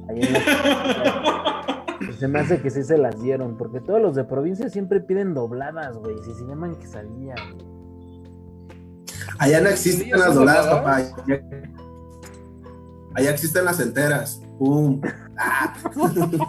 [0.08, 4.68] Ahí en se me hace que sí se las dieron, porque todos los de provincia
[4.68, 7.34] siempre piden dobladas, güey, si se llaman quesadilla.
[9.38, 11.02] Allá no existen las dobladas, papá.
[13.14, 14.40] Allá existen las enteras.
[14.58, 15.00] ¡Pum!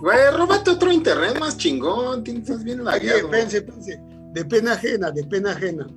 [0.02, 2.24] Güey, róbate otro internet más chingón.
[2.26, 3.30] Estás bien lagueado.
[3.30, 4.00] Pense, pense.
[4.34, 5.88] De pena ajena, de pena ajena.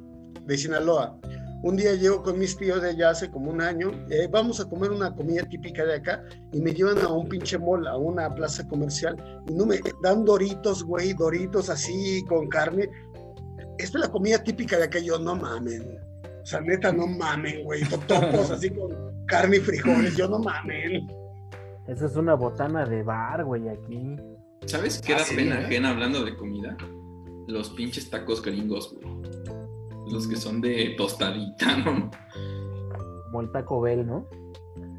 [0.46, 1.18] De Sinaloa
[1.62, 4.68] un día llego con mis tíos de allá hace como un año, eh, vamos a
[4.68, 6.22] comer una comida típica de acá
[6.52, 9.16] y me llevan a un pinche mall, a una plaza comercial
[9.48, 12.88] y no me dan doritos, güey, doritos así con carne.
[13.78, 15.98] Esta es la comida típica de acá, yo no mamen.
[16.42, 18.90] O sea, neta, no mamen, güey, topos así con
[19.26, 21.08] carne y frijoles, yo no mamen.
[21.88, 24.16] Esa es una botana de bar, güey, aquí.
[24.66, 26.76] ¿Sabes qué da ¿Ah, pena ajena hablando de comida?
[27.46, 29.36] Los pinches tacos gringos, güey
[30.10, 32.10] los que son de tostadita, ¿no?
[33.24, 34.26] Como el Taco Bell, ¿no?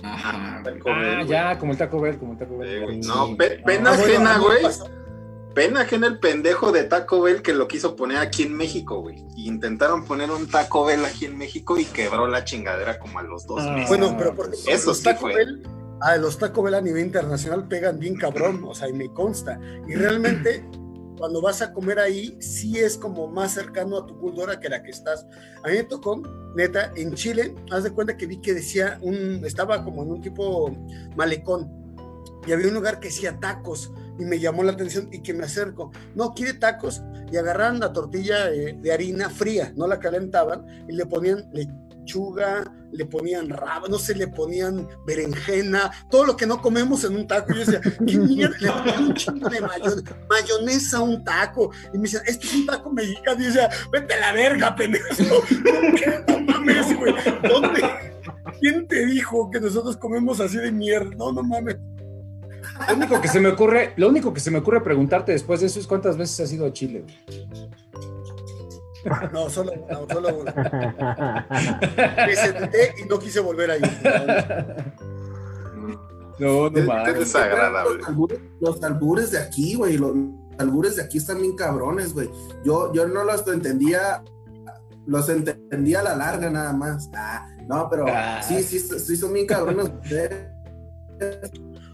[0.03, 0.63] Ajá.
[0.85, 2.99] ah, ya, como el Taco Bell, como el Taco Bell.
[3.01, 3.35] no,
[3.65, 4.63] pena ajena, güey.
[5.53, 9.25] Pena ajena el pendejo de Taco Bell que lo quiso poner aquí en México, güey.
[9.37, 13.47] Intentaron poner un Taco Bell aquí en México y quebró la chingadera como a los
[13.47, 13.71] dos ah.
[13.71, 13.89] meses.
[13.89, 15.67] Bueno, pero porque eso sí Taco Bell,
[16.01, 19.59] ah, los Taco Bell a nivel internacional pegan bien cabrón, o sea, y me consta.
[19.87, 20.63] Y realmente
[21.17, 24.83] cuando vas a comer ahí, sí es como más cercano a tu cultura que la
[24.83, 25.25] que estás.
[25.63, 26.21] A mí me tocó,
[26.55, 30.21] neta, en Chile, haz de cuenta que vi que decía, un, estaba como en un
[30.21, 30.71] tipo
[31.15, 31.71] malecón,
[32.45, 35.43] y había un lugar que decía tacos, y me llamó la atención y que me
[35.43, 35.91] acerco.
[36.15, 37.03] No, quiere tacos.
[37.31, 41.49] Y agarraron la tortilla de, de harina fría, no la calentaban, y le ponían
[42.91, 47.27] le ponían raba, no sé, le ponían berenjena, todo lo que no comemos en un
[47.27, 47.53] taco.
[47.53, 48.57] Yo decía, ¿qué mierda?
[48.59, 49.61] Le ponían un chingo de
[50.29, 51.71] mayonesa a un taco.
[51.93, 53.39] Y me decían, esto es un taco mexicano.
[53.39, 55.05] Y yo decía, vete a la verga, pendejo.
[56.27, 57.13] No mames, güey.
[57.47, 57.81] ¿Dónde?
[58.59, 61.11] ¿Quién te dijo que nosotros comemos así de mierda?
[61.15, 61.77] No, no mames.
[62.87, 65.67] Lo único que se me ocurre, lo único que se me ocurre preguntarte después de
[65.67, 67.05] eso es cuántas veces has ido a Chile.
[69.33, 71.47] No, solo una, solo una.
[72.27, 73.81] Me senté y no quise volver ahí.
[76.39, 77.13] No, no mames.
[77.13, 78.03] Es desagradable.
[78.59, 79.97] Los albures, de aquí, güey.
[79.97, 80.13] Los
[80.57, 82.29] albures de aquí están bien cabrones, güey.
[82.63, 84.23] Yo, yo no los entendía,
[85.05, 87.09] los entendía a la larga nada más.
[87.15, 88.41] Ah, no, pero ah.
[88.43, 89.91] sí, sí, sí son bien cabrones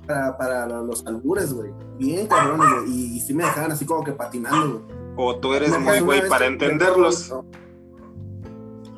[0.05, 1.71] para, para los albures, güey.
[1.97, 2.91] Bien cabrones, güey.
[2.91, 5.02] Y, y sí me dejaban así como que patinando, güey.
[5.15, 7.33] O tú eres muy güey para entenderlos.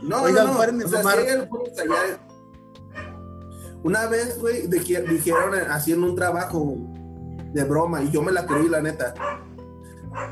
[0.02, 0.86] No, Oigan, no, no.
[0.86, 2.20] O sea,
[3.84, 6.78] Una vez, güey, dijeron haciendo un trabajo
[7.54, 9.14] de broma y yo me la creí, la neta.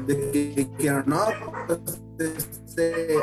[0.06, 1.20] De que dijeron, no,
[1.68, 2.38] pues,
[2.68, 3.16] este,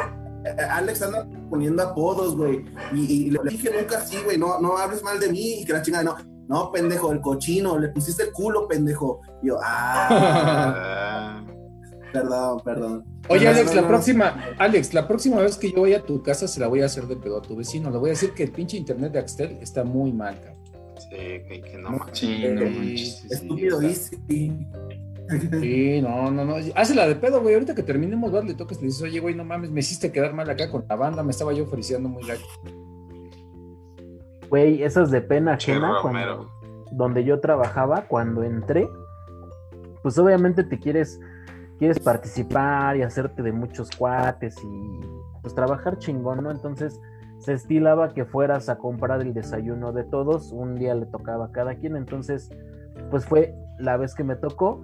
[0.71, 2.65] Alex anda poniendo apodos, güey.
[2.93, 5.83] Y, le dije nunca así, güey, no, no hables mal de mí y que la
[5.83, 6.17] chingada, no.
[6.49, 9.21] No, pendejo, el cochino, le pusiste el culo, pendejo.
[9.41, 11.41] Y yo, ah.
[12.13, 13.05] Perdón, perdón.
[13.29, 16.61] Oye, Alex, la próxima, Alex, la próxima vez que yo vaya a tu casa se
[16.61, 17.91] la voy a hacer de pedo a tu vecino.
[17.91, 20.61] Le voy a decir que el pinche internet de Axtel está muy mal, cabrón.
[20.99, 23.25] Sí, que, no manches.
[23.31, 24.53] Estúpido, sí.
[25.61, 26.57] Sí, no, no, no.
[26.75, 27.55] Hazla de pedo, güey.
[27.55, 30.35] Ahorita que terminemos, vas, le tocas, le dices, oye, güey, no mames, me hiciste quedar
[30.35, 32.45] mal acá con la banda, me estaba yo ofreciendo muy gacho.
[34.49, 36.51] Güey, esas de pena ajena, cuando,
[36.91, 38.89] donde yo trabajaba, cuando entré,
[40.03, 41.21] pues obviamente te quieres
[41.81, 45.01] quieres participar y hacerte de muchos cuates y
[45.41, 46.51] pues trabajar chingón, ¿no?
[46.51, 47.01] Entonces,
[47.39, 51.53] se estilaba que fueras a comprar el desayuno de todos, un día le tocaba a
[51.53, 52.51] cada quien, entonces
[53.11, 54.83] pues fue la vez que me tocó.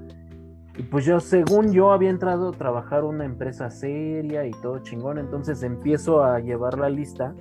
[0.78, 5.18] Y pues yo según yo había entrado a trabajar una empresa seria y todo chingón,
[5.18, 7.34] entonces empiezo a llevar la lista,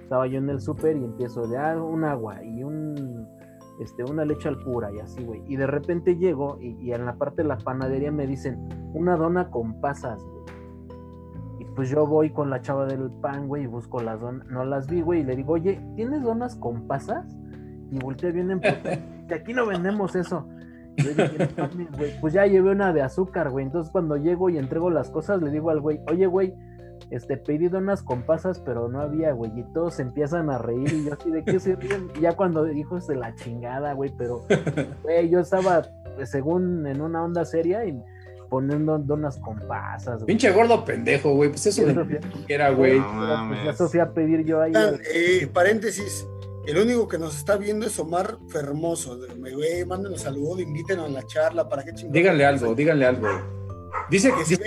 [0.00, 3.26] estaba yo en el súper y empiezo de ah, un agua y un
[3.80, 5.42] este, una leche al pura y así, güey.
[5.46, 9.16] Y de repente llego y, y, en la parte de la panadería me dicen, una
[9.16, 10.42] dona con pasas, güey.
[11.60, 14.64] Y pues yo voy con la chava del pan, güey, y busco las donas, no
[14.64, 17.36] las vi, güey, y le digo, oye, ¿tienes donas con pasas?
[17.90, 18.60] Y volteé bien en
[19.28, 20.48] que aquí no vendemos eso.
[20.96, 23.64] Y yo dije, pues ya llevé una de azúcar, güey.
[23.64, 26.54] Entonces cuando llego y entrego las cosas, le digo al güey, oye, güey,
[27.10, 31.04] este, pedí donas con pasas, pero no había, güey, y todos empiezan a reír, y
[31.04, 34.12] yo así de qué se ríen, y ya cuando dijo es de la chingada, güey,
[34.16, 34.42] pero,
[35.02, 35.82] güey, yo estaba,
[36.24, 38.00] según en una onda seria, y
[38.48, 40.26] poniendo donas con pasas, güey.
[40.26, 42.98] Pinche gordo pendejo, güey, pues eso de era, güey.
[42.98, 44.72] No, pues ya Sofía a pedir yo ahí.
[44.76, 46.26] Ah, eh, paréntesis,
[46.66, 51.22] el único que nos está viendo es Omar Fermoso, güey, mándenos saludos, invítenos a la
[51.26, 52.12] charla, para que chingados.
[52.12, 53.28] Díganle algo, díganle algo.
[54.10, 54.58] Dice que, sí,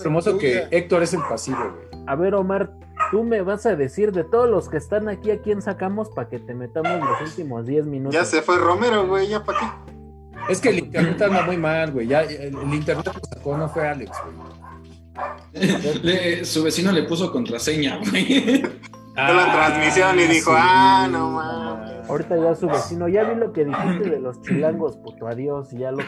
[0.00, 2.04] hermoso que Héctor es el pasivo, güey.
[2.06, 2.72] A ver, Omar,
[3.10, 6.28] tú me vas a decir de todos los que están aquí, ¿a quién sacamos para
[6.28, 8.14] que te metamos los últimos 10 minutos?
[8.14, 9.92] Ya se fue Romero, güey, ¿ya para qué?
[10.48, 12.08] Es que el internet anda muy mal, güey.
[12.08, 14.62] Ya el, el internet lo sacó, no fue Alex, güey.
[16.02, 18.62] Le, su vecino le puso contraseña, güey.
[19.14, 22.08] Ah, la transmisión y dijo, sí, ah, no mames.
[22.08, 25.78] Ahorita ya su vecino, ya vi lo que dijiste de los chilangos, puto, adiós, y
[25.78, 25.98] ya lo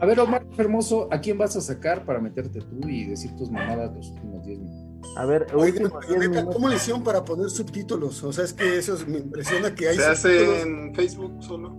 [0.00, 3.50] A ver, Omar Hermoso, ¿a quién vas a sacar para meterte tú y decir tus
[3.50, 5.16] mamadas los últimos 10 minutos?
[5.16, 8.22] A ver, Oigan, neta, ¿cómo le hicieron para poner subtítulos?
[8.22, 11.76] O sea, es que eso me impresiona que hay Se hace en Facebook solo.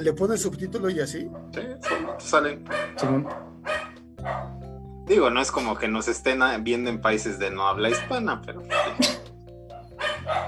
[0.00, 1.30] ¿Le pones subtítulos y así?
[1.52, 2.64] Sí, solo salen.
[5.06, 8.62] Digo, no es como que nos estén viendo en países de no habla hispana, pero.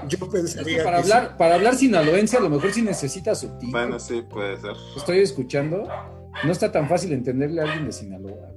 [0.07, 0.83] Yo pensaría.
[0.83, 1.35] para, que hablar, sí.
[1.37, 3.71] para hablar sinaloense, a lo mejor sí necesita subtítulos.
[3.71, 4.73] Bueno, sí, puede ser.
[4.95, 5.87] Estoy escuchando.
[6.43, 8.51] No está tan fácil entenderle a alguien de Sinaloa.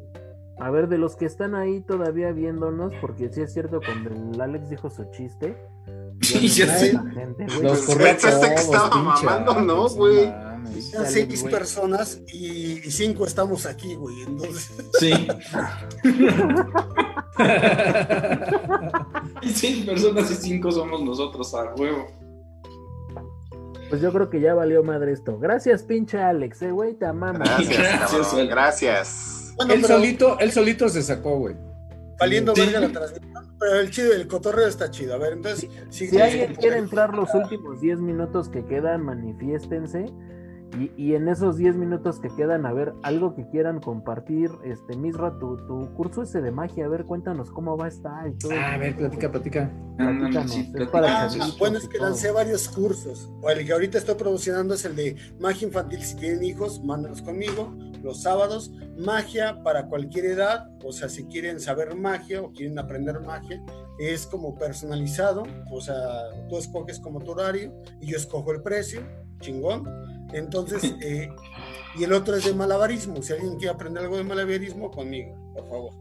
[0.60, 4.40] A ver, de los que están ahí todavía viéndonos, porque sí es cierto, cuando el
[4.40, 5.56] Alex dijo su chiste.
[6.20, 6.48] Sí.
[6.50, 7.62] Gente, güey.
[7.62, 10.24] Los pensaste que estaba pinche mamando, ¿no, güey?
[10.24, 10.66] Eran
[11.06, 14.22] seis personas y, y cinco estamos aquí, güey.
[14.22, 15.12] Entonces, Sí.
[19.42, 22.06] y seis personas y cinco somos nosotros a huevo.
[23.88, 25.38] Pues yo creo que ya valió madre esto.
[25.38, 27.40] Gracias, pinche Alex, eh, güey, te amamos.
[27.40, 29.52] Gracias, Gracias, cabrón, gracias.
[29.56, 31.56] bueno, Él pero solito, él solito se sacó, güey.
[32.20, 32.62] valiendo Sí.
[32.62, 33.48] verga la transmisión.
[33.60, 35.14] Pero el chido, el cotorreo está chido.
[35.14, 40.06] A ver, entonces, Si sí, alguien quiere entrar los últimos 10 minutos que quedan, manifiéstense.
[40.76, 44.96] Y, y en esos 10 minutos que quedan, a ver, algo que quieran compartir, este,
[44.96, 48.34] Misra, tu, tu curso ese de magia, a ver, cuéntanos cómo va a estar y
[48.34, 48.52] todo.
[48.54, 49.70] Ah, a ver, platica, platica.
[50.00, 50.12] Ah,
[51.58, 53.30] bueno, es que lancé varios cursos.
[53.40, 56.02] O el que ahorita estoy promocionando es el de magia infantil.
[56.02, 57.74] Si tienen hijos, mándalos conmigo.
[58.02, 60.68] Los sábados, magia para cualquier edad.
[60.84, 63.60] O sea, si quieren saber magia o quieren aprender magia,
[63.98, 65.44] es como personalizado.
[65.72, 65.96] O sea,
[66.48, 69.00] tú escoges como tu horario y yo escojo el precio.
[69.40, 69.84] Chingón.
[70.32, 71.30] Entonces, eh,
[71.96, 73.22] y el otro es de malabarismo.
[73.22, 75.92] Si alguien quiere aprender algo de malabarismo, conmigo, por favor.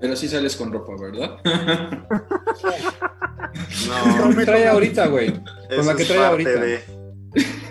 [0.00, 1.38] Pero sí sales con ropa, ¿verdad?
[3.86, 5.32] No, ¿Qué trae ahorita, güey?
[5.32, 6.60] Con la que trae ahorita.
[6.60, 6.80] de.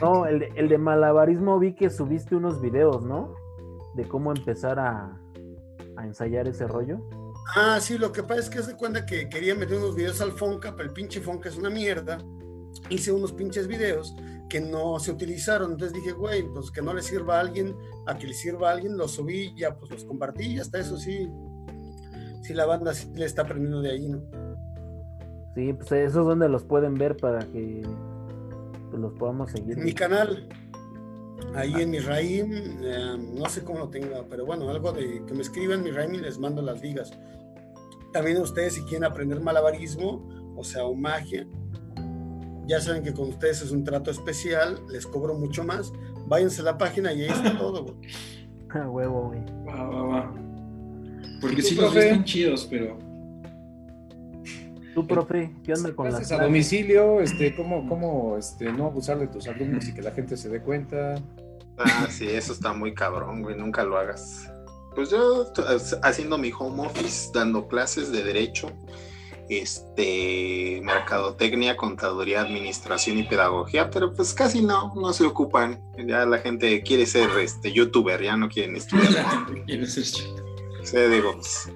[0.01, 3.35] No, el de, el de malabarismo vi que subiste unos videos, ¿no?
[3.95, 5.17] De cómo empezar a,
[5.97, 6.99] a ensayar ese rollo.
[7.55, 10.31] Ah, sí, lo que pasa es que se cuenta que quería meter unos videos al
[10.31, 12.17] Fonca, pero el pinche Fonca es una mierda.
[12.89, 14.13] Hice unos pinches videos
[14.53, 15.71] que no se utilizaron.
[15.71, 17.75] Entonces dije, güey, pues que no le sirva a alguien,
[18.05, 20.95] a que le sirva a alguien, los subí, ya pues los compartí y hasta eso
[20.95, 21.27] sí.
[22.43, 24.21] Sí, la banda sí le está aprendiendo de ahí, ¿no?
[25.55, 27.81] Sí, pues esos es donde los pueden ver para que
[28.91, 29.79] pues, los podamos seguir.
[29.79, 30.47] En mi canal,
[31.55, 35.41] ahí en mi eh, no sé cómo lo tenga, pero bueno, algo de que me
[35.41, 37.11] escriban mi y les mando las ligas.
[38.11, 41.47] También a ustedes, si quieren aprender malabarismo, o sea, o magia,
[42.67, 45.91] ya saben que con ustedes es un trato especial, les cobro mucho más.
[46.27, 47.95] Váyanse a la página y ahí está todo, güey.
[48.87, 49.45] Huevo, güey.
[49.67, 50.33] Va, va, va.
[51.39, 52.05] Porque ¿Y tú, sí los profe?
[52.07, 52.97] están chidos, pero.
[54.93, 59.19] Tú, profe, ¿qué onda con las Clases a domicilio, este, cómo, cómo este, no abusar
[59.19, 61.15] de tus alumnos y que la gente se dé cuenta.
[61.77, 63.57] Ah, sí, eso está muy cabrón, güey.
[63.57, 64.49] Nunca lo hagas.
[64.95, 65.51] Pues yo
[66.03, 68.71] haciendo mi home office, dando clases de derecho,
[69.49, 75.81] este, mercadotecnia, contaduría, administración y pedagogía, pero pues casi no, no se ocupan.
[76.07, 79.25] Ya la gente quiere ser este youtuber, ya no quieren estudiar.
[79.65, 80.05] Quiero ser
[80.85, 81.71] sea, digo, pues,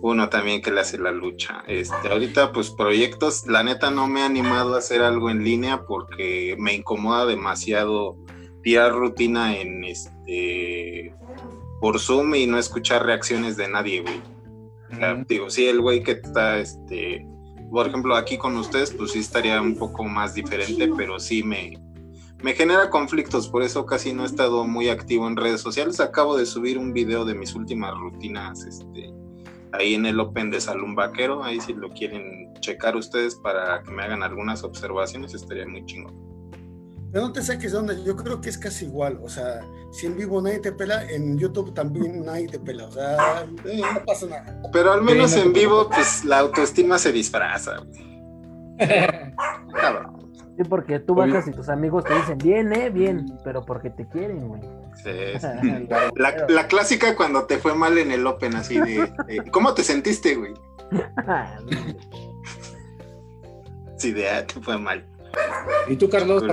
[0.00, 1.62] uno también que le hace la lucha.
[1.66, 5.84] Este, ahorita, pues proyectos, la neta no me he animado a hacer algo en línea
[5.84, 8.16] porque me incomoda demasiado
[8.62, 11.14] tirar rutina en este
[11.80, 14.20] por Zoom y no escuchar reacciones de nadie, güey.
[15.28, 17.26] Digo, sí, el güey que está, este,
[17.70, 21.78] por ejemplo, aquí con ustedes, pues sí estaría un poco más diferente, pero sí me,
[22.42, 26.00] me genera conflictos, por eso casi no he estado muy activo en redes sociales.
[26.00, 29.12] Acabo de subir un video de mis últimas rutinas, este,
[29.72, 33.90] ahí en el Open de Salón Vaquero, ahí si lo quieren checar ustedes para que
[33.90, 36.31] me hagan algunas observaciones, estaría muy chingón.
[37.12, 39.60] Pero no te saques de onda, yo creo que es casi igual, o sea,
[39.92, 44.04] si en vivo nadie te pela, en YouTube también nadie te pela, o sea, no
[44.06, 44.62] pasa nada.
[44.72, 47.76] Pero al menos en vivo, pues la autoestima se disfraza.
[49.74, 50.22] Cabrón.
[50.56, 54.08] Sí, porque tú bajas y tus amigos te dicen, bien, eh, bien, pero porque te
[54.08, 54.62] quieren, güey.
[55.02, 55.10] Sí,
[56.16, 59.12] la, la, clásica cuando te fue mal en el Open, así de,
[59.50, 60.54] ¿cómo te sentiste, güey?
[63.96, 65.04] sí, de, ah, te fue mal.
[65.88, 66.44] ¿Y tú, Carlos?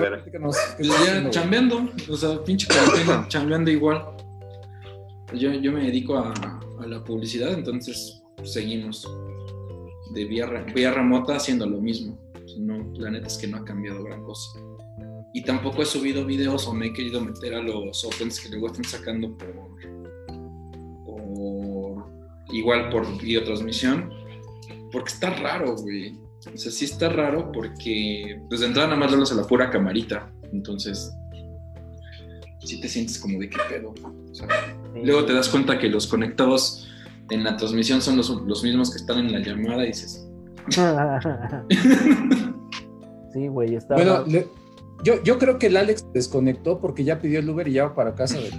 [0.77, 2.67] Pues ya chambeando, o sea, pinche
[3.27, 4.03] chambeando igual.
[5.33, 6.33] Yo, yo me dedico a,
[6.79, 9.07] a la publicidad, entonces seguimos
[10.13, 12.17] de vía, vía remota haciendo lo mismo
[12.57, 14.59] no, la neta es que no ha cambiado gran cosa.
[15.33, 18.67] Y tampoco he subido videos o me he querido meter a los opens que luego
[18.67, 19.53] están sacando por,
[21.05, 22.05] por
[22.51, 24.11] igual por videotransmisión,
[24.91, 26.17] porque está raro, güey.
[26.53, 29.69] O sea, sí está raro porque, pues de entrada nada más lo a la pura
[29.69, 31.13] camarita, entonces
[32.61, 33.93] sí te sientes como de qué pedo.
[34.95, 36.87] luego te das cuenta que los conectados
[37.29, 40.27] en la transmisión son los, los mismos que están en la llamada y dices,
[43.33, 43.95] sí, güey, está.
[43.95, 44.25] Bueno,
[45.03, 47.95] yo, yo creo que el Alex desconectó porque ya pidió el Uber y ya va
[47.95, 48.51] para casa de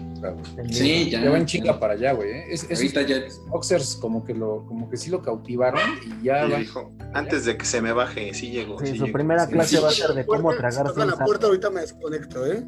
[0.71, 1.23] Sí, ya.
[1.23, 2.31] Ya va en chinga para allá, güey.
[2.31, 2.45] ¿eh?
[2.71, 3.23] Ahorita ya.
[3.49, 6.59] Boxers como que lo, como que sí lo cautivaron y ya va.
[6.59, 8.79] Dijo, antes de que se me baje, sí llegó.
[8.79, 12.47] Sí, su primera clase va a ser de cómo tragar la puerta ahorita me desconecto,
[12.47, 12.65] ¿eh?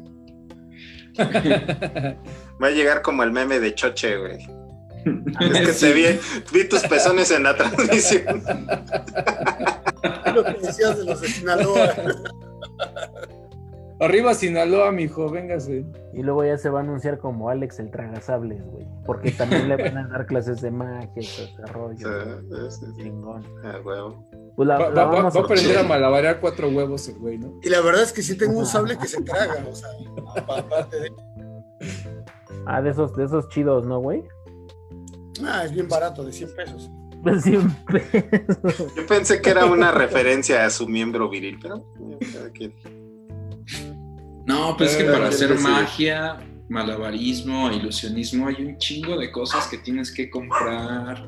[2.61, 4.63] va a llegar como el meme de Choche, güey.
[5.05, 6.19] Es que te vi,
[6.51, 8.43] vi tus pezones en la transmisión.
[10.33, 11.93] Lo que decías de los de Sinaloa.
[14.03, 15.85] Arriba Sinaloa, mijo, véngase.
[16.13, 18.85] Y luego ya se va a anunciar como Alex el Tragasables, güey.
[19.05, 22.69] Porque también le van a dar clases de magia y todo ese rollo.
[22.69, 23.43] Sí, Chingón.
[23.63, 24.27] Ah, huevo.
[24.57, 27.59] Pues la, va, va, a aprender a malabarear cuatro huevos el güey, ¿no?
[27.63, 29.89] Y la verdad es que sí tengo un sable que se traga, o sea,
[30.35, 31.11] aparte de.
[32.65, 34.23] Ah, de esos, de esos chidos, ¿no, güey?
[35.45, 36.91] Ah, es bien barato, de 100 pesos.
[37.23, 38.93] De 100 pesos.
[38.97, 41.85] Yo pensé que era una referencia a su miembro viril, pero
[44.45, 46.37] No, pues es que para hacer magia,
[46.69, 51.25] malabarismo, ilusionismo, hay un chingo de cosas que tienes que comprar,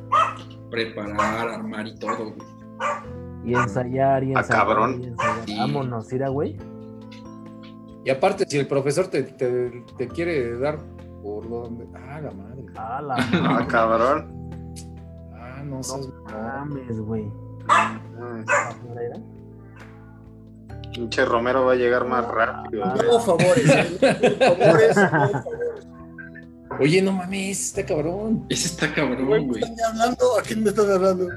[0.69, 2.35] preparar, armar y todo,
[3.45, 4.61] Y ensayar, y ensayar.
[4.61, 5.15] A cabrón.
[5.45, 6.57] Y Vámonos, ir güey.
[8.03, 10.77] Y aparte, si el profesor te, te, te quiere dar
[11.23, 11.87] por donde.
[11.95, 12.65] Ah, la madre.
[12.75, 13.15] Ah, la
[13.57, 14.49] Ah, cabrón.
[15.33, 17.25] Ah, no, no mames, güey.
[20.95, 22.85] Pinche Romero va a llegar más rápido.
[22.85, 23.69] No, favores.
[23.69, 23.97] ¿eh?
[24.39, 25.75] favores, no, favores.
[26.79, 28.45] Oye, no mames, está cabrón.
[28.49, 29.45] Ese está cabrón, güey.
[29.45, 30.39] ¿Me están hablando?
[30.39, 31.27] ¿A quién me estás hablando?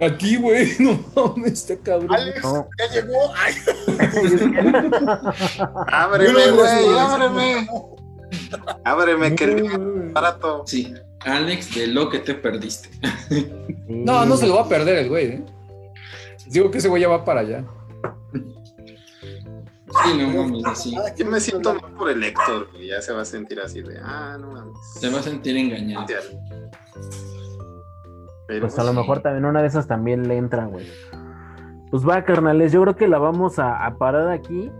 [0.00, 2.14] Aquí, güey, no mames, está cabrón.
[2.14, 2.42] Alex,
[2.78, 3.34] ya llegó.
[3.36, 3.54] Ay.
[5.88, 7.68] ábreme, güey, ábreme.
[8.84, 10.62] Ábreme, que el barato.
[10.66, 12.88] Sí, Alex, de lo que te perdiste.
[13.86, 15.44] no, no se lo va a perder el güey, ¿eh?
[16.46, 17.64] Digo que ese güey ya va para allá.
[20.02, 20.94] Sí, no mames, así.
[21.16, 23.98] Yo me siento mal por el Héctor, y ya se va a sentir así de,
[24.02, 24.76] ah, no mames.
[24.94, 26.06] Se va a sentir engañado.
[28.46, 30.86] pues a lo mejor también una de esas también le entra, güey.
[31.90, 34.70] Pues va, carnales, yo creo que la vamos a, a parar aquí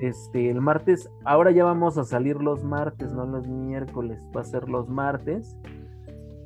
[0.00, 4.44] este, el martes, ahora ya vamos a salir los martes, no los miércoles, va a
[4.44, 5.56] ser los martes.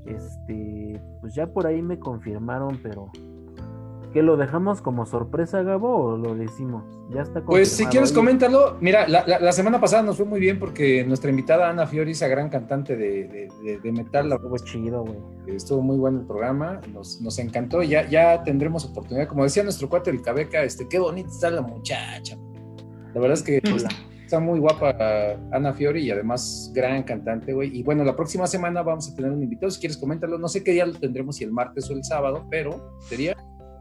[0.07, 3.11] Este, pues ya por ahí me confirmaron, pero
[4.13, 6.85] ¿qué lo dejamos como sorpresa, Gabo, o lo decimos?
[7.11, 8.77] Ya está Pues si quieres, coméntalo.
[8.81, 12.49] Mira, la, semana pasada nos fue muy bien porque nuestra invitada Ana Fiori, esa gran
[12.49, 13.49] cantante de,
[13.83, 15.19] de, metal, estuvo chido, güey.
[15.57, 17.83] Estuvo muy bueno el programa, nos, nos encantó.
[17.83, 19.29] Ya, ya tendremos oportunidad.
[19.29, 22.37] Como decía nuestro cuate el Cabeca, este, qué bonita está la muchacha.
[23.15, 23.61] La verdad es que
[24.29, 24.95] está muy guapa
[25.53, 27.75] Ana Fiori y además gran cantante, güey.
[27.79, 29.71] Y bueno, la próxima semana vamos a tener un invitado.
[29.71, 30.39] Si quieres, coméntalo.
[30.39, 33.35] No sé qué día lo tendremos, si el martes o el sábado, pero sería.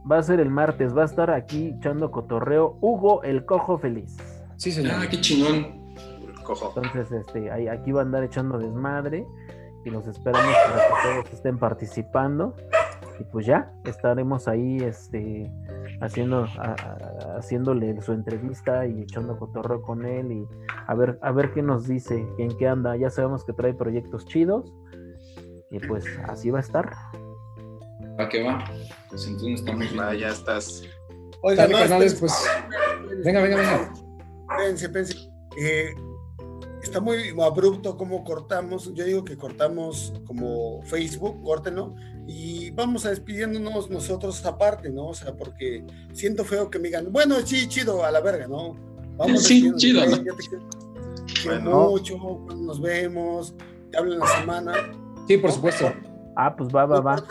[0.09, 0.95] Va a ser el martes.
[0.95, 4.17] Va a estar aquí echando cotorreo Hugo el Cojo Feliz.
[4.55, 4.93] Sí, señor.
[4.97, 5.95] Ah, qué chingón.
[6.43, 6.73] cojo.
[6.75, 9.25] Entonces, este, aquí va a andar echando desmadre
[9.85, 12.55] y los esperamos para que todos estén participando.
[13.19, 15.51] y pues ya estaremos ahí este
[16.01, 16.45] haciendo
[17.37, 20.47] haciéndole su entrevista y echando cotorreo con él y
[20.85, 24.25] a ver a ver qué nos dice en qué anda ya sabemos que trae proyectos
[24.25, 24.71] chidos
[25.71, 26.93] y pues así va a estar
[28.19, 28.63] ¿a qué va?
[29.09, 30.83] Pues entonces estamos va, ya estás
[31.41, 31.77] Oiga, no,
[32.19, 32.33] pues
[33.23, 33.93] venga venga venga
[34.57, 35.15] pense, pense.
[35.57, 35.93] Eh,
[36.81, 38.93] está muy abrupto cómo cortamos.
[38.93, 41.95] Yo digo que cortamos como Facebook, córtenlo,
[42.27, 45.07] y vamos a despidiéndonos nosotros aparte, ¿no?
[45.07, 48.75] O sea, porque siento feo que me digan, bueno, sí, chido, a la verga, ¿no?
[49.17, 50.17] Vamos sí, chido, ¿no?
[51.45, 51.89] bueno.
[51.89, 52.17] mucho,
[52.55, 53.55] nos vemos,
[53.91, 54.73] te hablo en la semana.
[55.27, 55.93] Sí, por supuesto.
[56.39, 57.17] Ah, pues va, va, va.
[57.17, 57.25] Sí,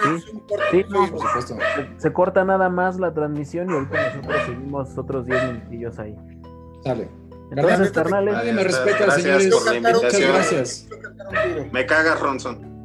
[0.72, 1.56] sí no, por supuesto.
[1.96, 6.16] Se, corta nada más la transmisión y ahorita nosotros seguimos otros 10 minutillos ahí.
[6.82, 7.08] Sale.
[7.52, 8.34] Entonces, carnales.
[8.34, 9.54] Nadie me respeta, señores.
[9.54, 10.02] Por la invitación.
[10.02, 10.88] Muchas gracias.
[11.70, 12.75] Me caga, Ronson.